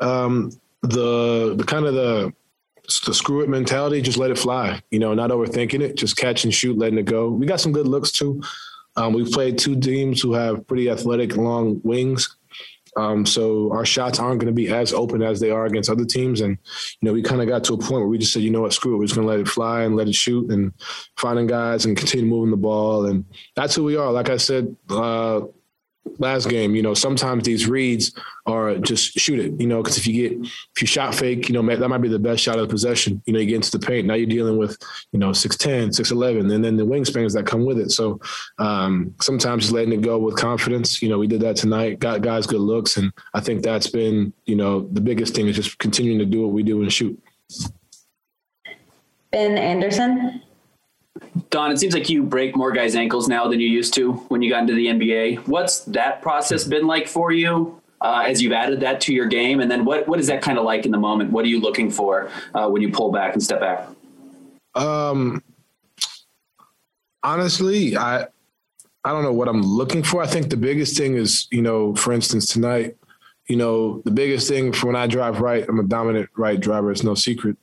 Um, 0.00 0.50
the 0.82 1.54
the 1.56 1.64
kind 1.64 1.86
of 1.86 1.94
the 1.94 2.32
the 3.06 3.14
screw 3.14 3.40
it 3.40 3.48
mentality, 3.48 4.02
just 4.02 4.18
let 4.18 4.30
it 4.30 4.38
fly. 4.38 4.80
You 4.90 4.98
know, 4.98 5.14
not 5.14 5.30
overthinking 5.30 5.80
it, 5.80 5.96
just 5.96 6.16
catch 6.16 6.44
and 6.44 6.52
shoot, 6.52 6.78
letting 6.78 6.98
it 6.98 7.06
go. 7.06 7.30
We 7.30 7.46
got 7.46 7.60
some 7.60 7.72
good 7.72 7.88
looks 7.88 8.12
too. 8.12 8.42
Um, 8.96 9.12
we've 9.12 9.30
played 9.30 9.58
two 9.58 9.78
teams 9.80 10.20
who 10.20 10.34
have 10.34 10.66
pretty 10.66 10.90
athletic, 10.90 11.36
long 11.36 11.80
wings. 11.82 12.36
Um, 12.96 13.26
so 13.26 13.72
our 13.72 13.84
shots 13.84 14.20
aren't 14.20 14.38
going 14.38 14.46
to 14.46 14.52
be 14.52 14.72
as 14.72 14.92
open 14.92 15.20
as 15.22 15.40
they 15.40 15.50
are 15.50 15.66
against 15.66 15.90
other 15.90 16.04
teams. 16.04 16.40
And, 16.40 16.56
you 17.00 17.06
know, 17.06 17.12
we 17.12 17.22
kind 17.22 17.40
of 17.40 17.48
got 17.48 17.64
to 17.64 17.74
a 17.74 17.78
point 17.78 17.92
where 17.92 18.06
we 18.06 18.18
just 18.18 18.32
said, 18.32 18.42
you 18.42 18.50
know 18.50 18.60
what, 18.60 18.72
screw 18.72 18.94
it. 18.94 18.98
We're 18.98 19.06
just 19.06 19.16
going 19.16 19.26
to 19.26 19.32
let 19.32 19.40
it 19.40 19.48
fly 19.48 19.82
and 19.82 19.96
let 19.96 20.06
it 20.06 20.14
shoot 20.14 20.50
and 20.52 20.72
finding 21.16 21.48
guys 21.48 21.86
and 21.86 21.96
continue 21.96 22.26
moving 22.26 22.52
the 22.52 22.56
ball. 22.56 23.06
And 23.06 23.24
that's 23.56 23.74
who 23.74 23.82
we 23.82 23.96
are. 23.96 24.12
Like 24.12 24.30
I 24.30 24.36
said, 24.36 24.76
uh, 24.90 25.40
last 26.18 26.48
game, 26.48 26.74
you 26.74 26.82
know, 26.82 26.94
sometimes 26.94 27.44
these 27.44 27.68
reads 27.68 28.12
are 28.46 28.76
just 28.76 29.18
shoot 29.18 29.40
it, 29.40 29.60
you 29.60 29.66
know, 29.66 29.82
because 29.82 29.98
if 29.98 30.06
you 30.06 30.28
get, 30.28 30.38
if 30.74 30.80
you 30.80 30.86
shot 30.86 31.14
fake, 31.14 31.48
you 31.48 31.54
know, 31.54 31.76
that 31.76 31.88
might 31.88 31.98
be 31.98 32.08
the 32.08 32.18
best 32.18 32.42
shot 32.42 32.58
of 32.58 32.68
the 32.68 32.72
possession. 32.72 33.22
You 33.26 33.32
know, 33.32 33.38
you 33.38 33.46
get 33.46 33.56
into 33.56 33.70
the 33.70 33.84
paint. 33.84 34.06
Now 34.06 34.14
you're 34.14 34.26
dealing 34.26 34.56
with, 34.56 34.76
you 35.12 35.18
know, 35.18 35.30
6'10, 35.30 35.88
6'11, 35.88 36.52
and 36.52 36.64
then 36.64 36.76
the 36.76 36.86
wingspans 36.86 37.34
that 37.34 37.46
come 37.46 37.64
with 37.64 37.78
it. 37.78 37.90
So 37.90 38.20
um, 38.58 39.14
sometimes 39.20 39.64
just 39.64 39.74
letting 39.74 39.92
it 39.92 40.02
go 40.02 40.18
with 40.18 40.36
confidence. 40.36 41.02
You 41.02 41.08
know, 41.08 41.18
we 41.18 41.26
did 41.26 41.40
that 41.40 41.56
tonight, 41.56 42.00
got 42.00 42.22
guys 42.22 42.46
good 42.46 42.60
looks. 42.60 42.96
And 42.96 43.12
I 43.32 43.40
think 43.40 43.62
that's 43.62 43.88
been, 43.88 44.32
you 44.46 44.56
know, 44.56 44.88
the 44.92 45.00
biggest 45.00 45.34
thing 45.34 45.48
is 45.48 45.56
just 45.56 45.78
continuing 45.78 46.18
to 46.18 46.26
do 46.26 46.42
what 46.42 46.52
we 46.52 46.62
do 46.62 46.82
and 46.82 46.92
shoot. 46.92 47.20
Ben 49.32 49.58
Anderson. 49.58 50.42
Don, 51.50 51.70
it 51.70 51.78
seems 51.78 51.94
like 51.94 52.08
you 52.08 52.22
break 52.22 52.56
more 52.56 52.72
guys' 52.72 52.96
ankles 52.96 53.28
now 53.28 53.46
than 53.46 53.60
you 53.60 53.68
used 53.68 53.94
to 53.94 54.12
when 54.28 54.42
you 54.42 54.50
got 54.50 54.62
into 54.62 54.74
the 54.74 54.86
NBA. 54.86 55.46
What's 55.46 55.80
that 55.80 56.22
process 56.22 56.64
been 56.64 56.86
like 56.86 57.06
for 57.06 57.30
you 57.32 57.80
uh, 58.00 58.24
as 58.26 58.42
you've 58.42 58.52
added 58.52 58.80
that 58.80 59.00
to 59.02 59.14
your 59.14 59.26
game? 59.26 59.60
And 59.60 59.70
then 59.70 59.84
what, 59.84 60.08
what 60.08 60.18
is 60.18 60.26
that 60.26 60.42
kind 60.42 60.58
of 60.58 60.64
like 60.64 60.84
in 60.84 60.92
the 60.92 60.98
moment? 60.98 61.30
What 61.30 61.44
are 61.44 61.48
you 61.48 61.60
looking 61.60 61.90
for 61.90 62.30
uh, 62.54 62.68
when 62.68 62.82
you 62.82 62.90
pull 62.90 63.12
back 63.12 63.34
and 63.34 63.42
step 63.42 63.60
back? 63.60 63.88
Um, 64.74 65.42
honestly, 67.22 67.96
I 67.96 68.26
I 69.04 69.12
don't 69.12 69.22
know 69.22 69.32
what 69.32 69.48
I'm 69.48 69.62
looking 69.62 70.02
for. 70.02 70.22
I 70.22 70.26
think 70.26 70.48
the 70.48 70.56
biggest 70.56 70.96
thing 70.96 71.16
is, 71.16 71.46
you 71.50 71.60
know, 71.60 71.94
for 71.94 72.12
instance, 72.12 72.46
tonight, 72.46 72.96
you 73.48 73.56
know, 73.56 74.00
the 74.06 74.10
biggest 74.10 74.48
thing 74.48 74.72
for 74.72 74.86
when 74.86 74.96
I 74.96 75.06
drive 75.06 75.40
right, 75.40 75.64
I'm 75.68 75.78
a 75.78 75.82
dominant 75.84 76.30
right 76.36 76.58
driver. 76.58 76.90
It's 76.90 77.02
no 77.02 77.14
secret. 77.14 77.56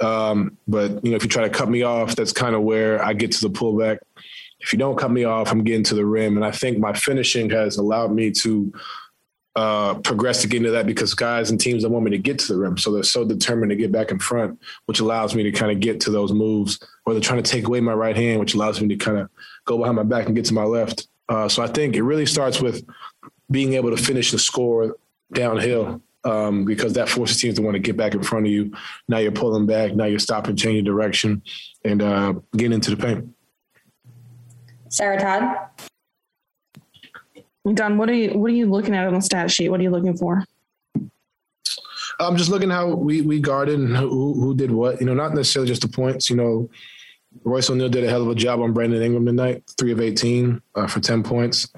Um, 0.00 0.58
but 0.68 1.04
you 1.04 1.10
know, 1.10 1.16
if 1.16 1.22
you 1.22 1.28
try 1.28 1.42
to 1.42 1.50
cut 1.50 1.68
me 1.70 1.82
off, 1.82 2.16
that's 2.16 2.32
kind 2.32 2.54
of 2.54 2.62
where 2.62 3.02
I 3.02 3.12
get 3.12 3.32
to 3.32 3.40
the 3.40 3.50
pullback. 3.50 3.98
If 4.60 4.72
you 4.72 4.78
don't 4.78 4.98
cut 4.98 5.10
me 5.10 5.24
off, 5.24 5.50
I'm 5.50 5.64
getting 5.64 5.84
to 5.84 5.94
the 5.94 6.06
rim, 6.06 6.36
and 6.36 6.44
I 6.44 6.50
think 6.50 6.78
my 6.78 6.92
finishing 6.92 7.50
has 7.50 7.76
allowed 7.76 8.12
me 8.12 8.30
to 8.32 8.72
uh, 9.54 9.94
progress 10.00 10.42
to 10.42 10.48
get 10.48 10.58
into 10.58 10.70
that 10.70 10.86
because 10.86 11.14
guys 11.14 11.50
and 11.50 11.58
teams 11.58 11.82
don't 11.82 11.92
want 11.92 12.04
me 12.04 12.10
to 12.10 12.18
get 12.18 12.38
to 12.38 12.52
the 12.52 12.58
rim, 12.58 12.76
so 12.76 12.92
they're 12.92 13.02
so 13.02 13.24
determined 13.24 13.70
to 13.70 13.76
get 13.76 13.92
back 13.92 14.10
in 14.10 14.18
front, 14.18 14.60
which 14.86 15.00
allows 15.00 15.34
me 15.34 15.42
to 15.42 15.52
kind 15.52 15.72
of 15.72 15.80
get 15.80 16.00
to 16.00 16.10
those 16.10 16.32
moves. 16.32 16.78
Or 17.04 17.12
they're 17.12 17.22
trying 17.22 17.42
to 17.42 17.50
take 17.50 17.66
away 17.66 17.80
my 17.80 17.94
right 17.94 18.16
hand, 18.16 18.40
which 18.40 18.54
allows 18.54 18.80
me 18.80 18.88
to 18.88 18.96
kind 18.96 19.18
of 19.18 19.30
go 19.64 19.78
behind 19.78 19.96
my 19.96 20.02
back 20.02 20.26
and 20.26 20.34
get 20.34 20.44
to 20.46 20.54
my 20.54 20.64
left. 20.64 21.08
Uh, 21.28 21.48
so 21.48 21.62
I 21.62 21.66
think 21.66 21.96
it 21.96 22.02
really 22.02 22.26
starts 22.26 22.60
with 22.60 22.86
being 23.50 23.74
able 23.74 23.94
to 23.94 24.02
finish 24.02 24.30
the 24.30 24.38
score 24.38 24.96
downhill 25.32 26.00
um, 26.26 26.64
because 26.64 26.94
that 26.94 27.08
forces 27.08 27.40
teams 27.40 27.54
to 27.54 27.62
want 27.62 27.74
to 27.74 27.78
get 27.78 27.96
back 27.96 28.14
in 28.14 28.22
front 28.22 28.46
of 28.46 28.52
you. 28.52 28.72
Now 29.08 29.18
you're 29.18 29.32
pulling 29.32 29.66
back. 29.66 29.94
Now 29.94 30.06
you're 30.06 30.18
stopping, 30.18 30.56
changing 30.56 30.84
direction, 30.84 31.42
and 31.84 32.02
uh, 32.02 32.34
getting 32.56 32.72
into 32.72 32.94
the 32.94 32.96
paint. 32.96 33.28
Sarah 34.88 35.20
Todd. 35.20 35.56
Don, 37.74 37.98
what 37.98 38.08
are 38.08 38.14
you 38.14 38.38
what 38.38 38.50
are 38.50 38.54
you 38.54 38.66
looking 38.66 38.94
at 38.94 39.06
on 39.06 39.14
the 39.14 39.20
stat 39.20 39.50
sheet? 39.50 39.68
What 39.68 39.80
are 39.80 39.82
you 39.82 39.90
looking 39.90 40.16
for? 40.16 40.44
I'm 42.18 42.36
just 42.36 42.50
looking 42.50 42.70
how 42.70 42.88
we 42.88 43.22
we 43.22 43.40
guarded 43.40 43.78
and 43.78 43.96
who 43.96 44.34
who 44.34 44.54
did 44.54 44.70
what. 44.70 45.00
You 45.00 45.06
know, 45.06 45.14
not 45.14 45.34
necessarily 45.34 45.68
just 45.68 45.82
the 45.82 45.88
points. 45.88 46.30
You 46.30 46.36
know, 46.36 46.70
Royce 47.44 47.68
O'Neale 47.68 47.88
did 47.88 48.04
a 48.04 48.08
hell 48.08 48.22
of 48.22 48.28
a 48.28 48.34
job 48.34 48.60
on 48.60 48.72
Brandon 48.72 49.02
Ingram 49.02 49.26
tonight, 49.26 49.64
three 49.78 49.92
of 49.92 50.00
18 50.00 50.60
uh, 50.74 50.86
for 50.86 51.00
10 51.00 51.22
points. 51.22 51.68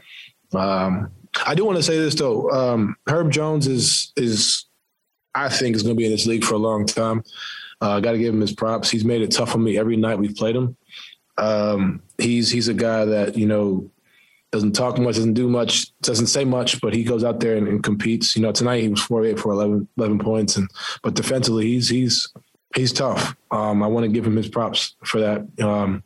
Um, 0.54 1.10
I 1.46 1.54
do 1.54 1.64
want 1.64 1.76
to 1.76 1.82
say 1.82 1.98
this 1.98 2.14
though. 2.14 2.50
Um, 2.50 2.96
Herb 3.06 3.30
Jones 3.30 3.66
is 3.66 4.12
is 4.16 4.66
I 5.34 5.48
think 5.48 5.76
is 5.76 5.82
going 5.82 5.94
to 5.94 5.98
be 5.98 6.06
in 6.06 6.12
this 6.12 6.26
league 6.26 6.44
for 6.44 6.54
a 6.54 6.58
long 6.58 6.86
time. 6.86 7.22
Uh, 7.80 7.92
I 7.92 8.00
got 8.00 8.12
to 8.12 8.18
give 8.18 8.34
him 8.34 8.40
his 8.40 8.52
props. 8.52 8.90
He's 8.90 9.04
made 9.04 9.22
it 9.22 9.30
tough 9.30 9.54
on 9.54 9.62
me 9.62 9.78
every 9.78 9.96
night 9.96 10.18
we've 10.18 10.34
played 10.34 10.56
him. 10.56 10.76
Um, 11.36 12.02
he's 12.18 12.50
he's 12.50 12.68
a 12.68 12.74
guy 12.74 13.04
that 13.04 13.36
you 13.36 13.46
know 13.46 13.90
doesn't 14.50 14.72
talk 14.72 14.98
much, 14.98 15.16
doesn't 15.16 15.34
do 15.34 15.48
much, 15.48 15.96
doesn't 16.00 16.28
say 16.28 16.44
much, 16.44 16.80
but 16.80 16.94
he 16.94 17.04
goes 17.04 17.22
out 17.22 17.38
there 17.40 17.56
and, 17.56 17.68
and 17.68 17.82
competes. 17.82 18.34
You 18.34 18.42
know, 18.42 18.52
tonight 18.52 18.80
he 18.80 18.88
was 18.88 19.02
four 19.02 19.24
eight 19.24 19.38
for 19.38 19.52
11, 19.52 19.86
11, 19.98 20.18
points, 20.18 20.56
and 20.56 20.68
but 21.02 21.14
defensively 21.14 21.66
he's 21.66 21.88
he's 21.88 22.32
he's 22.74 22.92
tough. 22.92 23.36
Um, 23.50 23.82
I 23.82 23.86
want 23.86 24.04
to 24.04 24.12
give 24.12 24.26
him 24.26 24.36
his 24.36 24.48
props 24.48 24.96
for 25.04 25.20
that 25.20 25.46
um, 25.62 26.02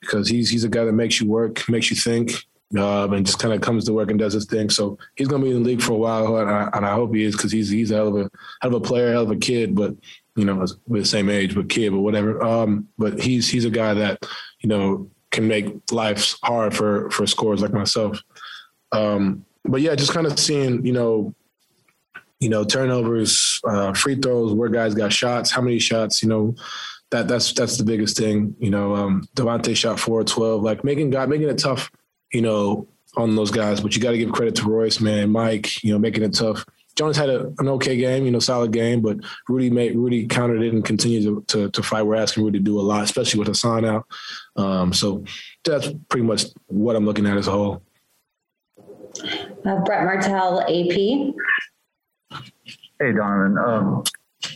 because 0.00 0.28
he's 0.28 0.50
he's 0.50 0.64
a 0.64 0.68
guy 0.68 0.84
that 0.84 0.92
makes 0.92 1.20
you 1.20 1.28
work, 1.28 1.68
makes 1.68 1.90
you 1.90 1.96
think, 1.96 2.32
um, 2.78 3.12
and 3.12 3.26
just 3.26 3.38
kind 3.38 3.54
of 3.54 3.60
comes 3.60 3.84
to 3.84 3.92
work 3.92 4.10
and 4.10 4.18
does 4.18 4.32
his 4.32 4.46
thing. 4.46 4.70
So 4.70 4.98
he's 5.16 5.28
going 5.28 5.42
to 5.42 5.48
be 5.48 5.54
in 5.54 5.62
the 5.62 5.68
league 5.68 5.82
for 5.82 5.92
a 5.92 5.96
while, 5.96 6.36
and 6.38 6.50
I, 6.50 6.70
and 6.72 6.86
I 6.86 6.94
hope 6.94 7.14
he 7.14 7.24
is 7.24 7.36
because 7.36 7.52
he's 7.52 7.70
he's 7.70 7.90
a 7.90 7.96
hell 7.96 8.08
of 8.08 8.16
a 8.16 8.30
hell 8.62 8.74
of 8.74 8.74
a 8.74 8.80
player, 8.80 9.12
hell 9.12 9.22
of 9.22 9.30
a 9.30 9.36
kid, 9.36 9.74
but 9.74 9.94
you 10.36 10.44
know, 10.44 10.66
we're 10.86 11.00
the 11.00 11.06
same 11.06 11.30
age, 11.30 11.54
but 11.54 11.68
kid, 11.68 11.90
but 11.90 12.00
whatever. 12.00 12.42
Um, 12.42 12.88
but 12.98 13.20
he's 13.20 13.48
he's 13.48 13.64
a 13.64 13.70
guy 13.70 13.94
that 13.94 14.26
you 14.60 14.68
know 14.68 15.10
can 15.30 15.46
make 15.46 15.72
life 15.92 16.36
hard 16.42 16.74
for 16.74 17.10
for 17.10 17.26
scores 17.26 17.62
like 17.62 17.72
myself. 17.72 18.20
Um, 18.92 19.44
but 19.64 19.80
yeah, 19.80 19.94
just 19.94 20.12
kind 20.12 20.26
of 20.26 20.38
seeing 20.38 20.84
you 20.84 20.92
know, 20.92 21.34
you 22.40 22.48
know, 22.48 22.64
turnovers, 22.64 23.60
uh, 23.64 23.92
free 23.92 24.16
throws, 24.16 24.52
where 24.52 24.68
guys 24.68 24.94
got 24.94 25.12
shots, 25.12 25.50
how 25.50 25.62
many 25.62 25.78
shots, 25.78 26.22
you 26.22 26.28
know. 26.28 26.54
That, 27.10 27.28
that's 27.28 27.52
that's 27.52 27.76
the 27.76 27.84
biggest 27.84 28.16
thing, 28.16 28.56
you 28.58 28.70
know. 28.70 28.96
Um, 28.96 29.28
Devonte 29.36 29.76
shot 29.76 30.00
four 30.00 30.24
twelve, 30.24 30.62
like 30.62 30.82
making 30.82 31.10
God 31.10 31.28
making 31.28 31.48
it 31.48 31.58
tough 31.58 31.88
you 32.34 32.42
know, 32.42 32.86
on 33.16 33.36
those 33.36 33.50
guys. 33.50 33.80
But 33.80 33.94
you 33.94 34.02
got 34.02 34.10
to 34.10 34.18
give 34.18 34.32
credit 34.32 34.56
to 34.56 34.68
Royce, 34.68 35.00
man, 35.00 35.30
Mike, 35.30 35.82
you 35.82 35.92
know, 35.92 35.98
making 35.98 36.24
it 36.24 36.34
tough. 36.34 36.64
Jonas 36.96 37.16
had 37.16 37.28
a, 37.28 37.52
an 37.58 37.68
okay 37.68 37.96
game, 37.96 38.24
you 38.24 38.30
know, 38.30 38.38
solid 38.38 38.72
game, 38.72 39.00
but 39.00 39.18
Rudy 39.48 39.68
made 39.68 39.96
Rudy 39.96 40.26
countered 40.26 40.62
it 40.62 40.72
and 40.72 40.84
continued 40.84 41.24
to, 41.24 41.44
to, 41.48 41.70
to 41.70 41.82
fight. 41.82 42.02
We're 42.02 42.14
asking 42.14 42.44
Rudy 42.44 42.58
to 42.58 42.64
do 42.64 42.78
a 42.78 42.82
lot, 42.82 43.02
especially 43.02 43.40
with 43.40 43.48
Hassan 43.48 43.84
out. 43.84 44.06
Um, 44.56 44.92
so 44.92 45.24
that's 45.64 45.92
pretty 46.08 46.24
much 46.24 46.44
what 46.66 46.94
I'm 46.94 47.04
looking 47.04 47.26
at 47.26 47.36
as 47.36 47.48
a 47.48 47.50
whole. 47.50 47.82
Uh, 49.64 49.80
Brett 49.84 50.04
Martel, 50.04 50.60
AP. 50.60 51.34
Hey, 53.00 53.12
Donovan. 53.12 53.58
Um, 53.58 54.04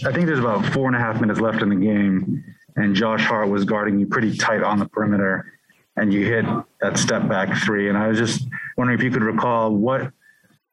I 0.07 0.13
think 0.13 0.27
there's 0.27 0.39
about 0.39 0.65
four 0.67 0.87
and 0.87 0.95
a 0.95 0.99
half 1.01 1.21
minutes 1.21 1.41
left 1.41 1.61
in 1.61 1.71
the 1.71 1.77
game, 1.77 2.45
and 2.77 2.95
Josh 2.95 3.25
Hart 3.25 3.49
was 3.49 3.65
guarding 3.65 3.99
you 3.99 4.07
pretty 4.07 4.37
tight 4.37 4.63
on 4.63 4.79
the 4.79 4.87
perimeter 4.87 5.58
and 5.99 6.13
you 6.13 6.25
hit 6.25 6.45
that 6.81 6.97
step 6.97 7.29
back 7.29 7.57
three. 7.65 7.89
And 7.89 7.99
I 7.99 8.09
was 8.09 8.19
just 8.19 8.47
wondering 8.77 8.99
if 8.99 9.05
you 9.05 9.11
could 9.11 9.23
recall 9.23 9.75
what 9.75 10.13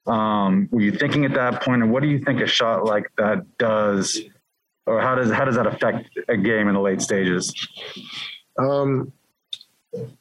um, 0.07 0.69
were 0.71 0.81
you 0.81 0.91
thinking 0.91 1.25
at 1.25 1.33
that 1.33 1.63
point, 1.63 1.81
and 1.81 1.91
what 1.91 2.03
do 2.03 2.09
you 2.09 2.19
think 2.19 2.39
a 2.39 2.47
shot 2.47 2.85
like 2.85 3.11
that 3.17 3.57
does, 3.57 4.21
or 4.85 5.01
how 5.01 5.15
does 5.15 5.31
how 5.31 5.45
does 5.45 5.55
that 5.55 5.65
affect 5.65 6.09
a 6.27 6.37
game 6.37 6.67
in 6.67 6.75
the 6.75 6.79
late 6.79 7.01
stages? 7.01 7.53
Um, 8.59 9.11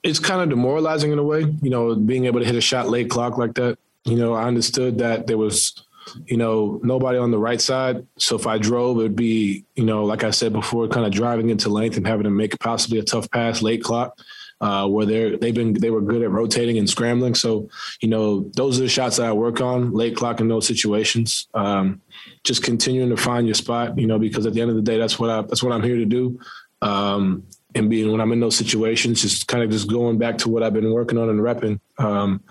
it's 0.02 0.18
kind 0.18 0.40
of 0.40 0.48
demoralizing 0.48 1.12
in 1.12 1.18
a 1.18 1.22
way, 1.22 1.40
you 1.60 1.70
know, 1.70 1.94
being 1.94 2.24
able 2.24 2.40
to 2.40 2.46
hit 2.46 2.54
a 2.54 2.60
shot 2.60 2.88
late 2.88 3.10
clock 3.10 3.36
like 3.36 3.54
that. 3.54 3.78
You 4.04 4.16
know, 4.16 4.32
I 4.32 4.44
understood 4.44 4.98
that 4.98 5.26
there 5.26 5.38
was, 5.38 5.84
you 6.26 6.36
know, 6.36 6.80
nobody 6.82 7.18
on 7.18 7.30
the 7.30 7.38
right 7.38 7.60
side. 7.60 8.06
So 8.16 8.36
if 8.36 8.46
I 8.46 8.58
drove, 8.58 8.98
it 8.98 9.02
would 9.02 9.16
be, 9.16 9.64
you 9.74 9.84
know, 9.84 10.04
like 10.04 10.24
I 10.24 10.30
said 10.30 10.52
before, 10.52 10.88
kind 10.88 11.06
of 11.06 11.12
driving 11.12 11.50
into 11.50 11.68
length 11.68 11.96
and 11.96 12.06
having 12.06 12.24
to 12.24 12.30
make 12.30 12.58
possibly 12.60 12.98
a 12.98 13.02
tough 13.02 13.30
pass 13.30 13.62
late 13.62 13.82
clock 13.82 14.18
uh, 14.64 14.88
where 14.88 15.05
they're 15.05 15.37
they've 15.37 15.55
been 15.55 15.74
they 15.74 15.90
were 15.90 16.00
good 16.00 16.22
at 16.22 16.31
rotating 16.31 16.79
and 16.79 16.88
scrambling. 16.88 17.35
So 17.35 17.68
you 18.00 18.09
know 18.09 18.50
those 18.57 18.79
are 18.79 18.83
the 18.83 18.88
shots 18.88 19.18
that 19.18 19.27
I 19.27 19.33
work 19.33 19.61
on 19.61 19.92
late 19.92 20.16
clock 20.16 20.40
in 20.40 20.48
those 20.48 20.66
situations. 20.66 21.48
Um, 21.53 22.00
just 22.44 22.62
continuing 22.62 23.11
to 23.11 23.16
find 23.18 23.46
your 23.46 23.55
spot, 23.55 23.98
you 23.98 24.07
know, 24.07 24.18
because 24.18 24.46
at 24.46 24.55
the 24.55 24.62
end 24.62 24.70
of 24.70 24.77
the 24.77 24.83
day, 24.83 24.96
that's 24.96 25.18
what 25.18 25.29
I 25.29 25.42
that's 25.42 25.62
what 25.62 25.72
I'm 25.74 25.83
here 25.83 25.96
to 25.96 26.07
do. 26.07 26.40
Um, 26.81 27.44
and 27.74 27.90
being 27.90 28.11
when 28.11 28.22
I'm 28.22 28.33
in 28.33 28.40
those 28.40 28.57
situations, 28.57 29.20
just 29.20 29.48
kind 29.48 29.62
of 29.62 29.70
just 29.70 29.87
going 29.87 30.16
back 30.16 30.38
to 30.38 30.48
what 30.48 30.62
I've 30.62 30.72
been 30.72 30.92
working 30.92 31.18
on 31.18 31.29
and 31.29 31.40
repping. 31.40 31.79
Um, 31.98 32.42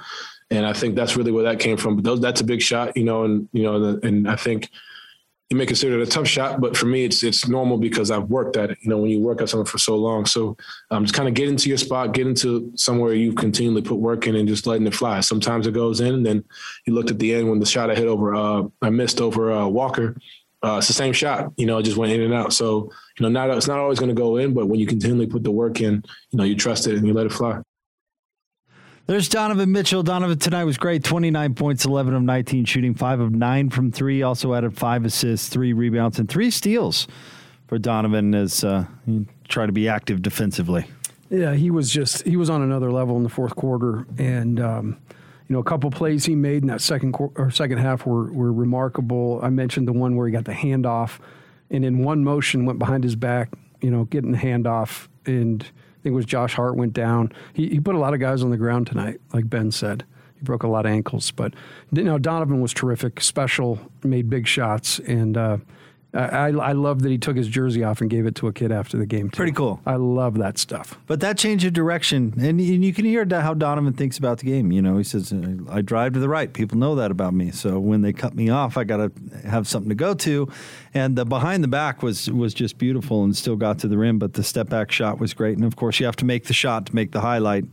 and 0.51 0.67
I 0.67 0.73
think 0.73 0.93
that's 0.93 1.17
really 1.17 1.31
where 1.31 1.45
that 1.45 1.59
came 1.59 1.77
from. 1.77 1.95
But 1.95 2.03
those, 2.03 2.21
that's 2.21 2.41
a 2.41 2.43
big 2.43 2.61
shot, 2.61 2.95
you 2.95 3.05
know, 3.05 3.23
and 3.23 3.49
you 3.53 3.63
know, 3.63 3.99
and 4.03 4.29
I 4.29 4.35
think 4.35 4.69
you 5.49 5.57
may 5.57 5.65
consider 5.65 5.99
it 5.99 6.07
a 6.07 6.09
tough 6.09 6.27
shot, 6.27 6.61
but 6.61 6.75
for 6.75 6.85
me, 6.87 7.05
it's 7.05 7.23
it's 7.23 7.47
normal 7.47 7.77
because 7.77 8.09
I've 8.09 8.23
worked 8.23 8.57
at 8.57 8.71
it. 8.71 8.77
You 8.81 8.89
know, 8.89 8.97
when 8.97 9.11
you 9.11 9.19
work 9.19 9.41
at 9.41 9.49
something 9.49 9.69
for 9.69 9.77
so 9.77 9.95
long, 9.95 10.25
so 10.25 10.57
um, 10.89 11.03
just 11.03 11.13
kind 11.13 11.27
of 11.27 11.35
get 11.35 11.47
into 11.47 11.69
your 11.69 11.77
spot, 11.77 12.13
get 12.13 12.25
into 12.27 12.71
somewhere 12.75 13.13
you've 13.13 13.35
continually 13.35 13.81
put 13.81 13.95
work 13.95 14.25
in, 14.25 14.35
and 14.35 14.47
just 14.47 14.65
letting 14.65 14.87
it 14.87 14.95
fly. 14.95 15.19
Sometimes 15.19 15.67
it 15.67 15.73
goes 15.73 15.99
in, 15.99 16.15
and 16.15 16.25
then 16.25 16.43
you 16.85 16.93
looked 16.93 17.11
at 17.11 17.19
the 17.19 17.33
end 17.33 17.49
when 17.49 17.59
the 17.59 17.65
shot 17.65 17.91
I 17.91 17.95
hit 17.95 18.07
over, 18.07 18.33
uh, 18.33 18.63
I 18.81 18.89
missed 18.89 19.21
over 19.21 19.51
uh, 19.51 19.67
Walker. 19.67 20.17
Uh, 20.63 20.77
it's 20.77 20.87
the 20.87 20.93
same 20.93 21.11
shot, 21.11 21.51
you 21.57 21.65
know, 21.65 21.77
it 21.77 21.83
just 21.83 21.97
went 21.97 22.13
in 22.13 22.21
and 22.21 22.33
out. 22.33 22.53
So 22.53 22.89
you 23.19 23.23
know, 23.23 23.29
not 23.29 23.55
it's 23.55 23.67
not 23.67 23.79
always 23.79 23.99
going 23.99 24.15
to 24.15 24.19
go 24.19 24.37
in, 24.37 24.53
but 24.53 24.67
when 24.67 24.79
you 24.79 24.87
continually 24.87 25.27
put 25.27 25.43
the 25.43 25.51
work 25.51 25.81
in, 25.81 26.03
you 26.31 26.37
know, 26.37 26.45
you 26.45 26.55
trust 26.55 26.87
it 26.87 26.95
and 26.95 27.05
you 27.05 27.13
let 27.13 27.25
it 27.25 27.33
fly. 27.33 27.59
There's 29.05 29.27
Donovan 29.27 29.73
Mitchell. 29.73 30.01
Donovan 30.01 30.39
tonight 30.39 30.63
was 30.63 30.77
great 30.77 31.03
29 31.03 31.55
points, 31.55 31.83
11 31.83 32.13
of 32.13 32.21
19 32.21 32.63
shooting, 32.63 32.93
5 32.93 33.19
of 33.19 33.31
9 33.33 33.69
from 33.69 33.91
3. 33.91 34.21
Also 34.21 34.53
added 34.53 34.77
5 34.77 35.05
assists, 35.05 35.49
3 35.49 35.73
rebounds, 35.73 36.19
and 36.19 36.29
3 36.29 36.49
steals 36.49 37.07
for 37.67 37.77
Donovan 37.77 38.33
as 38.33 38.63
uh, 38.63 38.85
he 39.05 39.25
tried 39.49 39.65
to 39.65 39.73
be 39.73 39.89
active 39.89 40.21
defensively. 40.21 40.85
Yeah, 41.29 41.53
he 41.53 41.69
was 41.69 41.91
just, 41.91 42.25
he 42.25 42.37
was 42.37 42.49
on 42.49 42.61
another 42.61 42.93
level 42.93 43.17
in 43.17 43.23
the 43.23 43.29
fourth 43.29 43.57
quarter. 43.57 44.05
And, 44.17 44.61
um, 44.61 44.97
you 45.49 45.53
know, 45.53 45.59
a 45.59 45.65
couple 45.65 45.91
plays 45.91 46.23
he 46.23 46.35
made 46.35 46.61
in 46.61 46.69
that 46.69 46.79
second 46.79 47.13
or 47.19 47.51
second 47.51 47.79
half 47.79 48.05
were, 48.05 48.31
were 48.31 48.53
remarkable. 48.53 49.41
I 49.43 49.49
mentioned 49.49 49.85
the 49.85 49.93
one 49.93 50.15
where 50.15 50.27
he 50.27 50.31
got 50.31 50.45
the 50.45 50.53
handoff 50.53 51.19
and 51.69 51.83
in 51.83 52.03
one 52.03 52.23
motion 52.23 52.65
went 52.65 52.79
behind 52.79 53.03
his 53.03 53.17
back, 53.17 53.49
you 53.81 53.91
know, 53.91 54.05
getting 54.05 54.31
the 54.31 54.37
handoff 54.37 55.09
and– 55.25 55.69
think 56.03 56.13
it 56.13 56.15
was 56.15 56.25
Josh 56.25 56.53
Hart 56.53 56.75
went 56.75 56.93
down. 56.93 57.31
He, 57.53 57.69
he 57.69 57.79
put 57.79 57.95
a 57.95 57.99
lot 57.99 58.13
of 58.13 58.19
guys 58.19 58.43
on 58.43 58.51
the 58.51 58.57
ground 58.57 58.87
tonight, 58.87 59.21
like 59.31 59.49
Ben 59.49 59.71
said. 59.71 60.03
He 60.35 60.43
broke 60.43 60.63
a 60.63 60.67
lot 60.67 60.85
of 60.85 60.91
ankles, 60.91 61.31
but 61.31 61.53
you 61.93 62.03
know 62.03 62.17
Donovan 62.17 62.61
was 62.61 62.73
terrific, 62.73 63.21
special, 63.21 63.79
made 64.03 64.29
big 64.29 64.45
shots, 64.45 64.99
and 64.99 65.37
uh, 65.37 65.57
I, 66.13 66.49
I 66.49 66.71
love 66.73 67.01
that 67.01 67.09
he 67.09 67.17
took 67.17 67.35
his 67.35 67.47
jersey 67.47 67.83
off 67.83 67.99
and 67.99 68.09
gave 68.09 68.27
it 68.27 68.35
to 68.35 68.47
a 68.47 68.53
kid 68.53 68.71
after 68.71 68.97
the 68.97 69.05
game. 69.07 69.31
Too. 69.31 69.37
Pretty 69.37 69.51
cool. 69.51 69.81
I 69.83 69.95
love 69.95 70.37
that 70.37 70.59
stuff. 70.59 70.99
But 71.07 71.21
that 71.21 71.39
change 71.39 71.65
of 71.65 71.73
direction, 71.73 72.33
and, 72.37 72.59
and 72.59 72.85
you 72.85 72.93
can 72.93 73.05
hear 73.05 73.25
how 73.27 73.55
Donovan 73.55 73.93
thinks 73.93 74.19
about 74.19 74.37
the 74.37 74.45
game. 74.45 74.71
You 74.71 74.81
know, 74.81 74.97
he 74.97 75.03
says, 75.03 75.33
"I 75.69 75.81
drive 75.81 76.13
to 76.13 76.19
the 76.19 76.29
right." 76.29 76.53
People 76.53 76.77
know 76.77 76.93
that 76.95 77.09
about 77.09 77.33
me. 77.33 77.49
So 77.49 77.79
when 77.79 78.01
they 78.01 78.13
cut 78.13 78.35
me 78.35 78.49
off, 78.49 78.77
I 78.77 78.83
got 78.83 78.97
to 78.97 79.11
have 79.47 79.67
something 79.67 79.89
to 79.89 79.95
go 79.95 80.13
to. 80.13 80.47
And 80.93 81.15
the 81.15 81.25
behind 81.25 81.63
the 81.63 81.67
back 81.67 82.03
was 82.03 82.29
was 82.29 82.53
just 82.53 82.77
beautiful 82.77 83.23
and 83.23 83.35
still 83.35 83.55
got 83.55 83.79
to 83.79 83.87
the 83.87 83.97
rim. 83.97 84.19
But 84.19 84.33
the 84.33 84.43
step 84.43 84.69
back 84.69 84.91
shot 84.91 85.19
was 85.19 85.33
great. 85.33 85.57
And 85.57 85.65
of 85.65 85.75
course, 85.75 85.99
you 85.99 86.05
have 86.05 86.15
to 86.17 86.25
make 86.25 86.45
the 86.45 86.53
shot 86.53 86.85
to 86.87 86.95
make 86.95 87.11
the 87.11 87.21
highlight. 87.21 87.65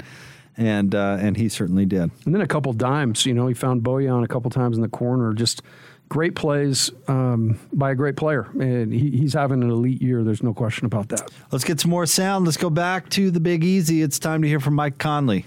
And 0.56 0.94
uh, 0.94 1.18
and 1.20 1.36
he 1.36 1.48
certainly 1.50 1.84
did. 1.84 2.10
And 2.24 2.34
then 2.34 2.40
a 2.40 2.46
couple 2.46 2.72
dimes. 2.72 3.26
You 3.26 3.34
know, 3.34 3.46
he 3.46 3.54
found 3.54 3.82
Bojan 3.82 4.24
a 4.24 4.28
couple 4.28 4.50
times 4.50 4.76
in 4.76 4.82
the 4.82 4.88
corner. 4.88 5.32
Just 5.34 5.62
great 6.10 6.34
plays 6.34 6.90
um, 7.08 7.58
by 7.72 7.92
a 7.92 7.94
great 7.94 8.16
player. 8.16 8.48
And 8.60 8.92
he, 8.92 9.10
he's 9.10 9.32
having 9.32 9.62
an 9.62 9.70
elite 9.70 10.02
year. 10.02 10.22
There's 10.22 10.42
no 10.42 10.52
question 10.52 10.84
about 10.84 11.08
that. 11.08 11.30
Let's 11.50 11.64
get 11.64 11.80
some 11.80 11.90
more 11.90 12.04
sound. 12.04 12.44
Let's 12.44 12.58
go 12.58 12.68
back 12.68 13.08
to 13.10 13.30
the 13.30 13.40
Big 13.40 13.64
Easy. 13.64 14.02
It's 14.02 14.18
time 14.18 14.42
to 14.42 14.48
hear 14.48 14.60
from 14.60 14.74
Mike 14.74 14.98
Conley. 14.98 15.46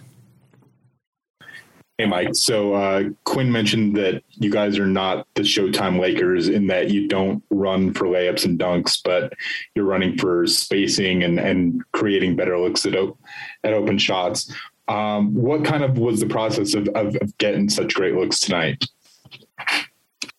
Hey, 2.00 2.06
Mike. 2.08 2.34
So 2.34 2.74
uh, 2.74 3.10
Quin 3.26 3.52
mentioned 3.52 3.96
that 3.98 4.24
you 4.30 4.50
guys 4.50 4.80
are 4.80 4.88
not 4.88 5.28
the 5.36 5.44
Showtime 5.44 6.00
Lakers 6.00 6.50
in 6.50 6.66
that 6.68 6.90
you 6.90 7.08
don't 7.08 7.44
run 7.52 7.94
for 7.94 8.08
layups 8.08 8.46
and 8.46 8.58
dunks, 8.58 9.00
but 9.04 9.34
you're 9.76 9.86
running 9.86 10.18
for 10.18 10.48
spacing 10.48 11.24
and, 11.24 11.40
and 11.40 11.84
creating 11.92 12.36
better 12.36 12.58
looks 12.58 12.86
at, 12.88 12.96
op- 12.96 13.20
at 13.64 13.74
open 13.74 14.00
shots. 14.00 14.52
Um, 14.88 15.34
what 15.36 15.64
kind 15.64 15.84
of 15.84 15.98
was 15.98 16.20
the 16.20 16.26
process 16.26 16.74
of, 16.74 16.88
of, 16.90 17.16
of 17.18 17.38
getting 17.38 17.70
such 17.70 17.94
great 17.94 18.16
looks 18.16 18.40
tonight? 18.40 18.86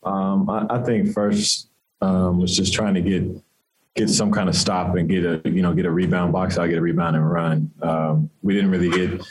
Um, 0.04 0.48
I, 0.50 0.66
I, 0.70 0.82
think 0.82 1.12
first 1.12 1.70
um, 2.00 2.38
was 2.38 2.56
just 2.56 2.74
trying 2.74 2.94
to 2.94 3.00
get 3.00 3.24
get 3.96 4.10
some 4.10 4.32
kind 4.32 4.48
of 4.48 4.56
stop 4.56 4.96
and 4.96 5.08
get 5.08 5.24
a 5.24 5.40
you 5.44 5.62
know 5.62 5.72
get 5.72 5.86
a 5.86 5.90
rebound 5.90 6.32
box 6.32 6.58
out, 6.58 6.66
get 6.66 6.78
a 6.78 6.82
rebound 6.82 7.16
and 7.16 7.30
run. 7.30 7.70
Um, 7.82 8.30
we 8.42 8.54
didn't 8.54 8.70
really 8.70 8.90
get 8.90 9.26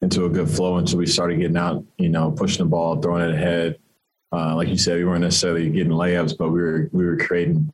into 0.00 0.24
a 0.24 0.28
good 0.28 0.48
flow 0.48 0.76
until 0.76 0.98
we 0.98 1.06
started 1.06 1.38
getting 1.38 1.56
out, 1.56 1.84
you 1.98 2.08
know, 2.08 2.30
pushing 2.30 2.64
the 2.64 2.68
ball, 2.68 3.00
throwing 3.00 3.28
it 3.28 3.34
ahead. 3.34 3.78
Uh, 4.32 4.54
like 4.56 4.68
you 4.68 4.78
said, 4.78 4.96
we 4.96 5.04
weren't 5.04 5.20
necessarily 5.20 5.68
getting 5.70 5.92
layups, 5.92 6.36
but 6.36 6.50
we 6.50 6.60
were 6.60 6.88
we 6.92 7.04
were 7.04 7.16
creating 7.16 7.72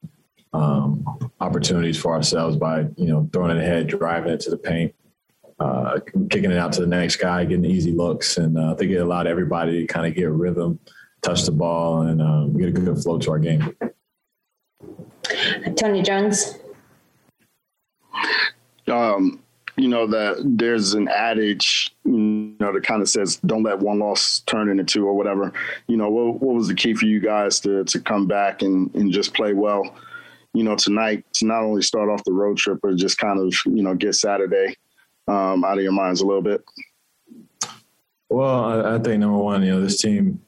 um, 0.53 1.05
opportunities 1.41 2.01
for 2.01 2.15
ourselves 2.15 2.57
by 2.57 2.81
you 2.97 3.07
know 3.07 3.29
throwing 3.33 3.57
it 3.57 3.63
ahead, 3.63 3.87
driving 3.87 4.33
it 4.33 4.41
to 4.41 4.51
the 4.51 4.57
paint, 4.57 4.95
uh, 5.61 6.01
kicking 6.31 6.51
it 6.51 6.59
out 6.59 6.73
to 6.73 6.81
the 6.81 6.87
next 6.87 7.17
guy, 7.17 7.45
getting 7.45 7.65
easy 7.65 7.93
looks, 7.93 8.39
and 8.39 8.59
uh, 8.59 8.73
I 8.73 8.75
think 8.75 8.91
it 8.91 8.97
allowed 8.97 9.27
everybody 9.27 9.81
to 9.81 9.87
kind 9.87 10.07
of 10.07 10.15
get 10.15 10.31
rhythm 10.31 10.81
touch 11.23 11.45
the 11.45 11.53
ball 11.53 12.03
and 12.03 12.23
um, 12.23 12.57
get 12.57 12.69
a 12.69 12.73
good 12.73 12.99
flow 13.03 13.19
to 13.19 13.31
our 13.31 13.39
game. 13.39 13.75
Tony 15.77 16.03
Jones. 16.03 16.59
Um, 18.87 19.41
you 19.79 19.89
know 19.89 20.07
that 20.09 20.43
there's 20.45 20.95
an 20.95 21.09
adage, 21.09 21.95
you 22.05 22.55
know, 22.59 22.73
that 22.73 22.83
kind 22.83 23.01
of 23.01 23.09
says, 23.09 23.37
"Don't 23.37 23.63
let 23.63 23.79
one 23.79 24.01
loss 24.01 24.41
turn 24.41 24.69
into 24.69 24.85
two 24.85 25.07
or 25.07 25.15
whatever." 25.15 25.53
You 25.87 25.97
know, 25.97 26.11
what, 26.11 26.41
what 26.41 26.55
was 26.57 26.69
the 26.69 26.75
key 26.75 26.95
for 26.95 27.07
you 27.07 27.21
guys 27.21 27.61
to 27.61 27.85
to 27.85 28.01
come 28.01 28.27
back 28.27 28.63
and 28.63 28.93
and 28.95 29.13
just 29.13 29.35
play 29.35 29.53
well? 29.53 29.97
You 30.53 30.65
know, 30.65 30.75
tonight 30.75 31.25
to 31.35 31.47
not 31.47 31.63
only 31.63 31.83
start 31.83 32.09
off 32.09 32.25
the 32.25 32.33
road 32.33 32.57
trip, 32.57 32.81
but 32.83 32.97
just 32.97 33.19
kind 33.19 33.39
of 33.39 33.55
you 33.67 33.83
know 33.83 33.95
get 33.95 34.15
Saturday 34.15 34.77
um, 35.29 35.65
out 35.65 35.79
of 35.79 35.85
your 35.85 35.93
minds 35.93 36.21
a 36.23 36.27
little 36.27 36.43
bit. 36.43 36.65
Well, 38.29 38.65
I, 38.65 38.97
I 38.97 38.99
think 38.99 39.21
number 39.21 39.39
one, 39.39 39.63
you 39.63 39.71
know, 39.71 39.81
this 39.81 40.01
team 40.01 40.41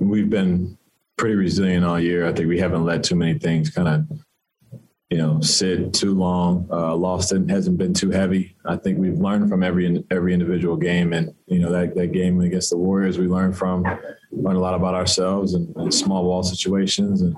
we've 0.00 0.30
been 0.30 0.76
pretty 1.16 1.34
resilient 1.36 1.84
all 1.84 2.00
year. 2.00 2.26
I 2.26 2.32
think 2.32 2.48
we 2.48 2.58
haven't 2.58 2.84
let 2.84 3.04
too 3.04 3.14
many 3.14 3.38
things 3.38 3.70
kind 3.70 3.88
of, 3.88 4.80
you 5.10 5.18
know, 5.18 5.40
sit 5.40 5.92
too 5.92 6.14
long. 6.14 6.66
Uh, 6.70 6.94
lost 6.96 7.32
it 7.32 7.48
hasn't 7.50 7.78
been 7.78 7.92
too 7.92 8.10
heavy. 8.10 8.56
I 8.64 8.76
think 8.76 8.98
we've 8.98 9.18
learned 9.18 9.48
from 9.48 9.62
every 9.62 10.02
every 10.10 10.32
individual 10.32 10.76
game, 10.76 11.12
and 11.12 11.34
you 11.46 11.58
know 11.58 11.70
that 11.72 11.94
that 11.94 12.12
game 12.12 12.40
against 12.40 12.70
the 12.70 12.78
Warriors, 12.78 13.18
we 13.18 13.26
learned 13.26 13.56
from 13.56 13.84
learned 14.32 14.56
a 14.56 14.60
lot 14.60 14.74
about 14.74 14.94
ourselves 14.94 15.54
and, 15.54 15.74
and 15.76 15.92
small 15.92 16.22
ball 16.22 16.42
situations, 16.42 17.22
and 17.22 17.36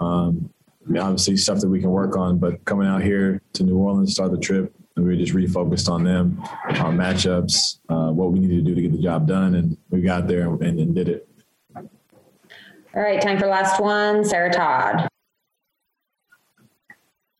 um, 0.00 0.50
obviously 0.98 1.36
stuff 1.36 1.60
that 1.60 1.68
we 1.68 1.80
can 1.80 1.90
work 1.90 2.16
on. 2.16 2.38
But 2.38 2.64
coming 2.64 2.88
out 2.88 3.02
here 3.02 3.42
to 3.54 3.64
New 3.64 3.76
Orleans, 3.76 4.10
to 4.10 4.14
start 4.14 4.30
the 4.30 4.38
trip, 4.38 4.72
and 4.96 5.04
we 5.04 5.12
were 5.12 5.20
just 5.20 5.34
refocused 5.34 5.90
on 5.90 6.04
them, 6.04 6.40
our 6.80 6.92
matchups, 6.92 7.80
uh, 7.88 8.10
what 8.12 8.32
we 8.32 8.38
needed 8.38 8.64
to 8.64 8.70
do 8.70 8.74
to 8.74 8.82
get 8.82 8.92
the 8.92 9.02
job 9.02 9.26
done, 9.26 9.56
and 9.56 9.76
we 9.90 10.00
got 10.00 10.28
there 10.28 10.48
and, 10.48 10.62
and 10.62 10.94
did 10.94 11.08
it. 11.08 11.28
All 12.94 13.02
right, 13.02 13.20
time 13.20 13.38
for 13.38 13.46
last 13.46 13.80
one. 13.80 14.24
Sarah 14.24 14.52
Todd. 14.52 15.08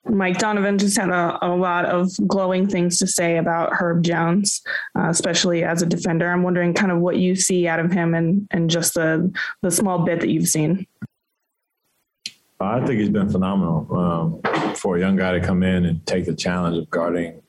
Mike 0.05 0.39
Donovan 0.39 0.79
just 0.79 0.97
had 0.97 1.11
a, 1.11 1.39
a, 1.43 1.55
lot 1.55 1.85
of 1.85 2.11
glowing 2.27 2.67
things 2.67 2.99
to 2.99 3.07
say 3.07 3.37
about 3.37 3.73
Herb 3.73 4.03
Jones, 4.03 4.63
uh, 4.99 5.09
especially 5.09 5.65
as 5.65 5.83
a 5.83 5.87
defender. 5.87 6.31
I'm 6.31 6.43
wondering 6.43 6.73
kind 6.73 6.91
of 6.91 6.99
what 6.99 7.19
you 7.19 7.37
see 7.37 7.69
out 7.69 7.79
of 7.79 7.93
him 7.93 8.15
and 8.15 8.47
and 8.51 8.71
just 8.71 8.95
the 8.95 9.33
the 9.63 9.71
small 9.71 9.99
bit 10.01 10.21
that 10.21 10.31
you've 10.31 10.49
seen. 10.49 10.87
I 12.61 12.85
think 12.85 13.01
he's 13.01 13.11
been 13.11 13.29
phenomenal 13.29 14.43
um, 14.45 14.75
for 14.75 14.97
a 14.97 15.01
young 15.01 15.17
guy 15.17 15.33
to 15.33 15.41
come 15.41 15.63
in 15.63 15.85
and 15.85 16.05
take 16.07 16.25
the 16.25 16.35
challenge 16.35 16.77
of 16.77 16.91
guarding, 16.91 17.41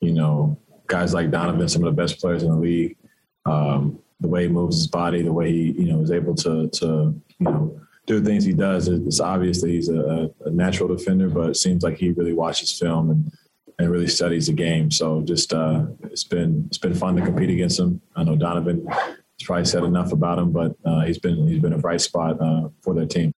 you 0.00 0.12
know, 0.12 0.58
guys 0.86 1.12
like 1.12 1.30
Donovan, 1.30 1.68
some 1.68 1.84
of 1.84 1.94
the 1.94 2.02
best 2.02 2.20
players 2.20 2.42
in 2.42 2.50
the 2.50 2.56
league. 2.56 2.96
Um, 3.44 3.98
the 4.20 4.28
way 4.28 4.42
he 4.42 4.48
moves 4.48 4.76
his 4.76 4.86
body, 4.86 5.22
the 5.22 5.32
way 5.32 5.50
he 5.52 5.72
you 5.72 5.92
know 5.92 6.00
is 6.00 6.10
able 6.10 6.34
to 6.36 6.68
to 6.68 7.20
you 7.38 7.46
know 7.46 7.80
do 8.06 8.20
the 8.20 8.28
things 8.28 8.44
he 8.44 8.52
does. 8.52 8.88
It's 8.88 9.20
obvious 9.20 9.60
that 9.60 9.68
he's 9.68 9.88
a, 9.88 10.30
a 10.44 10.50
natural 10.50 10.94
defender, 10.94 11.28
but 11.28 11.50
it 11.50 11.56
seems 11.56 11.82
like 11.82 11.96
he 11.96 12.10
really 12.12 12.32
watches 12.32 12.76
film 12.78 13.10
and 13.10 13.32
and 13.78 13.90
really 13.90 14.08
studies 14.08 14.46
the 14.46 14.52
game. 14.52 14.90
So 14.90 15.22
just 15.22 15.54
uh, 15.54 15.86
it's 16.04 16.24
been 16.24 16.64
it's 16.66 16.78
been 16.78 16.94
fun 16.94 17.16
to 17.16 17.22
compete 17.22 17.50
against 17.50 17.78
him. 17.78 18.00
I 18.14 18.24
know 18.24 18.36
Donovan 18.36 18.86
has 18.86 19.16
probably 19.42 19.64
said 19.64 19.84
enough 19.84 20.12
about 20.12 20.38
him, 20.38 20.52
but 20.52 20.76
uh, 20.84 21.00
he's 21.00 21.18
been 21.18 21.48
he's 21.48 21.62
been 21.62 21.72
a 21.72 21.78
bright 21.78 22.00
spot 22.00 22.40
uh, 22.40 22.68
for 22.82 22.94
their 22.94 23.06
team. 23.06 23.32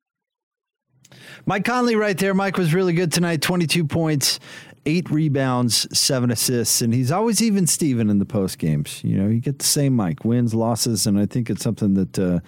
Mike 1.46 1.66
Conley, 1.66 1.96
right 1.96 2.18
there. 2.18 2.34
Mike 2.34 2.58
was 2.58 2.74
really 2.74 2.94
good 2.94 3.12
tonight. 3.12 3.42
Twenty-two 3.42 3.86
points, 3.86 4.40
eight 4.86 5.10
rebounds, 5.10 5.88
seven 5.98 6.32
assists, 6.32 6.82
and 6.82 6.94
he's 6.94 7.12
always 7.12 7.42
even 7.42 7.68
Steven 7.68 8.10
in 8.10 8.20
the 8.20 8.26
post 8.26 8.58
games. 8.58 9.04
You 9.04 9.18
know, 9.18 9.28
you 9.28 9.40
get 9.40 9.60
the 9.60 9.66
same 9.66 9.96
Mike 9.96 10.26
wins, 10.26 10.54
losses, 10.54 11.06
and 11.06 11.20
I 11.20 11.26
think 11.26 11.50
it's 11.50 11.64
something 11.64 11.94
that 11.94 12.20
uh, 12.20 12.40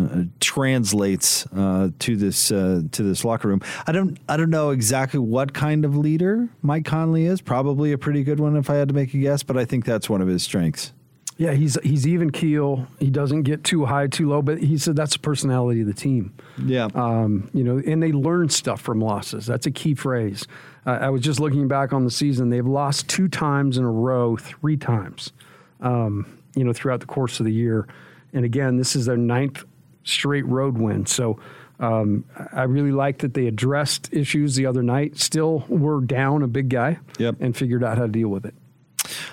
uh, 0.00 0.24
translates 0.40 1.46
uh, 1.46 1.90
to 1.98 2.16
this 2.16 2.50
uh, 2.50 2.82
to 2.92 3.02
this 3.02 3.24
locker 3.24 3.48
room. 3.48 3.60
I 3.86 3.92
don't 3.92 4.18
I 4.28 4.36
don't 4.36 4.50
know 4.50 4.70
exactly 4.70 5.20
what 5.20 5.52
kind 5.52 5.84
of 5.84 5.96
leader 5.96 6.48
Mike 6.62 6.84
Conley 6.84 7.26
is. 7.26 7.40
Probably 7.40 7.92
a 7.92 7.98
pretty 7.98 8.24
good 8.24 8.40
one 8.40 8.56
if 8.56 8.70
I 8.70 8.76
had 8.76 8.88
to 8.88 8.94
make 8.94 9.14
a 9.14 9.18
guess, 9.18 9.42
but 9.42 9.56
I 9.56 9.64
think 9.64 9.84
that's 9.84 10.08
one 10.08 10.20
of 10.22 10.28
his 10.28 10.42
strengths. 10.42 10.92
Yeah, 11.38 11.52
he's 11.52 11.78
he's 11.82 12.06
even 12.06 12.30
keel. 12.30 12.86
He 13.00 13.10
doesn't 13.10 13.42
get 13.42 13.64
too 13.64 13.84
high, 13.84 14.06
too 14.06 14.28
low. 14.28 14.42
But 14.42 14.58
he 14.58 14.78
said 14.78 14.96
that's 14.96 15.14
the 15.14 15.18
personality 15.18 15.80
of 15.80 15.86
the 15.86 15.94
team. 15.94 16.32
Yeah, 16.64 16.88
um, 16.94 17.50
you 17.52 17.64
know, 17.64 17.82
and 17.84 18.02
they 18.02 18.12
learn 18.12 18.48
stuff 18.48 18.80
from 18.80 19.00
losses. 19.00 19.46
That's 19.46 19.66
a 19.66 19.70
key 19.70 19.94
phrase. 19.94 20.46
Uh, 20.86 20.98
I 21.00 21.10
was 21.10 21.22
just 21.22 21.40
looking 21.40 21.68
back 21.68 21.92
on 21.92 22.04
the 22.04 22.10
season. 22.10 22.50
They've 22.50 22.66
lost 22.66 23.08
two 23.08 23.28
times 23.28 23.78
in 23.78 23.84
a 23.84 23.90
row, 23.90 24.36
three 24.36 24.76
times, 24.76 25.32
um, 25.80 26.38
you 26.54 26.64
know, 26.64 26.72
throughout 26.72 27.00
the 27.00 27.06
course 27.06 27.40
of 27.40 27.46
the 27.46 27.52
year. 27.52 27.86
And 28.32 28.44
again, 28.44 28.76
this 28.76 28.96
is 28.96 29.06
their 29.06 29.16
ninth 29.16 29.64
straight 30.04 30.46
road 30.46 30.78
win. 30.78 31.06
So 31.06 31.38
um, 31.78 32.24
I 32.52 32.62
really 32.62 32.92
like 32.92 33.18
that 33.18 33.34
they 33.34 33.46
addressed 33.46 34.12
issues 34.12 34.56
the 34.56 34.66
other 34.66 34.82
night. 34.82 35.18
Still, 35.18 35.64
were 35.68 36.00
down 36.00 36.42
a 36.42 36.48
big 36.48 36.68
guy. 36.68 36.98
Yep. 37.18 37.36
and 37.40 37.56
figured 37.56 37.84
out 37.84 37.98
how 37.98 38.06
to 38.06 38.12
deal 38.12 38.28
with 38.28 38.44
it. 38.44 38.54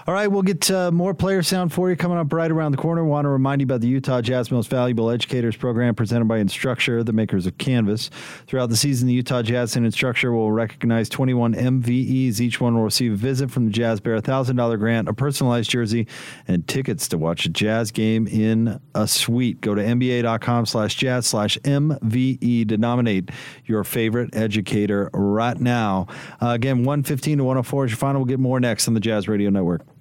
All 0.08 0.14
right, 0.14 0.28
we'll 0.28 0.42
get 0.42 0.70
uh, 0.72 0.92
more 0.92 1.14
player 1.14 1.44
sound 1.44 1.74
for 1.74 1.90
you 1.90 1.96
coming 1.96 2.18
up 2.18 2.32
right 2.32 2.52
around 2.52 2.72
the 2.72 2.78
corner. 2.78 3.04
Want 3.04 3.26
to 3.26 3.30
remind 3.30 3.62
you 3.62 3.66
about 3.66 3.82
the 3.82 3.88
Utah 3.88 4.22
Jazz 4.22 4.52
Most 4.52 4.70
Valuable 4.70 5.10
Educators 5.10 5.56
program 5.56 5.96
presented 5.96 6.26
by 6.26 6.40
Instructure, 6.40 7.06
the 7.06 7.14
makers 7.14 7.46
of 7.46 7.58
Canvas. 7.58 8.10
Throughout 8.48 8.70
the 8.70 8.76
season, 8.76 9.08
the 9.08 9.14
Utah 9.14 9.42
Jazz 9.42 9.76
and 9.76 9.86
Instructure 9.86 10.34
will 10.34 10.52
recognize 10.52 11.10
21 11.10 11.54
MVEs. 11.56 12.40
Each 12.40 12.62
one 12.62 12.76
will 12.76 12.84
receive 12.84 13.14
a 13.14 13.16
visit 13.16 13.52
from 13.52 13.66
the 13.66 13.72
Jazz 13.72 14.00
Bear, 14.00 14.16
a 14.16 14.22
$1,000 14.22 14.80
grant, 14.80 15.08
a 15.08 15.14
personalized 15.14 15.70
jersey, 15.70 16.08
and 16.48 16.68
tickets 16.68 17.08
to 17.10 17.18
watch 17.18 17.46
a 17.46 17.50
Jazz 17.50 17.92
game 17.92 18.28
in 18.28 18.80
a 18.96 19.08
suite. 19.08 19.62
Go 19.62 19.76
to 19.76 19.82
NBA.com 19.82 20.66
slash 20.66 20.96
jazz 20.96 21.28
slash 21.28 21.58
MVE 21.60 22.68
to 22.70 22.78
nominate 22.78 23.30
your 23.66 23.84
favorite 23.84 24.36
educator 24.36 25.10
right 25.14 25.60
now. 25.60 26.08
Uh, 26.42 26.50
again, 26.50 26.80
115 26.80 27.40
to 27.40 27.44
104 27.44 27.86
is 27.86 27.92
your 27.92 27.98
final. 27.98 28.22
We'll 28.22 28.28
get 28.28 28.40
more 28.40 28.60
next 28.60 28.88
on 28.88 28.94
the 28.94 29.00
Jazz 29.00 29.28
Radio 29.28 29.50
Network. 29.50 29.68
Jazz 29.78 29.99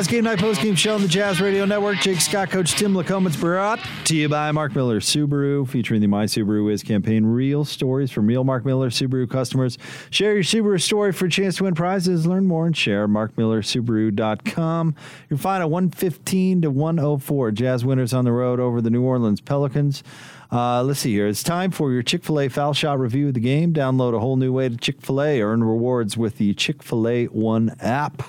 Jazz 0.00 0.06
Game 0.06 0.24
Night 0.24 0.38
Post 0.38 0.62
Game 0.62 0.74
Show 0.74 0.94
on 0.94 1.02
the 1.02 1.08
Jazz 1.08 1.42
Radio 1.42 1.66
Network. 1.66 1.98
Jake 1.98 2.22
Scott, 2.22 2.48
Coach 2.48 2.72
Tim 2.72 2.94
LaComb. 2.94 3.38
brought 3.38 3.78
to 4.04 4.16
you 4.16 4.30
by 4.30 4.50
Mark 4.50 4.74
Miller 4.74 4.98
Subaru, 4.98 5.68
featuring 5.68 6.00
the 6.00 6.06
My 6.06 6.24
Subaru 6.24 6.72
Is 6.72 6.82
campaign. 6.82 7.26
Real 7.26 7.66
stories 7.66 8.10
from 8.10 8.26
real 8.26 8.42
Mark 8.42 8.64
Miller 8.64 8.88
Subaru 8.88 9.28
customers. 9.28 9.76
Share 10.08 10.32
your 10.32 10.42
Subaru 10.42 10.80
story 10.80 11.12
for 11.12 11.26
a 11.26 11.30
chance 11.30 11.56
to 11.56 11.64
win 11.64 11.74
prizes. 11.74 12.26
Learn 12.26 12.46
more 12.46 12.64
and 12.64 12.74
share 12.74 13.06
markmillersubaru.com. 13.08 14.94
Your 15.28 15.38
final 15.38 15.68
115 15.68 16.62
to 16.62 16.70
104 16.70 17.50
Jazz 17.50 17.84
winners 17.84 18.14
on 18.14 18.24
the 18.24 18.32
road 18.32 18.58
over 18.58 18.80
the 18.80 18.88
New 18.88 19.02
Orleans 19.02 19.42
Pelicans. 19.42 20.02
Uh, 20.50 20.82
let's 20.82 21.00
see 21.00 21.12
here. 21.12 21.28
It's 21.28 21.42
time 21.42 21.70
for 21.70 21.92
your 21.92 22.02
Chick 22.02 22.24
fil 22.24 22.40
A 22.40 22.48
foul 22.48 22.72
shot 22.72 22.98
review 22.98 23.28
of 23.28 23.34
the 23.34 23.40
game. 23.40 23.74
Download 23.74 24.14
a 24.14 24.18
whole 24.18 24.36
new 24.36 24.50
way 24.50 24.70
to 24.70 24.78
Chick 24.78 25.02
fil 25.02 25.20
A. 25.20 25.42
Earn 25.42 25.62
rewards 25.62 26.16
with 26.16 26.38
the 26.38 26.54
Chick 26.54 26.82
fil 26.82 27.06
A 27.06 27.26
One 27.26 27.76
app. 27.80 28.22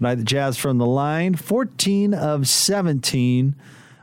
Tonight, 0.00 0.14
the 0.14 0.24
Jazz 0.24 0.56
from 0.56 0.78
the 0.78 0.86
line 0.86 1.34
14 1.34 2.14
of 2.14 2.48
17. 2.48 3.54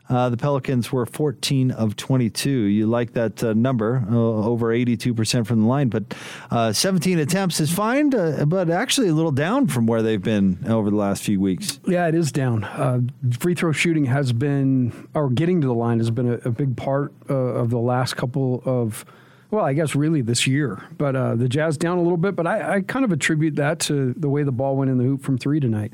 Uh, 0.08 0.30
the 0.30 0.38
Pelicans 0.38 0.92
were 0.92 1.08
14 1.08 1.72
of 1.72 1.96
22. 1.96 2.52
You 2.52 2.86
like 2.86 3.14
that 3.14 3.44
uh, 3.44 3.54
number, 3.54 4.06
uh, 4.08 4.16
over 4.16 4.68
82% 4.68 5.48
from 5.48 5.62
the 5.62 5.66
line, 5.66 5.90
but 5.90 6.14
uh, 6.52 6.72
17 6.72 7.18
attempts 7.18 7.60
is 7.60 7.74
fine, 7.74 8.14
uh, 8.14 8.46
but 8.46 8.70
actually 8.70 9.08
a 9.08 9.14
little 9.14 9.32
down 9.32 9.66
from 9.66 9.88
where 9.88 10.04
they've 10.04 10.22
been 10.22 10.64
over 10.68 10.92
the 10.92 10.96
last 10.96 11.24
few 11.24 11.40
weeks. 11.40 11.80
Yeah, 11.88 12.08
it 12.08 12.14
is 12.14 12.32
down. 12.32 12.64
Uh, 12.64 13.02
free 13.40 13.56
throw 13.56 13.72
shooting 13.72 14.06
has 14.06 14.34
been, 14.34 15.10
or 15.16 15.32
getting 15.32 15.62
to 15.62 15.68
the 15.68 15.74
line 15.74 15.98
has 15.98 16.12
been 16.12 16.32
a, 16.32 16.48
a 16.48 16.52
big 16.52 16.78
part 16.78 17.12
of 17.28 17.72
the 17.72 17.80
last 17.80 18.16
couple 18.16 18.62
of 18.66 19.04
well, 19.52 19.64
I 19.64 19.74
guess 19.74 19.96
really 19.96 20.22
this 20.22 20.46
year, 20.46 20.84
but 20.98 21.16
uh, 21.16 21.36
the 21.36 21.48
Jazz 21.48 21.78
down 21.78 21.98
a 21.98 22.02
little 22.02 22.18
bit. 22.18 22.36
But 22.36 22.48
I, 22.48 22.76
I, 22.76 22.82
kind 22.82 23.06
of 23.06 23.12
attribute 23.12 23.56
that 23.56 23.80
to 23.82 24.14
the 24.14 24.28
way 24.28 24.44
the 24.44 24.52
ball 24.52 24.76
went 24.76 24.92
in 24.92 24.98
the 24.98 25.06
hoop 25.06 25.22
from 25.22 25.38
three 25.38 25.60
tonight. 25.60 25.94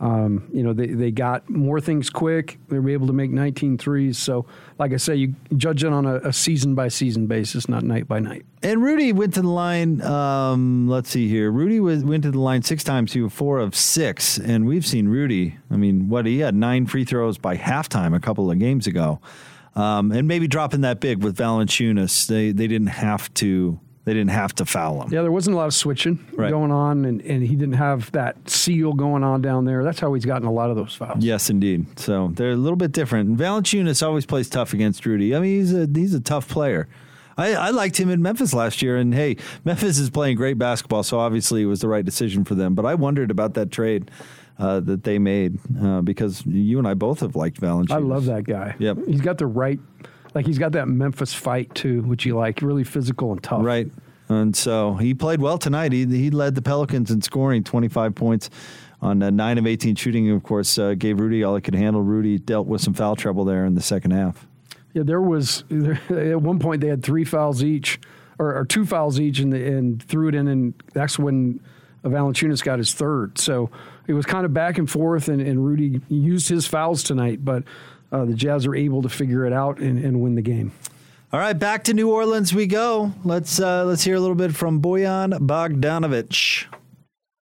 Um, 0.00 0.48
you 0.52 0.62
know, 0.62 0.72
they, 0.72 0.88
they 0.88 1.10
got 1.10 1.48
more 1.48 1.80
things 1.80 2.10
quick. 2.10 2.58
They 2.68 2.78
were 2.78 2.90
able 2.90 3.06
to 3.06 3.12
make 3.12 3.30
19 3.30 3.78
threes. 3.78 4.18
So, 4.18 4.44
like 4.78 4.92
I 4.92 4.96
say, 4.96 5.14
you 5.14 5.34
judge 5.56 5.84
it 5.84 5.92
on 5.92 6.04
a, 6.04 6.16
a 6.16 6.32
season 6.32 6.74
by 6.74 6.88
season 6.88 7.26
basis, 7.26 7.68
not 7.68 7.84
night 7.84 8.08
by 8.08 8.18
night. 8.18 8.44
And 8.62 8.82
Rudy 8.82 9.12
went 9.12 9.34
to 9.34 9.42
the 9.42 9.48
line. 9.48 10.02
Um, 10.02 10.88
let's 10.88 11.10
see 11.10 11.28
here. 11.28 11.50
Rudy 11.50 11.78
was, 11.78 12.02
went 12.02 12.24
to 12.24 12.32
the 12.32 12.40
line 12.40 12.62
six 12.62 12.82
times. 12.82 13.12
He 13.12 13.20
was 13.20 13.32
four 13.32 13.60
of 13.60 13.76
six. 13.76 14.38
And 14.38 14.66
we've 14.66 14.84
seen 14.84 15.08
Rudy. 15.08 15.58
I 15.70 15.76
mean, 15.76 16.08
what 16.08 16.26
he 16.26 16.40
had 16.40 16.54
nine 16.54 16.86
free 16.86 17.04
throws 17.04 17.38
by 17.38 17.56
halftime 17.56 18.14
a 18.14 18.20
couple 18.20 18.50
of 18.50 18.58
games 18.58 18.86
ago. 18.86 19.20
Um, 19.76 20.12
and 20.12 20.28
maybe 20.28 20.46
dropping 20.46 20.82
that 20.82 21.00
big 21.00 21.22
with 21.22 21.36
Valanciunas, 21.36 22.26
they 22.26 22.52
they 22.52 22.66
didn't 22.66 22.88
have 22.88 23.32
to 23.34 23.80
they 24.04 24.12
didn't 24.12 24.30
have 24.30 24.54
to 24.56 24.66
foul 24.66 25.02
him. 25.02 25.12
Yeah, 25.12 25.22
there 25.22 25.32
wasn't 25.32 25.54
a 25.54 25.56
lot 25.56 25.66
of 25.66 25.74
switching 25.74 26.24
right. 26.34 26.50
going 26.50 26.70
on, 26.70 27.06
and, 27.06 27.22
and 27.22 27.42
he 27.42 27.56
didn't 27.56 27.74
have 27.74 28.12
that 28.12 28.48
seal 28.48 28.92
going 28.92 29.24
on 29.24 29.40
down 29.40 29.64
there. 29.64 29.82
That's 29.82 29.98
how 29.98 30.12
he's 30.12 30.26
gotten 30.26 30.46
a 30.46 30.52
lot 30.52 30.70
of 30.70 30.76
those 30.76 30.94
fouls. 30.94 31.24
Yes, 31.24 31.48
indeed. 31.48 31.98
So 31.98 32.28
they're 32.34 32.52
a 32.52 32.56
little 32.56 32.76
bit 32.76 32.92
different. 32.92 33.30
And 33.30 33.38
Valanciunas 33.38 34.06
always 34.06 34.26
plays 34.26 34.50
tough 34.50 34.74
against 34.74 35.06
Rudy. 35.06 35.34
I 35.34 35.40
mean, 35.40 35.58
he's 35.58 35.74
a 35.74 35.88
he's 35.92 36.14
a 36.14 36.20
tough 36.20 36.48
player. 36.48 36.86
I, 37.36 37.54
I 37.54 37.70
liked 37.70 37.96
him 37.96 38.10
in 38.10 38.22
Memphis 38.22 38.54
last 38.54 38.82
year, 38.82 38.96
and 38.96 39.12
hey, 39.14 39.36
Memphis 39.64 39.98
is 39.98 40.10
playing 40.10 40.36
great 40.36 40.58
basketball, 40.58 41.02
so 41.02 41.18
obviously 41.18 41.62
it 41.62 41.66
was 41.66 41.80
the 41.80 41.88
right 41.88 42.04
decision 42.04 42.44
for 42.44 42.54
them. 42.54 42.74
But 42.74 42.84
I 42.84 42.94
wondered 42.94 43.30
about 43.30 43.54
that 43.54 43.72
trade 43.72 44.10
uh, 44.58 44.80
that 44.80 45.04
they 45.04 45.18
made 45.18 45.58
uh, 45.80 46.00
because 46.00 46.44
you 46.46 46.78
and 46.78 46.86
I 46.86 46.94
both 46.94 47.20
have 47.20 47.36
liked 47.36 47.60
Valanciunas. 47.60 47.90
I 47.90 47.98
love 47.98 48.26
that 48.26 48.44
guy. 48.44 48.74
Yep, 48.78 48.98
he's 49.06 49.20
got 49.20 49.38
the 49.38 49.46
right, 49.46 49.80
like 50.34 50.46
he's 50.46 50.58
got 50.58 50.72
that 50.72 50.88
Memphis 50.88 51.34
fight 51.34 51.74
too, 51.74 52.02
which 52.02 52.24
you 52.24 52.36
like, 52.36 52.62
really 52.62 52.84
physical 52.84 53.32
and 53.32 53.42
tough. 53.42 53.64
Right, 53.64 53.88
and 54.28 54.54
so 54.54 54.94
he 54.94 55.14
played 55.14 55.40
well 55.40 55.58
tonight. 55.58 55.92
He 55.92 56.06
he 56.06 56.30
led 56.30 56.54
the 56.54 56.62
Pelicans 56.62 57.10
in 57.10 57.22
scoring, 57.22 57.64
twenty 57.64 57.88
five 57.88 58.14
points. 58.14 58.50
On 59.02 59.22
uh, 59.22 59.28
nine 59.28 59.58
of 59.58 59.66
eighteen 59.66 59.96
shooting, 59.96 60.30
of 60.30 60.42
course, 60.42 60.78
uh, 60.78 60.94
gave 60.94 61.20
Rudy 61.20 61.44
all 61.44 61.54
he 61.56 61.60
could 61.60 61.74
handle. 61.74 62.00
Rudy 62.00 62.38
dealt 62.38 62.66
with 62.66 62.80
some 62.80 62.94
foul 62.94 63.16
trouble 63.16 63.44
there 63.44 63.66
in 63.66 63.74
the 63.74 63.82
second 63.82 64.12
half. 64.12 64.46
Yeah, 64.94 65.02
there 65.02 65.20
was 65.20 65.64
at 66.10 66.40
one 66.40 66.58
point 66.58 66.80
they 66.80 66.88
had 66.88 67.02
three 67.02 67.24
fouls 67.24 67.62
each, 67.62 68.00
or, 68.38 68.56
or 68.56 68.64
two 68.64 68.86
fouls 68.86 69.20
each, 69.20 69.40
and, 69.40 69.52
and 69.52 70.02
threw 70.02 70.28
it 70.28 70.34
in, 70.34 70.48
and 70.48 70.74
that's 70.94 71.18
when 71.18 71.60
Valanciunas 72.04 72.62
got 72.62 72.78
his 72.78 72.94
third. 72.94 73.38
So 73.38 73.70
it 74.06 74.12
was 74.12 74.26
kind 74.26 74.44
of 74.44 74.52
back 74.52 74.78
and 74.78 74.90
forth, 74.90 75.28
and, 75.28 75.40
and 75.40 75.64
Rudy 75.64 76.00
used 76.08 76.48
his 76.48 76.66
fouls 76.66 77.02
tonight, 77.02 77.44
but 77.44 77.64
uh, 78.12 78.24
the 78.24 78.34
Jazz 78.34 78.66
are 78.66 78.74
able 78.74 79.02
to 79.02 79.08
figure 79.08 79.44
it 79.46 79.52
out 79.52 79.78
and, 79.78 80.02
and, 80.02 80.20
win 80.20 80.34
the 80.34 80.42
game. 80.42 80.72
All 81.32 81.40
right, 81.40 81.52
back 81.52 81.84
to 81.84 81.94
New 81.94 82.10
Orleans 82.12 82.54
we 82.54 82.66
go. 82.66 83.12
Let's 83.24 83.58
uh, 83.58 83.84
let's 83.84 84.04
hear 84.04 84.14
a 84.14 84.20
little 84.20 84.36
bit 84.36 84.54
from 84.54 84.80
Bojan 84.80 85.32
Bogdanovic. 85.40 86.66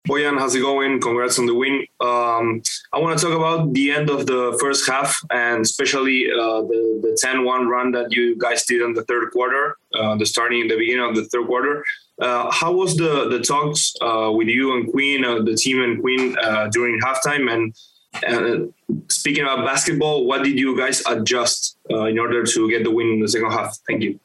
Bojan, 0.07 0.39
how's 0.39 0.55
it 0.55 0.61
going? 0.61 0.99
Congrats 0.99 1.37
on 1.37 1.45
the 1.45 1.53
win. 1.53 1.85
Um, 1.99 2.63
I 2.91 2.97
want 2.97 3.19
to 3.19 3.25
talk 3.25 3.35
about 3.35 3.73
the 3.73 3.91
end 3.91 4.09
of 4.09 4.25
the 4.25 4.57
first 4.59 4.89
half 4.89 5.15
and 5.29 5.61
especially 5.61 6.25
uh, 6.31 6.61
the, 6.61 6.99
the 7.03 7.17
10 7.21 7.45
1 7.45 7.67
run 7.67 7.91
that 7.91 8.11
you 8.11 8.35
guys 8.37 8.65
did 8.65 8.81
in 8.81 8.93
the 8.93 9.03
third 9.03 9.29
quarter, 9.31 9.77
uh, 9.93 10.15
the 10.15 10.25
starting 10.25 10.61
in 10.61 10.67
the 10.67 10.77
beginning 10.77 11.07
of 11.07 11.15
the 11.15 11.25
third 11.25 11.45
quarter. 11.45 11.83
Uh, 12.21 12.51
how 12.51 12.71
was 12.71 12.95
the 12.95 13.27
the 13.29 13.39
talks 13.39 13.95
uh, 14.01 14.31
with 14.31 14.47
you 14.47 14.75
and 14.75 14.91
Quin, 14.91 15.25
uh, 15.25 15.41
the 15.41 15.55
team 15.55 15.81
and 15.81 15.99
Quin 16.01 16.37
uh, 16.37 16.67
during 16.67 16.99
halftime? 17.01 17.51
And 17.51 18.73
speaking 19.09 19.43
about 19.43 19.65
basketball, 19.65 20.25
what 20.25 20.43
did 20.43 20.59
you 20.59 20.77
guys 20.77 21.01
adjust 21.07 21.77
in 21.89 22.19
order 22.19 22.43
to 22.43 22.69
get 22.69 22.83
the 22.83 22.91
win 22.91 23.07
in 23.07 23.19
the 23.19 23.27
second 23.27 23.51
half? 23.51 23.77
Thank 23.87 24.03
you. 24.03 24.19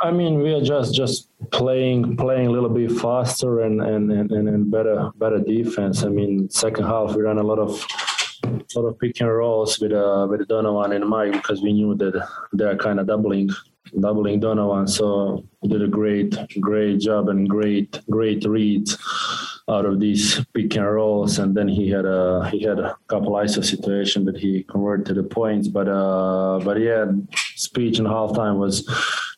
I 0.00 0.10
mean, 0.10 0.42
we 0.42 0.52
are 0.54 0.62
just 0.62 0.94
just 0.94 1.28
playing 1.52 2.16
playing 2.16 2.48
a 2.48 2.50
little 2.50 2.68
bit 2.68 2.90
faster 2.92 3.60
and 3.60 3.80
and, 3.80 4.10
and, 4.10 4.48
and 4.48 4.70
better 4.70 5.10
better 5.16 5.38
defense. 5.38 6.02
I 6.02 6.08
mean, 6.08 6.48
second 6.50 6.84
half 6.84 7.14
we 7.14 7.22
ran 7.22 7.38
a 7.38 7.42
lot 7.42 7.58
of 7.58 7.86
lot 8.74 8.86
of 8.88 8.98
pick 8.98 9.20
and 9.20 9.30
rolls 9.30 9.78
with 9.78 9.92
uh, 9.92 10.26
with 10.28 10.48
Donovan 10.48 10.92
and 10.92 11.08
Mike 11.08 11.32
because 11.32 11.62
we 11.62 11.72
knew 11.72 11.94
that 11.96 12.28
they're 12.52 12.76
kind 12.76 12.98
of 12.98 13.06
doubling 13.06 13.50
doubling 14.00 14.40
Donovan. 14.40 14.86
So 14.86 15.44
we 15.60 15.68
did 15.68 15.82
a 15.82 15.88
great 15.88 16.36
great 16.60 17.00
job 17.00 17.28
and 17.28 17.48
great 17.48 18.00
great 18.10 18.44
reads 18.44 18.98
out 19.68 19.84
of 19.84 20.00
these 20.00 20.44
pick 20.54 20.74
and 20.76 20.86
rolls. 20.86 21.38
And 21.38 21.54
then 21.54 21.68
he 21.68 21.88
had 21.88 22.04
a 22.04 22.48
he 22.50 22.62
had 22.62 22.78
a 22.78 22.96
couple 23.08 23.32
ISO 23.32 23.64
situation 23.64 24.24
that 24.24 24.36
he 24.36 24.64
converted 24.64 25.06
to 25.06 25.14
the 25.14 25.22
points. 25.22 25.68
But 25.68 25.88
uh, 25.88 26.60
but 26.64 26.80
yeah, 26.80 27.06
speech 27.56 27.98
in 27.98 28.04
halftime 28.04 28.58
was 28.58 28.86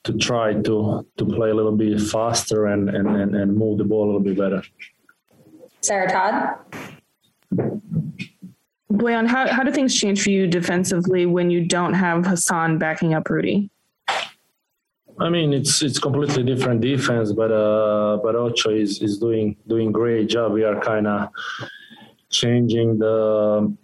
to 0.05 0.13
try 0.17 0.55
to 0.55 1.07
to 1.17 1.25
play 1.25 1.51
a 1.51 1.55
little 1.55 1.77
bit 1.77 2.01
faster 2.01 2.67
and 2.67 2.89
and, 2.89 3.09
and, 3.09 3.35
and 3.35 3.57
move 3.57 3.79
the 3.79 3.85
ball 3.85 4.05
a 4.05 4.07
little 4.07 4.21
bit 4.21 4.39
better. 4.39 4.63
Sarah 5.81 6.11
Todd. 6.11 6.59
Bojan, 8.93 9.27
how, 9.27 9.49
how 9.49 9.65
do 9.65 9.73
things 9.73 9.95
change 9.95 10.23
for 10.23 10.31
you 10.31 10.47
defensively 10.47 11.27
when 11.27 11.51
you 11.51 11.67
don't 11.67 11.95
have 11.95 12.25
Hassan 12.25 12.79
backing 12.79 13.13
up 13.13 13.29
Rudy? 13.29 13.71
I 15.21 15.29
mean, 15.31 15.53
it's 15.53 15.83
it's 15.83 15.99
completely 15.99 16.43
different 16.43 16.81
defense, 16.81 17.33
but 17.33 17.53
uh, 17.53 18.19
but 18.23 18.35
Ocho 18.35 18.71
is 18.71 19.01
is 19.01 19.19
doing 19.19 19.57
doing 19.67 19.93
great 19.93 20.29
job. 20.29 20.53
We 20.53 20.65
are 20.65 20.81
kind 20.81 21.07
of 21.07 21.29
changing 22.31 22.99
the 22.99 23.75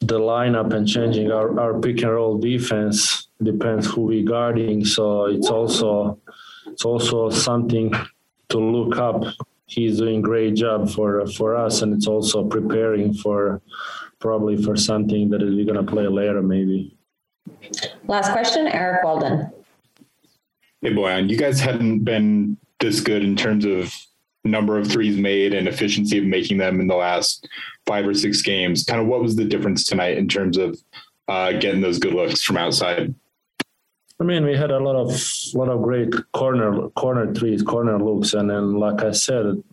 the 0.00 0.18
lineup 0.18 0.72
and 0.72 0.86
changing 0.86 1.32
our, 1.32 1.58
our 1.58 1.80
pick 1.80 2.02
and 2.02 2.12
roll 2.12 2.38
defense 2.38 3.28
depends 3.42 3.86
who 3.86 4.02
we 4.02 4.22
guarding. 4.22 4.84
So 4.84 5.26
it's 5.26 5.48
also 5.48 6.18
it's 6.66 6.84
also 6.84 7.30
something 7.30 7.92
to 8.48 8.58
look 8.58 8.96
up. 8.96 9.22
He's 9.66 9.98
doing 9.98 10.22
great 10.22 10.54
job 10.54 10.90
for 10.90 11.26
for 11.26 11.56
us, 11.56 11.82
and 11.82 11.92
it's 11.92 12.06
also 12.06 12.44
preparing 12.44 13.12
for 13.12 13.60
probably 14.18 14.56
for 14.56 14.76
something 14.76 15.28
that 15.30 15.40
we're 15.40 15.66
gonna 15.66 15.84
play 15.84 16.06
later, 16.06 16.42
maybe. 16.42 16.96
Last 18.06 18.32
question, 18.32 18.66
Eric 18.66 19.04
Walden. 19.04 19.50
Hey, 20.84 20.92
Bojan, 20.92 21.30
you 21.30 21.38
guys 21.38 21.60
hadn't 21.60 22.00
been 22.00 22.58
this 22.78 23.00
good 23.00 23.24
in 23.24 23.36
terms 23.36 23.64
of 23.64 23.90
number 24.44 24.78
of 24.78 24.86
threes 24.86 25.16
made 25.16 25.54
and 25.54 25.66
efficiency 25.66 26.18
of 26.18 26.24
making 26.24 26.58
them 26.58 26.78
in 26.78 26.88
the 26.88 26.94
last 26.94 27.48
five 27.86 28.06
or 28.06 28.12
six 28.12 28.42
games. 28.42 28.84
Kind 28.84 29.00
of 29.00 29.06
what 29.06 29.22
was 29.22 29.34
the 29.34 29.46
difference 29.46 29.84
tonight 29.84 30.18
in 30.18 30.28
terms 30.28 30.58
of 30.58 30.78
uh, 31.26 31.52
getting 31.52 31.80
those 31.80 31.98
good 31.98 32.12
looks 32.12 32.42
from 32.42 32.58
outside? 32.58 33.14
I 34.20 34.24
mean, 34.24 34.44
we 34.44 34.54
had 34.54 34.70
a 34.70 34.78
lot 34.78 34.96
of 34.96 35.18
lot 35.54 35.70
of 35.70 35.80
great 35.80 36.12
corner 36.34 36.90
corner 36.90 37.32
threes, 37.32 37.62
corner 37.62 37.98
looks, 37.98 38.34
and 38.34 38.50
then 38.50 38.74
like 38.74 39.02
I 39.02 39.12
said, 39.12 39.64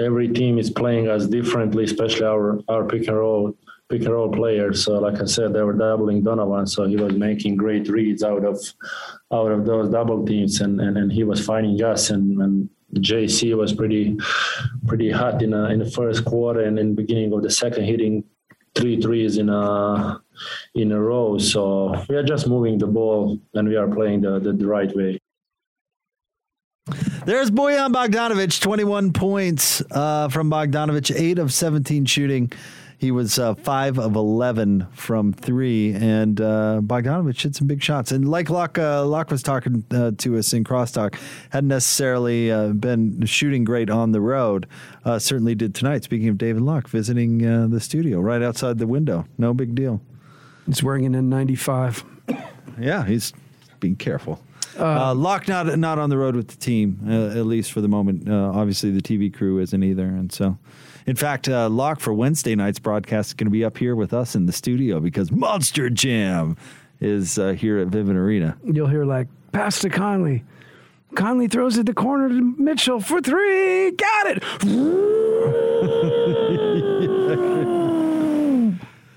every 0.00 0.28
team 0.28 0.60
is 0.60 0.70
playing 0.70 1.08
us 1.08 1.26
differently, 1.26 1.82
especially 1.82 2.26
our 2.26 2.60
our 2.68 2.84
pick 2.84 3.08
and 3.08 3.16
roll 3.16 3.56
pick 3.94 4.06
and 4.06 4.14
roll 4.14 4.30
players. 4.30 4.84
So 4.84 4.98
like 4.98 5.20
I 5.20 5.24
said, 5.24 5.52
they 5.52 5.62
were 5.62 5.72
doubling 5.72 6.22
Donovan, 6.22 6.66
so 6.66 6.86
he 6.86 6.96
was 6.96 7.14
making 7.14 7.56
great 7.56 7.88
reads 7.88 8.22
out 8.22 8.44
of 8.44 8.58
out 9.32 9.52
of 9.52 9.64
those 9.64 9.90
double 9.90 10.26
teams, 10.26 10.60
and 10.60 10.80
and, 10.80 10.96
and 10.98 11.12
he 11.12 11.24
was 11.24 11.44
finding 11.44 11.80
us, 11.82 12.10
and, 12.10 12.40
and 12.42 12.68
JC 12.94 13.56
was 13.56 13.72
pretty 13.72 14.16
pretty 14.86 15.10
hot 15.10 15.42
in 15.42 15.52
a, 15.52 15.70
in 15.70 15.78
the 15.78 15.90
first 15.90 16.24
quarter 16.24 16.62
and 16.62 16.78
in 16.78 16.90
the 16.90 17.02
beginning 17.02 17.32
of 17.32 17.42
the 17.42 17.50
second, 17.50 17.84
hitting 17.84 18.24
three 18.74 19.00
threes 19.00 19.38
in 19.38 19.48
a 19.48 20.20
in 20.74 20.92
a 20.92 21.00
row. 21.00 21.38
So 21.38 22.04
we 22.08 22.16
are 22.16 22.24
just 22.24 22.48
moving 22.48 22.78
the 22.78 22.86
ball 22.88 23.38
and 23.54 23.68
we 23.68 23.76
are 23.76 23.88
playing 23.88 24.22
the, 24.22 24.40
the, 24.40 24.52
the 24.52 24.66
right 24.66 24.94
way. 24.94 25.20
There's 27.24 27.50
Bojan 27.50 27.94
Bogdanovic, 27.94 28.60
21 28.60 29.12
points 29.14 29.82
uh, 29.90 30.28
from 30.28 30.50
Bogdanovic, 30.50 31.14
8 31.16 31.38
of 31.38 31.52
17 31.52 32.04
shooting 32.04 32.52
He 32.98 33.10
was 33.10 33.38
uh, 33.38 33.54
five 33.54 33.98
of 33.98 34.14
eleven 34.14 34.86
from 34.92 35.32
three, 35.32 35.92
and 35.92 36.40
uh, 36.40 36.80
Bogdanovic 36.82 37.40
hit 37.40 37.54
some 37.54 37.66
big 37.66 37.82
shots. 37.82 38.12
And 38.12 38.28
like 38.28 38.50
Locke, 38.50 38.78
uh, 38.78 39.04
Locke 39.04 39.30
was 39.30 39.42
talking 39.42 39.84
uh, 39.90 40.12
to 40.18 40.38
us 40.38 40.52
in 40.52 40.64
crosstalk, 40.64 41.18
hadn't 41.50 41.68
necessarily 41.68 42.50
uh, 42.50 42.68
been 42.68 43.24
shooting 43.26 43.64
great 43.64 43.90
on 43.90 44.12
the 44.12 44.20
road. 44.20 44.66
Uh, 45.04 45.18
certainly 45.18 45.54
did 45.54 45.74
tonight. 45.74 46.04
Speaking 46.04 46.28
of 46.28 46.38
David 46.38 46.62
Locke, 46.62 46.88
visiting 46.88 47.44
uh, 47.46 47.66
the 47.66 47.80
studio 47.80 48.20
right 48.20 48.42
outside 48.42 48.78
the 48.78 48.86
window, 48.86 49.26
no 49.38 49.52
big 49.52 49.74
deal. 49.74 50.00
He's 50.66 50.82
wearing 50.82 51.04
an 51.04 51.30
N95. 51.30 52.04
Yeah, 52.78 53.04
he's 53.04 53.32
being 53.80 53.96
careful. 53.96 54.40
Uh, 54.78 55.14
Locke 55.14 55.48
not 55.48 55.78
not 55.78 55.98
on 55.98 56.10
the 56.10 56.18
road 56.18 56.36
with 56.36 56.48
the 56.48 56.56
team, 56.56 57.00
uh, 57.08 57.38
at 57.38 57.46
least 57.46 57.72
for 57.72 57.80
the 57.80 57.88
moment. 57.88 58.28
Uh, 58.28 58.50
obviously, 58.54 58.90
the 58.90 59.02
TV 59.02 59.32
crew 59.32 59.58
isn't 59.58 59.82
either, 59.82 60.06
and 60.06 60.32
so. 60.32 60.58
In 61.06 61.16
fact, 61.16 61.50
uh, 61.50 61.68
Locke 61.68 62.00
for 62.00 62.14
Wednesday 62.14 62.54
night's 62.54 62.78
broadcast 62.78 63.28
is 63.28 63.34
going 63.34 63.44
to 63.44 63.50
be 63.50 63.62
up 63.62 63.76
here 63.76 63.94
with 63.94 64.14
us 64.14 64.34
in 64.34 64.46
the 64.46 64.52
studio 64.52 65.00
because 65.00 65.30
Monster 65.30 65.90
Jam 65.90 66.56
is 66.98 67.38
uh, 67.38 67.50
here 67.50 67.78
at 67.78 67.88
Vivint 67.88 68.16
Arena. 68.16 68.56
You'll 68.64 68.88
hear 68.88 69.04
like, 69.04 69.28
pass 69.52 69.80
to 69.80 69.90
Conley. 69.90 70.44
Conley 71.14 71.46
throws 71.46 71.76
it 71.76 71.84
the 71.84 71.92
corner 71.92 72.30
to 72.30 72.54
Mitchell 72.58 73.00
for 73.00 73.20
three. 73.20 73.90
Got 73.90 74.26
it. 74.28 74.42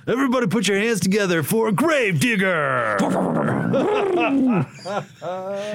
Everybody, 0.08 0.48
put 0.48 0.70
your 0.70 0.80
hands 0.80 1.02
together 1.02 1.44
for 1.44 1.70
Grave 1.74 2.22
Digger. 2.22 2.96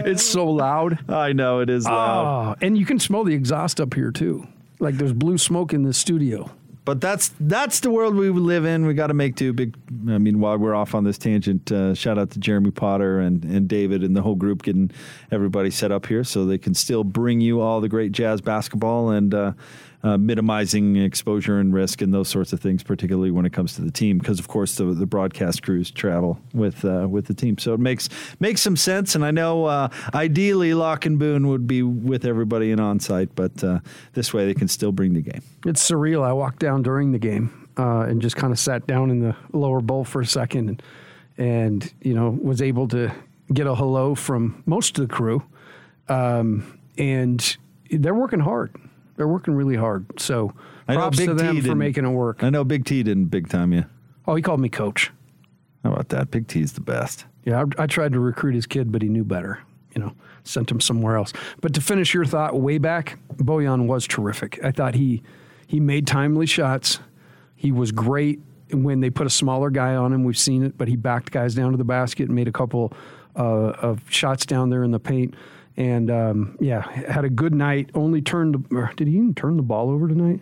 it's 0.06 0.24
so 0.24 0.46
loud. 0.46 0.98
I 1.06 1.34
know 1.34 1.60
it 1.60 1.68
is 1.68 1.84
loud. 1.84 2.56
Oh, 2.56 2.66
and 2.66 2.78
you 2.78 2.86
can 2.86 2.98
smell 2.98 3.24
the 3.24 3.34
exhaust 3.34 3.78
up 3.78 3.92
here 3.92 4.10
too. 4.10 4.48
Like 4.78 4.96
there's 4.96 5.12
blue 5.12 5.36
smoke 5.36 5.74
in 5.74 5.82
the 5.82 5.92
studio. 5.92 6.50
But 6.86 7.02
that's 7.02 7.30
that's 7.40 7.80
the 7.80 7.90
world 7.90 8.14
we 8.14 8.30
live 8.30 8.64
in. 8.64 8.86
We 8.86 8.94
got 8.94 9.08
to 9.08 9.14
make 9.14 9.36
do. 9.36 9.52
Big. 9.52 9.76
I 10.08 10.16
mean, 10.16 10.40
while 10.40 10.56
we're 10.56 10.74
off 10.74 10.94
on 10.94 11.04
this 11.04 11.18
tangent, 11.18 11.70
uh, 11.70 11.94
shout 11.94 12.18
out 12.18 12.30
to 12.30 12.38
Jeremy 12.38 12.70
Potter 12.70 13.20
and 13.20 13.44
and 13.44 13.68
David 13.68 14.02
and 14.02 14.16
the 14.16 14.22
whole 14.22 14.34
group 14.34 14.62
getting 14.62 14.90
everybody 15.30 15.70
set 15.70 15.92
up 15.92 16.06
here 16.06 16.24
so 16.24 16.46
they 16.46 16.58
can 16.58 16.72
still 16.72 17.04
bring 17.04 17.42
you 17.42 17.60
all 17.60 17.82
the 17.82 17.88
great 17.88 18.12
jazz 18.12 18.40
basketball 18.40 19.10
and. 19.10 19.34
Uh, 19.34 19.52
uh, 20.04 20.18
minimizing 20.18 20.96
exposure 20.96 21.58
and 21.58 21.72
risk 21.72 22.02
and 22.02 22.12
those 22.12 22.28
sorts 22.28 22.52
of 22.52 22.60
things, 22.60 22.82
particularly 22.82 23.30
when 23.30 23.46
it 23.46 23.52
comes 23.52 23.74
to 23.76 23.82
the 23.82 23.90
team, 23.90 24.18
because 24.18 24.38
of 24.38 24.48
course 24.48 24.76
the, 24.76 24.84
the 24.84 25.06
broadcast 25.06 25.62
crews 25.62 25.90
travel 25.90 26.38
with 26.52 26.84
uh, 26.84 27.06
with 27.08 27.26
the 27.26 27.34
team, 27.34 27.56
so 27.58 27.74
it 27.74 27.80
makes 27.80 28.08
makes 28.40 28.60
some 28.60 28.76
sense. 28.76 29.14
And 29.14 29.24
I 29.24 29.30
know 29.30 29.66
uh, 29.66 29.88
ideally 30.14 30.74
Locke 30.74 31.06
and 31.06 31.18
Boone 31.18 31.48
would 31.48 31.66
be 31.66 31.82
with 31.82 32.24
everybody 32.24 32.70
in 32.70 32.80
on 32.80 32.98
site, 33.00 33.34
but 33.34 33.62
uh, 33.62 33.80
this 34.14 34.34
way 34.34 34.46
they 34.46 34.54
can 34.54 34.68
still 34.68 34.92
bring 34.92 35.14
the 35.14 35.22
game. 35.22 35.42
It's 35.66 35.88
surreal. 35.88 36.24
I 36.24 36.32
walked 36.32 36.58
down 36.58 36.82
during 36.82 37.12
the 37.12 37.18
game 37.18 37.68
uh, 37.78 38.00
and 38.00 38.20
just 38.20 38.36
kind 38.36 38.52
of 38.52 38.58
sat 38.58 38.86
down 38.86 39.10
in 39.10 39.20
the 39.20 39.36
lower 39.52 39.80
bowl 39.80 40.04
for 40.04 40.20
a 40.20 40.26
second, 40.26 40.68
and, 40.68 40.82
and 41.38 41.92
you 42.02 42.14
know 42.14 42.30
was 42.42 42.60
able 42.60 42.88
to 42.88 43.12
get 43.52 43.66
a 43.66 43.74
hello 43.74 44.14
from 44.14 44.62
most 44.66 44.98
of 44.98 45.06
the 45.06 45.14
crew, 45.14 45.42
um, 46.08 46.80
and 46.98 47.56
they're 47.90 48.14
working 48.14 48.40
hard. 48.40 48.74
They're 49.16 49.28
working 49.28 49.54
really 49.54 49.76
hard. 49.76 50.20
So 50.20 50.54
I 50.88 50.94
props 50.94 51.18
to 51.18 51.34
them 51.34 51.56
T 51.56 51.62
for 51.62 51.74
making 51.74 52.04
it 52.04 52.10
work. 52.10 52.42
I 52.42 52.50
know 52.50 52.64
Big 52.64 52.84
T 52.84 53.02
didn't 53.02 53.26
big 53.26 53.48
time 53.48 53.72
you. 53.72 53.84
Oh, 54.26 54.34
he 54.34 54.42
called 54.42 54.60
me 54.60 54.68
coach. 54.68 55.10
How 55.82 55.92
about 55.92 56.10
that? 56.10 56.30
Big 56.30 56.46
T's 56.46 56.72
the 56.72 56.80
best. 56.80 57.26
Yeah, 57.44 57.64
I, 57.78 57.82
I 57.82 57.86
tried 57.86 58.12
to 58.12 58.20
recruit 58.20 58.54
his 58.54 58.66
kid, 58.66 58.92
but 58.92 59.02
he 59.02 59.08
knew 59.08 59.24
better. 59.24 59.60
You 59.94 60.00
know, 60.00 60.12
sent 60.44 60.70
him 60.70 60.80
somewhere 60.80 61.16
else. 61.16 61.32
But 61.60 61.74
to 61.74 61.80
finish 61.80 62.14
your 62.14 62.24
thought, 62.24 62.58
way 62.58 62.78
back, 62.78 63.18
Bojan 63.36 63.86
was 63.86 64.06
terrific. 64.06 64.58
I 64.64 64.70
thought 64.70 64.94
he 64.94 65.22
he 65.66 65.80
made 65.80 66.06
timely 66.06 66.46
shots. 66.46 67.00
He 67.56 67.72
was 67.72 67.92
great 67.92 68.40
when 68.72 69.00
they 69.00 69.10
put 69.10 69.26
a 69.26 69.30
smaller 69.30 69.70
guy 69.70 69.94
on 69.94 70.12
him. 70.12 70.24
We've 70.24 70.38
seen 70.38 70.64
it, 70.64 70.78
but 70.78 70.88
he 70.88 70.96
backed 70.96 71.30
guys 71.30 71.54
down 71.54 71.72
to 71.72 71.76
the 71.76 71.84
basket 71.84 72.24
and 72.28 72.34
made 72.34 72.48
a 72.48 72.52
couple 72.52 72.92
uh, 73.36 73.42
of 73.42 74.02
shots 74.10 74.46
down 74.46 74.70
there 74.70 74.82
in 74.82 74.90
the 74.90 75.00
paint. 75.00 75.34
And 75.76 76.10
um, 76.10 76.56
yeah, 76.60 76.88
had 76.90 77.24
a 77.24 77.30
good 77.30 77.54
night. 77.54 77.90
Only 77.94 78.20
turned. 78.20 78.68
Did 78.96 79.08
he 79.08 79.14
even 79.14 79.34
turn 79.34 79.56
the 79.56 79.62
ball 79.62 79.90
over 79.90 80.06
tonight? 80.08 80.40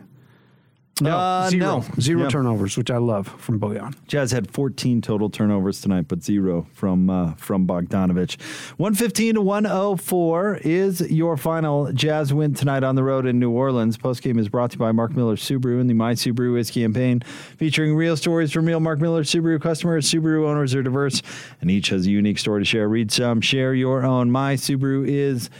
No, 1.01 1.17
Uh, 1.17 1.49
zero, 1.51 1.65
no. 1.79 1.85
zero 2.01 2.23
Yeah. 2.23 2.29
turnovers, 2.29 2.77
which 2.77 2.91
I 2.91 2.99
love 2.99 3.27
from 3.39 3.59
Bojan. 3.59 3.95
Jazz 4.07 4.33
had 4.33 4.51
14 4.51 5.01
total 5.01 5.31
turnovers 5.31 5.81
tonight, 5.81 6.07
but 6.09 6.23
zero 6.23 6.67
from 6.73 7.09
uh, 7.11 7.33
from 7.37 7.67
Bogdanovic. 7.67 8.37
115 8.77 9.35
to 9.35 9.41
104 9.41 10.59
is 10.63 11.01
your 11.11 11.37
final 11.37 11.93
Jazz 11.93 12.33
win 12.35 12.55
tonight 12.55 12.83
on 12.83 12.95
the 12.95 13.03
road 13.03 13.27
in 13.27 13.39
New 13.39 13.51
Orleans. 13.51 13.97
Postgame 13.97 14.39
is 14.39 14.49
brought 14.49 14.71
to 14.73 14.75
you 14.75 14.79
by 14.81 14.93
Mark 14.93 15.17
Miller 15.17 15.37
Subaru 15.37 15.81
and 15.81 15.89
the 15.89 15.95
My 15.95 16.13
Subaru 16.15 16.59
is 16.59 16.71
campaign, 16.71 17.21
featuring 17.57 17.95
real 17.97 18.17
stories 18.17 18.53
from 18.53 18.67
real 18.67 18.81
Mark 18.81 19.01
Miller 19.01 19.23
Subaru 19.25 19.61
customers. 19.61 20.11
Subaru 20.11 20.47
owners 20.47 20.75
are 20.75 20.83
diverse, 20.83 21.23
and 21.61 21.71
each 21.71 21.89
has 21.89 22.07
a 22.07 22.11
unique 22.11 22.39
story 22.39 22.61
to 22.61 22.65
share. 22.65 22.89
Read 22.89 23.11
some, 23.11 23.41
share 23.41 23.75
your 23.75 24.05
own. 24.05 24.31
My 24.31 24.55
Subaru 24.55 25.07
is. 25.07 25.51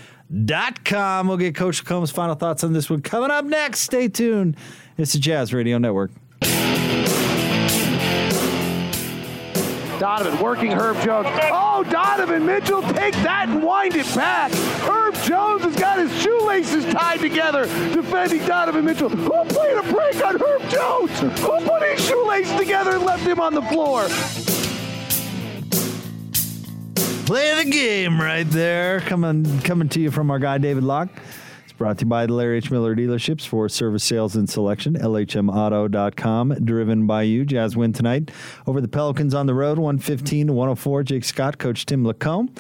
Dot 0.45 0.85
com. 0.85 1.27
We'll 1.27 1.39
get 1.39 1.57
Coach 1.57 1.85
Combs' 1.85 2.13
final 2.13 2.37
thoughts 2.37 2.63
on 2.63 2.73
this 2.73 2.89
one 2.89 3.03
coming 3.03 3.33
up 3.33 3.45
next. 3.45 3.81
Stay 3.81 4.07
tuned. 4.07 4.57
It's 5.01 5.15
the 5.15 5.19
Jazz 5.19 5.55
Radio 5.55 5.79
Network. 5.79 6.11
Donovan 9.99 10.39
working 10.39 10.73
Herb 10.73 11.03
Jones. 11.03 11.27
Oh, 11.51 11.83
Donovan 11.89 12.45
Mitchell, 12.45 12.83
take 12.83 13.15
that 13.23 13.47
and 13.49 13.63
wind 13.63 13.97
it 13.97 14.05
back. 14.15 14.53
Herb 14.83 15.15
Jones 15.23 15.63
has 15.63 15.75
got 15.77 15.99
his 15.99 16.23
shoelaces 16.23 16.85
tied 16.93 17.21
together 17.21 17.65
defending 17.95 18.45
Donovan 18.45 18.85
Mitchell. 18.85 19.09
Who 19.09 19.45
played 19.47 19.79
a 19.79 19.83
break 19.91 20.23
on 20.23 20.39
Herb 20.39 20.69
Jones? 20.69 21.19
Who 21.19 21.67
put 21.67 21.83
his 21.83 22.07
shoelaces 22.07 22.55
together 22.59 22.97
and 22.97 23.03
left 23.03 23.23
him 23.23 23.41
on 23.41 23.55
the 23.55 23.63
floor? 23.63 24.03
Play 27.25 27.65
the 27.65 27.71
game 27.71 28.21
right 28.21 28.47
there. 28.51 29.01
Coming 29.01 29.61
coming 29.61 29.89
to 29.89 29.99
you 30.01 30.11
from 30.11 30.31
our 30.31 30.39
guy 30.39 30.59
David 30.59 30.85
Locke. 30.85 31.09
Brought 31.81 31.97
to 31.97 32.05
you 32.05 32.11
by 32.11 32.27
the 32.27 32.35
Larry 32.35 32.59
H. 32.59 32.71
Miller 32.71 32.95
dealerships 32.95 33.47
for 33.47 33.67
service 33.67 34.05
sales 34.05 34.37
and 34.37 34.47
selection. 34.51 34.99
LHMauto.com. 34.99 36.63
Driven 36.63 37.07
by 37.07 37.23
you. 37.23 37.47
Jazz 37.47 37.75
win 37.75 37.95
tonight 37.95 38.31
over 38.67 38.83
the 38.83 38.87
Pelicans 38.87 39.33
on 39.33 39.47
the 39.47 39.55
road, 39.55 39.79
115 39.79 40.49
to 40.49 40.53
104. 40.53 41.03
Jake 41.05 41.25
Scott, 41.25 41.57
Coach 41.57 41.87
Tim 41.87 42.05
LaComb. 42.05 42.55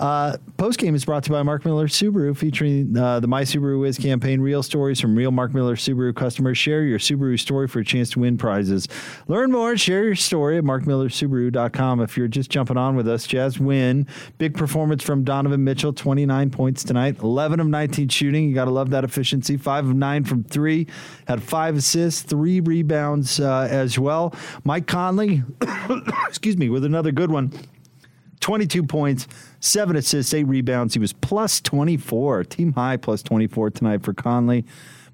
Uh, 0.00 0.38
Post 0.56 0.78
game 0.78 0.94
is 0.94 1.04
brought 1.04 1.24
to 1.24 1.28
you 1.30 1.34
by 1.34 1.42
Mark 1.42 1.64
Miller 1.66 1.86
Subaru, 1.86 2.34
featuring 2.36 2.96
uh, 2.96 3.20
the 3.20 3.28
My 3.28 3.42
Subaru 3.42 3.86
Is 3.86 3.98
campaign. 3.98 4.40
Real 4.40 4.62
stories 4.62 4.98
from 4.98 5.14
real 5.14 5.30
Mark 5.30 5.52
Miller 5.52 5.76
Subaru 5.76 6.14
customers. 6.14 6.56
Share 6.56 6.82
your 6.84 6.98
Subaru 6.98 7.38
story 7.38 7.68
for 7.68 7.80
a 7.80 7.84
chance 7.84 8.10
to 8.10 8.20
win 8.20 8.38
prizes. 8.38 8.88
Learn 9.28 9.52
more, 9.52 9.76
share 9.76 10.04
your 10.04 10.14
story 10.14 10.56
at 10.56 10.64
markmillersubaru.com. 10.64 12.00
If 12.00 12.16
you're 12.16 12.28
just 12.28 12.50
jumping 12.50 12.78
on 12.78 12.96
with 12.96 13.06
us, 13.08 13.26
Jazz 13.26 13.60
win. 13.60 14.06
Big 14.38 14.54
performance 14.54 15.02
from 15.02 15.22
Donovan 15.22 15.64
Mitchell, 15.64 15.92
29 15.92 16.50
points 16.50 16.82
tonight, 16.82 17.18
11 17.20 17.60
of 17.60 17.66
19 17.66 18.08
shooting. 18.08 18.48
You 18.48 18.54
got 18.54 18.64
to 18.66 18.70
love 18.70 18.90
that 18.90 19.04
efficiency. 19.04 19.58
Five 19.58 19.86
of 19.86 19.94
nine 19.94 20.24
from 20.24 20.44
three, 20.44 20.86
had 21.28 21.42
five 21.42 21.76
assists, 21.76 22.22
three 22.22 22.60
rebounds 22.60 23.38
uh, 23.38 23.68
as 23.70 23.98
well. 23.98 24.34
Mike 24.64 24.86
Conley, 24.86 25.42
excuse 26.26 26.56
me, 26.56 26.70
with 26.70 26.86
another 26.86 27.12
good 27.12 27.30
one. 27.30 27.52
22 28.40 28.82
points, 28.84 29.28
seven 29.60 29.96
assists, 29.96 30.34
eight 30.34 30.44
rebounds. 30.44 30.94
He 30.94 31.00
was 31.00 31.12
plus 31.12 31.60
24, 31.60 32.44
team 32.44 32.72
high 32.72 32.96
plus 32.96 33.22
24 33.22 33.70
tonight 33.70 34.02
for 34.02 34.12
Conley. 34.12 34.64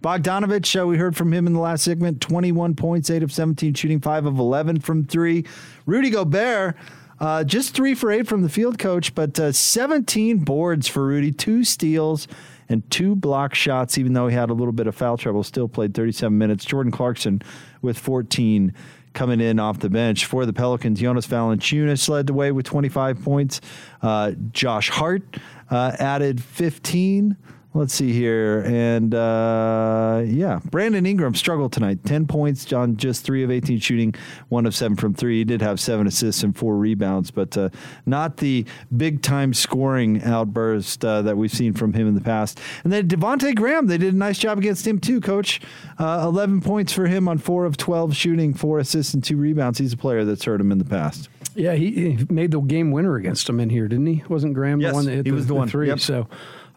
Bogdanovic, 0.03 0.80
uh, 0.80 0.86
we 0.86 0.99
heard 0.99 1.16
from 1.16 1.32
him 1.32 1.47
in 1.47 1.53
the 1.53 1.61
last 1.61 1.84
segment 1.84 2.20
21 2.20 2.74
points, 2.74 3.11
8 3.11 3.22
of 3.22 3.32
17 3.32 3.74
shooting, 3.74 4.01
5 4.01 4.26
of 4.26 4.38
11 4.38 4.80
from 4.80 5.05
3. 5.05 5.44
Rudy 5.84 6.11
Gobert, 6.11 6.76
uh, 7.18 7.44
just 7.44 7.74
3 7.74 7.94
for 7.94 8.11
8 8.11 8.26
from 8.26 8.42
the 8.42 8.49
field 8.49 8.78
coach, 8.78 9.14
but 9.14 9.38
uh, 9.40 9.53
17 9.53 10.38
boards 10.38 10.86
for 10.86 11.07
Rudy, 11.07 11.32
2 11.32 11.64
steals 11.64 12.28
and 12.68 12.88
2 12.90 13.16
block 13.16 13.55
shots, 13.55 13.97
even 13.97 14.12
though 14.12 14.28
he 14.28 14.34
had 14.34 14.51
a 14.51 14.55
little 14.55 14.72
bit 14.72 14.86
of 14.86 14.94
foul 14.94 15.16
trouble, 15.16 15.42
still 15.42 15.68
played 15.68 15.94
37 15.94 16.36
minutes. 16.36 16.64
Jordan 16.64 16.92
Clarkson 16.92 17.42
with 17.80 17.99
14 17.99 18.74
coming 19.17 19.41
in 19.41 19.59
off 19.59 19.81
the 19.81 19.91
bench 19.91 20.27
for 20.27 20.47
the 20.47 20.53
Pelicans. 20.53 21.01
Jonas 21.01 21.27
Valanciunas 21.27 22.09
led 22.09 22.29
the 22.29 22.35
way 22.35 22.53
with 22.53 22.67
25 22.67 23.25
points. 23.25 23.61
Uh, 24.01 24.33
Josh 24.53 24.91
Hart 24.91 25.23
uh, 25.71 25.97
added 25.99 26.41
15. 26.41 27.37
Let's 27.77 27.93
see 27.93 28.11
here. 28.11 28.62
And 28.66 29.14
uh, 29.14 30.22
yeah, 30.24 30.61
Brandon 30.70 31.05
Ingram 31.05 31.35
struggled 31.35 31.72
tonight. 31.72 32.03
10 32.07 32.27
points 32.27 32.72
on 32.72 32.97
just 32.97 33.22
three 33.22 33.45
of 33.45 33.51
18 33.51 33.79
shooting, 33.81 34.14
one 34.49 34.64
of 34.64 34.74
seven 34.74 34.97
from 34.97 35.12
three. 35.12 35.39
He 35.39 35.45
did 35.45 35.61
have 35.61 35.79
seven 35.79 36.07
assists 36.07 36.43
and 36.43 36.57
four 36.57 36.77
rebounds, 36.77 37.31
but 37.31 37.55
uh, 37.57 37.68
not 38.07 38.39
the 38.39 38.64
big 38.97 39.20
time 39.20 39.53
scoring 39.53 40.22
outburst 40.22 41.05
uh, 41.05 41.20
that 41.22 41.37
we've 41.37 41.53
seen 41.53 41.74
from 41.74 41.93
him 41.93 42.09
in 42.09 42.14
the 42.14 42.22
past. 42.22 42.59
And 42.83 42.91
then 42.91 43.09
Devonte' 43.09 43.55
Graham, 43.55 43.89
they 43.89 43.99
did 43.99 44.14
a 44.14 44.16
nice 44.16 44.39
job 44.39 44.57
against 44.57 44.87
him 44.87 44.99
too, 44.99 45.20
coach. 45.20 45.61
Uh, 45.99 46.22
11 46.24 46.62
points 46.62 46.95
for 46.95 47.07
him 47.07 47.29
on 47.29 47.37
four 47.37 47.66
of 47.66 47.77
12 47.77 48.16
shooting, 48.16 48.55
four 48.55 48.79
assists 48.79 49.12
and 49.12 49.22
two 49.22 49.37
rebounds. 49.37 49.79
He's 49.79 49.93
a 49.93 49.99
player 49.99 50.24
that's 50.24 50.45
hurt 50.45 50.62
him 50.62 50.72
in 50.72 50.79
the 50.79 50.85
past. 50.87 51.29
Yeah, 51.55 51.72
he, 51.74 51.91
he 51.91 52.27
made 52.31 52.51
the 52.51 52.61
game 52.61 52.91
winner 52.91 53.16
against 53.16 53.49
him 53.49 53.61
in 53.61 53.70
here, 53.70 53.89
didn't 53.89 54.07
he? 54.07 54.22
Wasn't 54.29 54.53
Graham 54.55 54.81
Yes, 54.81 54.91
the 54.91 54.95
one 54.95 55.05
that 55.07 55.11
hit 55.12 55.27
he 55.27 55.31
the, 55.31 55.37
was 55.37 55.47
the 55.47 55.55
one. 55.55 55.68
three? 55.68 55.89
Yep. 55.89 56.01
So, 56.01 56.29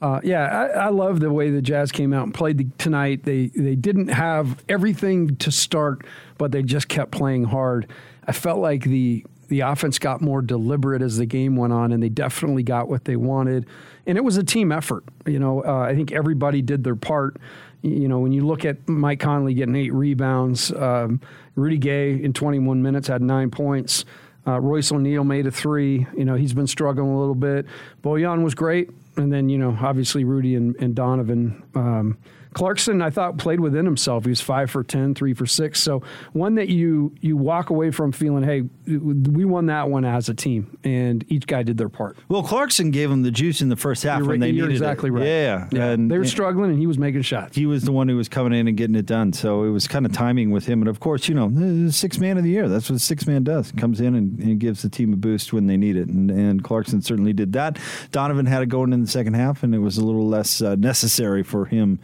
Uh, 0.01 0.21
yeah, 0.23 0.45
I, 0.45 0.85
I, 0.85 0.89
love 0.89 1.19
the 1.19 1.31
way 1.31 1.49
the 1.49 1.61
Jazz 1.61 1.91
came 1.91 2.13
out 2.13 2.23
and 2.23 2.33
played 2.33 2.57
the, 2.57 2.67
tonight. 2.77 3.23
They 3.23 3.47
they 3.47 3.75
didn't 3.75 4.07
have 4.07 4.63
everything 4.69 5.35
to 5.37 5.51
start, 5.51 6.05
but 6.37 6.53
they 6.53 6.63
just 6.63 6.87
kept 6.87 7.11
playing 7.11 7.45
hard. 7.45 7.91
I 8.25 8.31
felt 8.31 8.59
like 8.59 8.83
the 8.83 9.25
the 9.49 9.61
offense 9.61 9.99
got 9.99 10.21
more 10.21 10.41
deliberate 10.41 11.01
as 11.01 11.17
the 11.17 11.25
game 11.25 11.57
went 11.57 11.73
on, 11.73 11.91
and 11.91 12.01
they 12.01 12.09
definitely 12.09 12.63
got 12.63 12.87
what 12.87 13.05
they 13.05 13.17
wanted. 13.17 13.65
And 14.05 14.17
it 14.17 14.23
was 14.23 14.37
a 14.37 14.43
team 14.43 14.71
effort. 14.71 15.03
You 15.25 15.39
know, 15.39 15.63
uh, 15.65 15.79
I 15.79 15.95
think 15.95 16.13
everybody 16.13 16.61
did 16.61 16.83
their 16.83 16.95
part. 16.95 17.37
You 17.81 18.07
know, 18.07 18.19
when 18.19 18.31
you 18.31 18.45
look 18.45 18.63
at 18.63 18.87
Mike 18.87 19.19
Conley 19.19 19.53
getting 19.53 19.75
eight 19.75 19.93
rebounds, 19.93 20.71
um, 20.71 21.19
Rudy 21.55 21.77
Gay 21.77 22.11
in 22.11 22.31
21 22.31 22.81
minutes 22.81 23.07
had 23.07 23.21
nine 23.21 23.51
points. 23.51 24.05
Uh, 24.47 24.59
Royce 24.59 24.91
O'Neale 24.91 25.23
made 25.23 25.45
a 25.45 25.51
three. 25.51 26.07
You 26.17 26.25
know, 26.25 26.35
he's 26.35 26.53
been 26.53 26.67
struggling 26.67 27.09
a 27.09 27.19
little 27.19 27.35
bit. 27.35 27.65
Bojan 28.01 28.43
was 28.43 28.55
great. 28.55 28.89
And 29.19 29.31
then, 29.31 29.49
you 29.49 29.57
know, 29.57 29.77
obviously 29.81 30.23
Rudy 30.23 30.55
and, 30.55 30.75
and 30.77 30.95
Donovan. 30.95 31.63
Um, 31.75 32.17
Clarkson, 32.53 33.01
I 33.01 33.09
thought, 33.09 33.37
played 33.37 33.59
within 33.59 33.85
himself. 33.85 34.23
He 34.23 34.29
was 34.29 34.41
five 34.41 34.71
for 34.71 34.83
10, 34.83 35.13
three 35.13 35.33
for 35.33 35.45
six. 35.45 35.81
So 35.81 36.01
one 36.33 36.55
that 36.55 36.67
you 36.67 37.15
you 37.21 37.37
walk 37.37 37.69
away 37.69 37.91
from 37.91 38.11
feeling, 38.11 38.43
hey, 38.43 38.63
we 38.87 39.45
won 39.45 39.67
that 39.67 39.89
one 39.89 40.03
as 40.03 40.29
a 40.29 40.33
team, 40.33 40.77
and 40.83 41.23
each 41.29 41.45
guy 41.45 41.61
did 41.61 41.77
their 41.77 41.89
part. 41.89 42.17
Well, 42.27 42.41
Clarkson 42.41 42.89
gave 42.89 43.09
them 43.09 43.21
the 43.21 43.31
juice 43.31 43.61
in 43.61 43.69
the 43.69 43.75
first 43.75 44.01
half 44.03 44.19
you're 44.19 44.29
when 44.29 44.39
they 44.39 44.51
needed 44.51 44.71
exactly 44.71 45.09
it. 45.09 45.13
right. 45.13 45.25
Yeah, 45.25 45.67
yeah. 45.71 45.89
And, 45.91 46.09
they 46.09 46.17
were 46.17 46.25
struggling, 46.25 46.71
and 46.71 46.79
he 46.79 46.87
was 46.87 46.97
making 46.97 47.21
shots. 47.21 47.55
He 47.55 47.67
was 47.67 47.83
the 47.83 47.91
one 47.91 48.09
who 48.09 48.17
was 48.17 48.27
coming 48.27 48.53
in 48.53 48.67
and 48.67 48.75
getting 48.75 48.95
it 48.95 49.05
done. 49.05 49.31
So 49.31 49.63
it 49.63 49.69
was 49.69 49.87
kind 49.87 50.05
of 50.05 50.11
timing 50.11 50.49
with 50.49 50.65
him. 50.65 50.81
And 50.81 50.89
of 50.89 50.99
course, 50.99 51.27
you 51.29 51.35
know, 51.35 51.89
six 51.91 52.17
man 52.17 52.37
of 52.37 52.43
the 52.43 52.49
year. 52.49 52.67
That's 52.67 52.89
what 52.89 52.99
six 52.99 53.27
man 53.27 53.43
does. 53.43 53.71
Comes 53.73 54.01
in 54.01 54.15
and, 54.15 54.39
and, 54.39 54.59
gives 54.59 54.81
the 54.81 54.89
team 54.89 55.13
a 55.13 55.15
boost 55.15 55.53
when 55.53 55.67
they 55.67 55.77
need 55.77 55.95
it. 55.95 56.07
And, 56.07 56.31
and 56.31 56.63
Clarkson 56.63 57.01
certainly 57.01 57.33
did 57.33 57.53
that. 57.53 57.77
Donovan 58.11 58.45
had 58.47 58.63
it 58.63 58.69
going 58.69 58.91
in 58.91 59.01
the 59.01 59.07
second 59.09 59.33
half, 59.33 59.63
and 59.63 59.73
it 59.75 59.79
was 59.79 59.97
a 59.97 60.05
little 60.05 60.27
less 60.27 60.61
uh, 60.61 60.75
necessary 60.75 61.43
for 61.43 61.65
him 61.65 61.99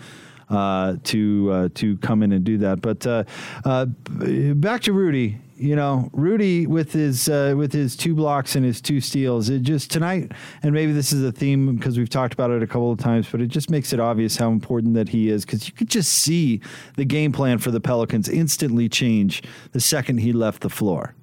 uh, 0.50 0.96
to 1.04 1.52
uh, 1.52 1.70
to 1.76 1.98
come 1.98 2.24
in 2.24 2.32
and 2.32 2.44
do 2.44 2.58
that. 2.60 2.82
But 2.82 3.06
uh, 3.06 3.24
uh 3.64 3.86
back 3.86 4.82
to 4.82 4.94
Rudy. 4.94 5.40
You 5.58 5.78
know, 5.78 6.10
Rudy 6.12 6.68
with 6.68 6.92
his 6.92 7.30
uh, 7.30 7.54
with 7.56 7.72
his 7.72 7.96
two 7.96 8.14
blocks 8.14 8.58
and 8.58 8.66
his 8.66 8.82
two 8.82 9.00
steals. 9.00 9.50
It 9.50 9.62
just 9.62 9.90
tonight, 9.90 10.34
and 10.62 10.74
maybe 10.74 10.92
this 10.92 11.14
is 11.14 11.24
a 11.24 11.32
theme 11.32 11.78
because 11.78 11.98
we've 11.98 12.10
talked 12.10 12.34
about 12.34 12.52
it 12.52 12.62
a 12.62 12.68
couple 12.68 12.92
of 12.92 13.00
times, 13.00 13.30
but 13.32 13.40
it 13.40 13.48
just 13.48 13.70
makes 13.70 13.94
it 13.94 14.02
obvious 14.02 14.36
how 14.36 14.52
important 14.52 14.96
that 14.96 15.08
he 15.08 15.30
is 15.30 15.46
because 15.46 15.66
you 15.66 15.74
could 15.74 15.90
just 15.90 16.12
see 16.12 16.60
the 16.98 17.06
game 17.06 17.32
plan 17.32 17.58
for 17.58 17.72
the 17.72 17.80
Pelicans 17.80 18.28
instantly 18.28 18.90
change 18.90 19.44
the 19.72 19.80
second 19.80 20.18
he 20.18 20.34
left 20.34 20.62
the 20.62 20.70
floor. 20.70 21.16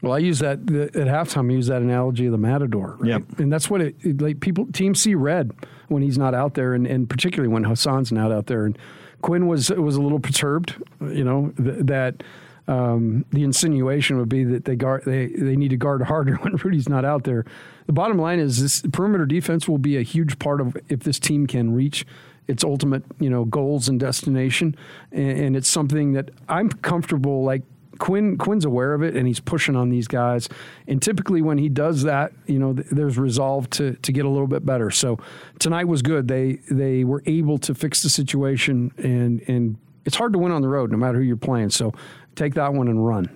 Well, 0.00 0.12
I 0.12 0.18
use 0.18 0.38
that 0.38 0.58
at 0.60 1.08
halftime. 1.08 1.50
I 1.50 1.54
use 1.54 1.66
that 1.66 1.82
analogy 1.82 2.26
of 2.26 2.32
the 2.32 2.38
matador, 2.38 2.96
right? 3.00 3.10
Yep. 3.10 3.38
and 3.40 3.52
that's 3.52 3.68
what 3.68 3.80
it, 3.80 3.96
it, 4.00 4.20
like. 4.20 4.40
People 4.40 4.66
teams 4.72 5.02
see 5.02 5.16
red 5.16 5.52
when 5.88 6.02
he's 6.02 6.16
not 6.16 6.34
out 6.34 6.54
there, 6.54 6.74
and, 6.74 6.86
and 6.86 7.10
particularly 7.10 7.52
when 7.52 7.64
Hassan's 7.64 8.12
not 8.12 8.30
out 8.30 8.46
there. 8.46 8.64
And 8.64 8.78
Quin 9.22 9.48
was 9.48 9.70
was 9.70 9.96
a 9.96 10.02
little 10.02 10.20
perturbed, 10.20 10.80
you 11.00 11.24
know, 11.24 11.52
th- 11.56 11.78
that 11.86 12.22
um, 12.68 13.24
the 13.32 13.42
insinuation 13.42 14.18
would 14.18 14.28
be 14.28 14.44
that 14.44 14.66
they 14.66 14.76
guard 14.76 15.02
they 15.04 15.26
they 15.26 15.56
need 15.56 15.70
to 15.70 15.76
guard 15.76 16.02
harder 16.02 16.36
when 16.42 16.54
Rudy's 16.56 16.88
not 16.88 17.04
out 17.04 17.24
there. 17.24 17.44
The 17.86 17.92
bottom 17.92 18.18
line 18.18 18.38
is 18.38 18.62
this 18.62 18.82
perimeter 18.92 19.26
defense 19.26 19.66
will 19.66 19.78
be 19.78 19.96
a 19.96 20.02
huge 20.02 20.38
part 20.38 20.60
of 20.60 20.76
if 20.88 21.00
this 21.00 21.18
team 21.18 21.46
can 21.46 21.74
reach 21.74 22.06
its 22.46 22.62
ultimate 22.62 23.02
you 23.18 23.30
know 23.30 23.44
goals 23.44 23.88
and 23.88 23.98
destination, 23.98 24.76
and, 25.10 25.38
and 25.40 25.56
it's 25.56 25.68
something 25.68 26.12
that 26.12 26.30
I'm 26.48 26.68
comfortable 26.68 27.42
like 27.42 27.62
Quin 27.98 28.36
Quin's 28.38 28.64
aware 28.64 28.94
of 28.94 29.02
it 29.02 29.16
and 29.16 29.26
he's 29.26 29.40
pushing 29.40 29.76
on 29.76 29.90
these 29.90 30.08
guys. 30.08 30.48
And 30.86 31.02
typically 31.02 31.42
when 31.42 31.58
he 31.58 31.68
does 31.68 32.02
that, 32.02 32.32
you 32.46 32.58
know, 32.58 32.74
th- 32.74 32.86
there's 32.90 33.18
resolve 33.18 33.68
to 33.70 33.94
to 33.94 34.12
get 34.12 34.24
a 34.24 34.28
little 34.28 34.46
bit 34.46 34.64
better. 34.64 34.90
So 34.90 35.18
tonight 35.58 35.84
was 35.84 36.02
good. 36.02 36.28
They 36.28 36.60
they 36.70 37.04
were 37.04 37.22
able 37.26 37.58
to 37.58 37.74
fix 37.74 38.02
the 38.02 38.10
situation 38.10 38.92
and 38.98 39.42
and 39.48 39.76
it's 40.04 40.16
hard 40.16 40.32
to 40.32 40.38
win 40.38 40.52
on 40.52 40.62
the 40.62 40.68
road 40.68 40.90
no 40.90 40.96
matter 40.96 41.18
who 41.18 41.24
you're 41.24 41.36
playing. 41.36 41.70
So 41.70 41.92
take 42.34 42.54
that 42.54 42.72
one 42.72 42.88
and 42.88 43.04
run. 43.06 43.28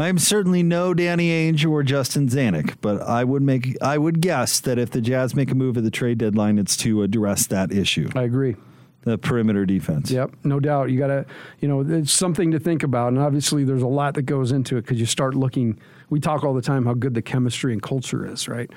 I 0.00 0.08
am 0.08 0.18
certainly 0.18 0.62
no 0.62 0.94
Danny 0.94 1.30
Ainge 1.30 1.68
or 1.68 1.82
Justin 1.82 2.28
Zanik, 2.28 2.76
but 2.80 3.00
I 3.02 3.24
would 3.24 3.42
make 3.42 3.76
I 3.82 3.98
would 3.98 4.20
guess 4.20 4.60
that 4.60 4.78
if 4.78 4.90
the 4.90 5.00
Jazz 5.00 5.34
make 5.34 5.50
a 5.50 5.54
move 5.54 5.76
at 5.76 5.84
the 5.84 5.90
trade 5.90 6.18
deadline, 6.18 6.58
it's 6.58 6.76
to 6.78 7.02
address 7.02 7.46
that 7.46 7.72
issue. 7.72 8.08
I 8.14 8.22
agree 8.22 8.56
the 9.02 9.16
perimeter 9.18 9.64
defense. 9.64 10.10
Yep, 10.10 10.32
no 10.44 10.60
doubt. 10.60 10.90
You 10.90 10.98
got 10.98 11.06
to, 11.08 11.26
you 11.60 11.68
know, 11.68 11.80
it's 11.80 12.12
something 12.12 12.50
to 12.50 12.58
think 12.58 12.82
about. 12.82 13.08
And 13.08 13.18
obviously, 13.18 13.64
there's 13.64 13.82
a 13.82 13.86
lot 13.86 14.14
that 14.14 14.22
goes 14.22 14.52
into 14.52 14.76
it 14.76 14.82
because 14.82 15.00
you 15.00 15.06
start 15.06 15.34
looking. 15.34 15.78
We 16.10 16.20
talk 16.20 16.44
all 16.44 16.54
the 16.54 16.62
time 16.62 16.84
how 16.84 16.94
good 16.94 17.14
the 17.14 17.22
chemistry 17.22 17.72
and 17.72 17.82
culture 17.82 18.26
is, 18.26 18.48
right? 18.48 18.70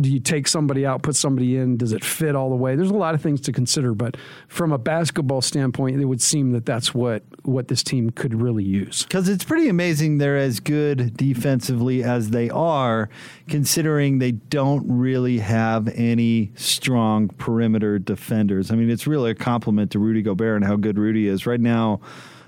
Do 0.00 0.10
you 0.10 0.20
take 0.20 0.48
somebody 0.48 0.86
out, 0.86 1.02
put 1.02 1.16
somebody 1.16 1.56
in? 1.56 1.76
Does 1.76 1.92
it 1.92 2.04
fit 2.04 2.34
all 2.34 2.48
the 2.50 2.56
way? 2.56 2.74
There's 2.74 2.90
a 2.90 2.94
lot 2.94 3.14
of 3.14 3.20
things 3.20 3.40
to 3.42 3.52
consider, 3.52 3.94
but 3.94 4.16
from 4.48 4.72
a 4.72 4.78
basketball 4.78 5.40
standpoint, 5.42 6.00
it 6.00 6.04
would 6.04 6.22
seem 6.22 6.52
that 6.52 6.64
that's 6.64 6.94
what 6.94 7.22
what 7.42 7.68
this 7.68 7.82
team 7.82 8.10
could 8.10 8.40
really 8.40 8.64
use. 8.64 9.04
Because 9.04 9.28
it's 9.28 9.44
pretty 9.44 9.68
amazing 9.68 10.18
they're 10.18 10.36
as 10.36 10.60
good 10.60 11.16
defensively 11.16 12.02
as 12.02 12.30
they 12.30 12.50
are, 12.50 13.08
considering 13.48 14.18
they 14.18 14.32
don't 14.32 14.84
really 14.88 15.38
have 15.38 15.88
any 15.88 16.52
strong 16.54 17.28
perimeter 17.28 17.98
defenders. 17.98 18.70
I 18.70 18.74
mean, 18.74 18.90
it's 18.90 19.06
really 19.06 19.30
a 19.30 19.34
compliment 19.34 19.90
to 19.92 19.98
Rudy 19.98 20.22
Gobert 20.22 20.56
and 20.56 20.64
how 20.64 20.76
good 20.76 20.98
Rudy 20.98 21.28
is 21.28 21.46
right 21.46 21.60
now. 21.60 22.00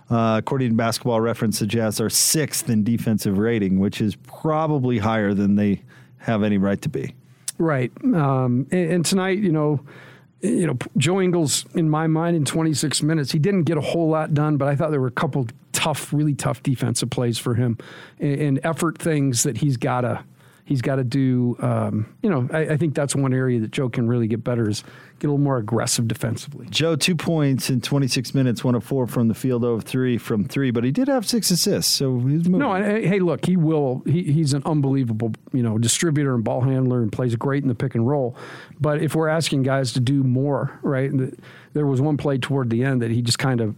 Uh, 0.09 0.39
according 0.39 0.71
to 0.71 0.75
Basketball 0.75 1.21
Reference, 1.21 1.61
the 1.61 1.67
Jazz 1.67 2.01
are 2.01 2.11
sixth 2.11 2.69
in 2.69 2.83
defensive 2.83 3.39
rating, 3.39 3.79
which 3.79 4.01
is 4.01 4.17
probably 4.17 4.99
higher 4.99 5.35
than 5.35 5.55
they 5.55 5.83
have 6.21 6.43
any 6.43 6.59
right 6.59 6.81
to 6.83 6.89
be. 6.89 7.15
Right. 7.59 7.93
Um, 8.05 8.67
and, 8.71 8.93
and, 8.93 9.07
tonight, 9.07 9.39
you 9.39 9.53
know, 9.53 9.81
you 10.41 10.67
know, 10.67 10.79
Joe 10.97 11.21
Ingles, 11.21 11.67
in 11.75 11.91
my 11.91 12.07
mind, 12.07 12.37
in 12.37 12.45
26 12.45 13.03
minutes, 13.03 13.33
he 13.33 13.39
didn't 13.39 13.65
get 13.65 13.77
a 13.77 13.83
whole 13.83 14.09
lot 14.09 14.33
done, 14.33 14.57
but 14.57 14.69
I 14.69 14.77
thought 14.77 14.91
there 14.91 15.01
were 15.01 15.07
a 15.07 15.13
couple 15.13 15.47
tough, 15.73 16.13
really 16.13 16.35
tough 16.35 16.63
defensive 16.63 17.11
plays 17.11 17.39
for 17.39 17.55
him 17.55 17.77
and, 18.19 18.41
and 18.41 18.61
effort 18.65 18.99
things 18.99 19.43
that 19.43 19.59
he's 19.59 19.77
got 19.77 20.03
to 20.03 20.25
he's 20.71 20.83
got 20.83 20.97
to 20.97 21.05
do. 21.05 21.57
Um, 21.59 22.07
you 22.23 22.31
know, 22.31 22.49
I, 22.53 22.61
I, 22.61 22.77
think 22.77 22.95
that's 22.95 23.17
one 23.17 23.35
area 23.35 23.59
that 23.59 23.73
Joe 23.73 23.89
can 23.89 24.07
really 24.07 24.29
get 24.29 24.45
better 24.45 24.69
is 24.69 24.85
get 25.19 25.27
a 25.27 25.31
little 25.31 25.39
more 25.39 25.57
aggressive 25.59 26.07
defensively. 26.07 26.69
Joe, 26.71 26.95
two 26.95 27.17
points 27.17 27.71
in 27.71 27.81
26 27.81 28.35
minutes, 28.35 28.63
one 28.63 28.77
of 28.77 28.85
four 28.85 29.09
from 29.09 29.27
the 29.27 29.35
field, 29.35 29.65
over 29.65 29.83
three 29.83 30.17
from 30.17 30.45
three, 30.45 30.71
but 30.71 30.85
he 30.85 30.93
did 30.93 31.09
have 31.09 31.27
six 31.27 31.51
assists, 31.51 31.93
so 31.93 32.19
he's 32.21 32.49
moving. 32.49 32.61
No, 32.61 32.75
hey, 32.77 33.19
look, 33.19 33.45
he 33.45 33.57
will. 33.57 34.03
He, 34.07 34.23
he's 34.23 34.55
an 34.55 34.63
unbelievable, 34.65 35.33
you 35.53 35.65
know, 35.65 35.77
distributor 35.77 36.37
and 36.37 36.45
ball 36.45 36.61
handler, 36.61 37.03
and 37.03 37.11
plays 37.11 37.35
great 37.35 37.65
in 37.65 37.69
the 37.69 37.75
pick 37.75 37.97
and 37.97 38.07
roll. 38.07 38.37
But 38.79 39.03
if 39.03 39.17
we're 39.17 39.29
asking 39.29 39.65
guys 39.65 39.93
to 39.95 40.01
do 40.01 40.23
more, 40.23 40.79
right? 40.83 41.11
There 41.73 41.87
was 41.87 42.01
one 42.01 42.17
play 42.17 42.39
toward 42.39 42.71
the 42.71 42.85
end 42.85 43.03
that 43.03 43.11
he 43.11 43.23
just 43.23 43.41
kind 43.41 43.61
of, 43.61 43.75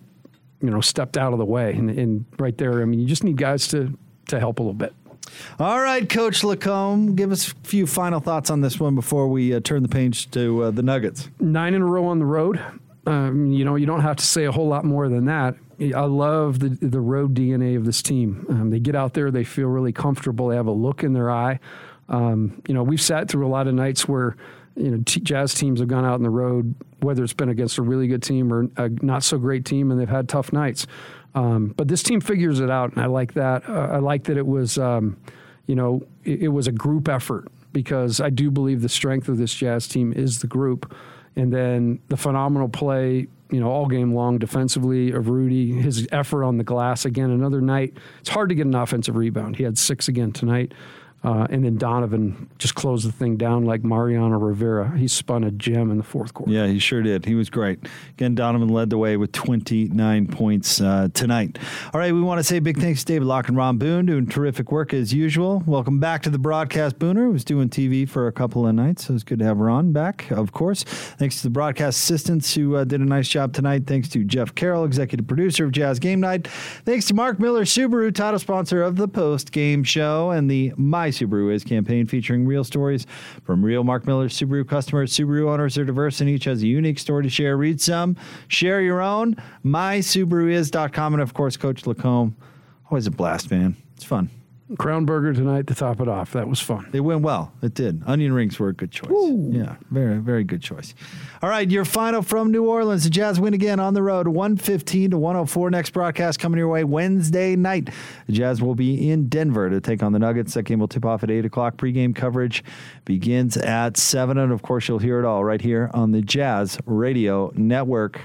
you 0.61 0.68
know, 0.68 0.82
stepped 0.82 1.16
out 1.16 1.32
of 1.32 1.38
the 1.38 1.47
way, 1.47 1.72
and, 1.72 1.88
and 1.88 2.26
right 2.38 2.57
there, 2.59 2.82
I 2.82 2.84
mean, 2.84 3.01
you 3.01 3.07
just 3.07 3.24
need 3.24 3.38
guys 3.38 3.66
to 3.68 3.99
to 4.28 4.38
help 4.38 4.59
a 4.59 4.62
little 4.62 4.74
bit. 4.74 4.95
All 5.59 5.80
right, 5.80 6.09
Coach 6.09 6.43
LaComb, 6.43 7.14
give 7.14 7.33
us 7.33 7.53
a 7.53 7.55
few 7.66 7.87
final 7.87 8.20
thoughts 8.20 8.51
on 8.51 8.61
this 8.61 8.78
one 8.78 8.95
before 8.95 9.28
we 9.28 9.55
uh, 9.55 9.61
turn 9.61 9.83
the 9.83 9.89
page 9.89 10.30
to 10.33 10.64
uh, 10.64 10.70
the 10.70 10.83
Nuggets. 10.83 11.28
Nine 11.41 11.74
in 11.74 11.83
a 11.83 11.87
row 11.87 12.07
on 12.07 12.18
the 12.18 12.24
road. 12.24 12.61
Um, 13.07 13.51
you 13.53 13.64
know, 13.64 13.74
you 13.74 13.87
don't 13.87 14.03
have 14.03 14.16
to 14.16 14.24
say 14.24 14.45
a 14.45 14.53
whole 14.53 14.68
lot 14.68 14.85
more 14.85 15.09
than 15.09 15.24
that. 15.26 15.57
I 15.80 16.05
love 16.05 16.61
the 16.61 16.68
the 16.68 17.01
road 17.01 17.35
DNA 17.35 17.76
of 17.76 17.85
this 17.85 18.03
team. 18.03 18.47
Um, 18.49 18.70
they 18.70 18.78
get 18.78 18.95
out 18.95 19.14
there, 19.14 19.30
they 19.33 19.43
feel 19.43 19.66
really 19.66 19.93
comfortable. 19.93 20.49
They 20.49 20.57
have 20.57 20.68
a 20.68 20.72
look 20.72 21.03
in 21.03 21.12
their 21.12 21.30
eye. 21.30 21.59
Um, 22.09 22.62
you 22.68 22.74
know, 22.74 22.83
we've 22.83 23.01
sat 23.01 23.28
through 23.28 23.47
a 23.47 23.49
lot 23.49 23.66
of 23.66 23.74
nights 23.74 24.07
where 24.07 24.37
you 24.76 24.91
know 24.91 25.03
t- 25.05 25.20
jazz 25.20 25.55
teams 25.55 25.80
have 25.80 25.89
gone 25.89 26.05
out 26.05 26.14
on 26.14 26.22
the 26.22 26.30
road, 26.30 26.74
whether 27.01 27.24
it's 27.24 27.33
been 27.33 27.49
against 27.49 27.78
a 27.78 27.83
really 27.83 28.07
good 28.07 28.22
team 28.22 28.53
or 28.53 28.68
a 28.76 28.89
not 29.05 29.24
so 29.24 29.39
great 29.39 29.64
team, 29.64 29.91
and 29.91 30.01
they've 30.01 30.09
had 30.09 30.28
tough 30.28 30.53
nights. 30.53 30.87
Um, 31.35 31.68
but 31.76 31.89
this 31.89 32.03
team 32.03 32.20
figures 32.20 32.61
it 32.61 32.70
out, 32.70 32.93
and 32.93 33.03
I 33.03 33.07
like 33.07 33.35
that. 33.35 33.68
Uh, 33.68 33.89
I 33.93 33.99
like 33.99 34.24
that 34.24 34.37
it 34.37 34.47
was, 34.47 34.78
um, 34.78 35.16
you 35.66 35.74
know, 35.74 36.03
it, 36.24 36.43
it, 36.43 36.49
was 36.49 36.66
a 36.66 36.72
group 36.72 37.09
effort 37.09 37.49
because 37.72 38.20
I 38.20 38.28
do 38.28 38.51
believe 38.51 38.83
the 38.83 38.89
strength 38.89 39.28
of 39.28 39.39
this 39.39 39.55
Jazz 39.55 39.89
team 39.89 40.12
is 40.12 40.41
the 40.41 40.47
group, 40.47 40.95
and 41.35 41.53
then 41.53 42.01
the 42.09 42.18
phenomenal 42.18 42.68
play, 42.68 43.28
you 43.51 43.61
know, 43.61 43.70
all 43.70 43.87
game 43.87 44.14
long 44.14 44.39
defensively 44.39 45.11
of 45.12 45.30
Rudy, 45.30 45.72
his 45.72 46.07
effort 46.12 46.45
on 46.45 46.59
the 46.59 46.64
glass 46.64 47.07
again. 47.07 47.30
Another 47.30 47.62
night, 47.62 47.97
it's 48.20 48.28
hard 48.28 48.51
to 48.51 48.55
get 48.55 48.66
an 48.66 48.74
offensive 48.74 49.16
rebound. 49.16 49.57
He 49.57 49.62
had 49.62 49.78
six 49.78 50.09
again 50.09 50.33
tonight. 50.33 50.72
Uh, 51.24 51.46
and 51.50 51.64
then 51.64 51.76
Donovan 51.76 52.50
just 52.58 52.74
closed 52.74 53.06
the 53.06 53.12
thing 53.12 53.36
down 53.36 53.64
like 53.64 53.84
Mariano 53.84 54.38
Rivera. 54.38 54.96
He 54.98 55.06
spun 55.06 55.44
a 55.44 55.52
gem 55.52 55.90
in 55.90 55.96
the 55.96 56.02
fourth 56.02 56.34
quarter. 56.34 56.52
Yeah, 56.52 56.66
he 56.66 56.80
sure 56.80 57.00
did. 57.00 57.24
He 57.24 57.36
was 57.36 57.48
great. 57.48 57.78
Again, 58.10 58.34
Donovan 58.34 58.68
led 58.68 58.90
the 58.90 58.98
way 58.98 59.16
with 59.16 59.30
29 59.30 60.26
points 60.26 60.80
uh, 60.80 61.08
tonight. 61.14 61.58
All 61.94 62.00
right, 62.00 62.12
we 62.12 62.20
want 62.20 62.40
to 62.40 62.44
say 62.44 62.58
big 62.58 62.78
thanks 62.78 63.04
to 63.04 63.12
David 63.12 63.26
Locke 63.26 63.48
and 63.48 63.56
Ron 63.56 63.78
Boone 63.78 64.06
doing 64.06 64.26
terrific 64.26 64.72
work 64.72 64.92
as 64.92 65.14
usual. 65.14 65.62
Welcome 65.64 66.00
back 66.00 66.22
to 66.22 66.30
the 66.30 66.38
broadcast. 66.38 66.98
Booner 66.98 67.32
was 67.32 67.44
doing 67.44 67.68
TV 67.68 68.08
for 68.08 68.26
a 68.26 68.32
couple 68.32 68.66
of 68.66 68.74
nights, 68.74 69.06
so 69.06 69.14
it's 69.14 69.22
good 69.22 69.38
to 69.38 69.44
have 69.44 69.58
Ron 69.58 69.92
back, 69.92 70.28
of 70.32 70.50
course. 70.52 70.82
Thanks 70.82 71.36
to 71.36 71.44
the 71.44 71.50
broadcast 71.50 72.00
assistants 72.00 72.52
who 72.54 72.74
uh, 72.74 72.84
did 72.84 73.00
a 73.00 73.04
nice 73.04 73.28
job 73.28 73.52
tonight. 73.52 73.86
Thanks 73.86 74.08
to 74.10 74.24
Jeff 74.24 74.56
Carroll, 74.56 74.84
executive 74.84 75.28
producer 75.28 75.64
of 75.64 75.70
Jazz 75.70 76.00
Game 76.00 76.18
Night. 76.18 76.48
Thanks 76.48 77.06
to 77.06 77.14
Mark 77.14 77.38
Miller 77.38 77.64
Subaru, 77.64 78.12
title 78.12 78.40
sponsor 78.40 78.82
of 78.82 78.96
the 78.96 79.06
post 79.06 79.52
game 79.52 79.84
show 79.84 80.30
and 80.30 80.50
the 80.50 80.72
My 80.76 81.11
Subaru 81.12 81.52
Is 81.52 81.64
campaign 81.64 82.06
featuring 82.06 82.46
real 82.46 82.64
stories 82.64 83.06
from 83.44 83.64
real 83.64 83.84
Mark 83.84 84.06
Miller 84.06 84.28
Subaru 84.28 84.66
customers. 84.68 85.12
Subaru 85.12 85.48
owners 85.48 85.78
are 85.78 85.84
diverse 85.84 86.20
and 86.20 86.28
each 86.28 86.44
has 86.44 86.62
a 86.62 86.66
unique 86.66 86.98
story 86.98 87.22
to 87.22 87.30
share. 87.30 87.56
Read 87.56 87.80
some, 87.80 88.16
share 88.48 88.80
your 88.80 89.00
own. 89.00 89.36
MySubaruIs.com. 89.64 91.14
And 91.14 91.22
of 91.22 91.34
course, 91.34 91.56
Coach 91.56 91.84
LaComb. 91.84 92.34
Always 92.90 93.06
a 93.06 93.10
blast, 93.10 93.50
man. 93.50 93.76
It's 93.94 94.04
fun. 94.04 94.28
Crown 94.78 95.04
Burger 95.04 95.32
tonight 95.32 95.66
to 95.68 95.74
top 95.74 96.00
it 96.00 96.08
off. 96.08 96.32
That 96.32 96.48
was 96.48 96.60
fun. 96.60 96.88
They 96.90 97.00
went 97.00 97.22
well. 97.22 97.52
It 97.62 97.74
did. 97.74 98.02
Onion 98.06 98.32
rings 98.32 98.58
were 98.58 98.68
a 98.68 98.72
good 98.72 98.90
choice. 98.90 99.10
Yeah, 99.10 99.76
very, 99.90 100.18
very 100.18 100.44
good 100.44 100.62
choice. 100.62 100.94
All 101.42 101.48
right, 101.48 101.70
your 101.70 101.84
final 101.84 102.22
from 102.22 102.50
New 102.50 102.64
Orleans. 102.64 103.04
The 103.04 103.10
Jazz 103.10 103.40
win 103.40 103.54
again 103.54 103.80
on 103.80 103.94
the 103.94 104.02
road, 104.02 104.28
115 104.28 105.10
to 105.10 105.18
104. 105.18 105.70
Next 105.70 105.90
broadcast 105.90 106.38
coming 106.38 106.58
your 106.58 106.68
way 106.68 106.84
Wednesday 106.84 107.56
night. 107.56 107.90
The 108.26 108.32
Jazz 108.32 108.62
will 108.62 108.74
be 108.74 109.10
in 109.10 109.28
Denver 109.28 109.70
to 109.70 109.80
take 109.80 110.02
on 110.02 110.12
the 110.12 110.18
Nuggets. 110.18 110.54
That 110.54 110.64
game 110.64 110.78
will 110.78 110.88
tip 110.88 111.04
off 111.04 111.22
at 111.22 111.30
8 111.30 111.44
o'clock. 111.44 111.76
Pregame 111.76 112.14
coverage 112.14 112.64
begins 113.04 113.56
at 113.56 113.96
7. 113.96 114.38
And 114.38 114.52
of 114.52 114.62
course, 114.62 114.88
you'll 114.88 114.98
hear 114.98 115.18
it 115.18 115.24
all 115.24 115.44
right 115.44 115.60
here 115.60 115.90
on 115.94 116.12
the 116.12 116.22
Jazz 116.22 116.78
Radio 116.86 117.52
Network. 117.54 118.20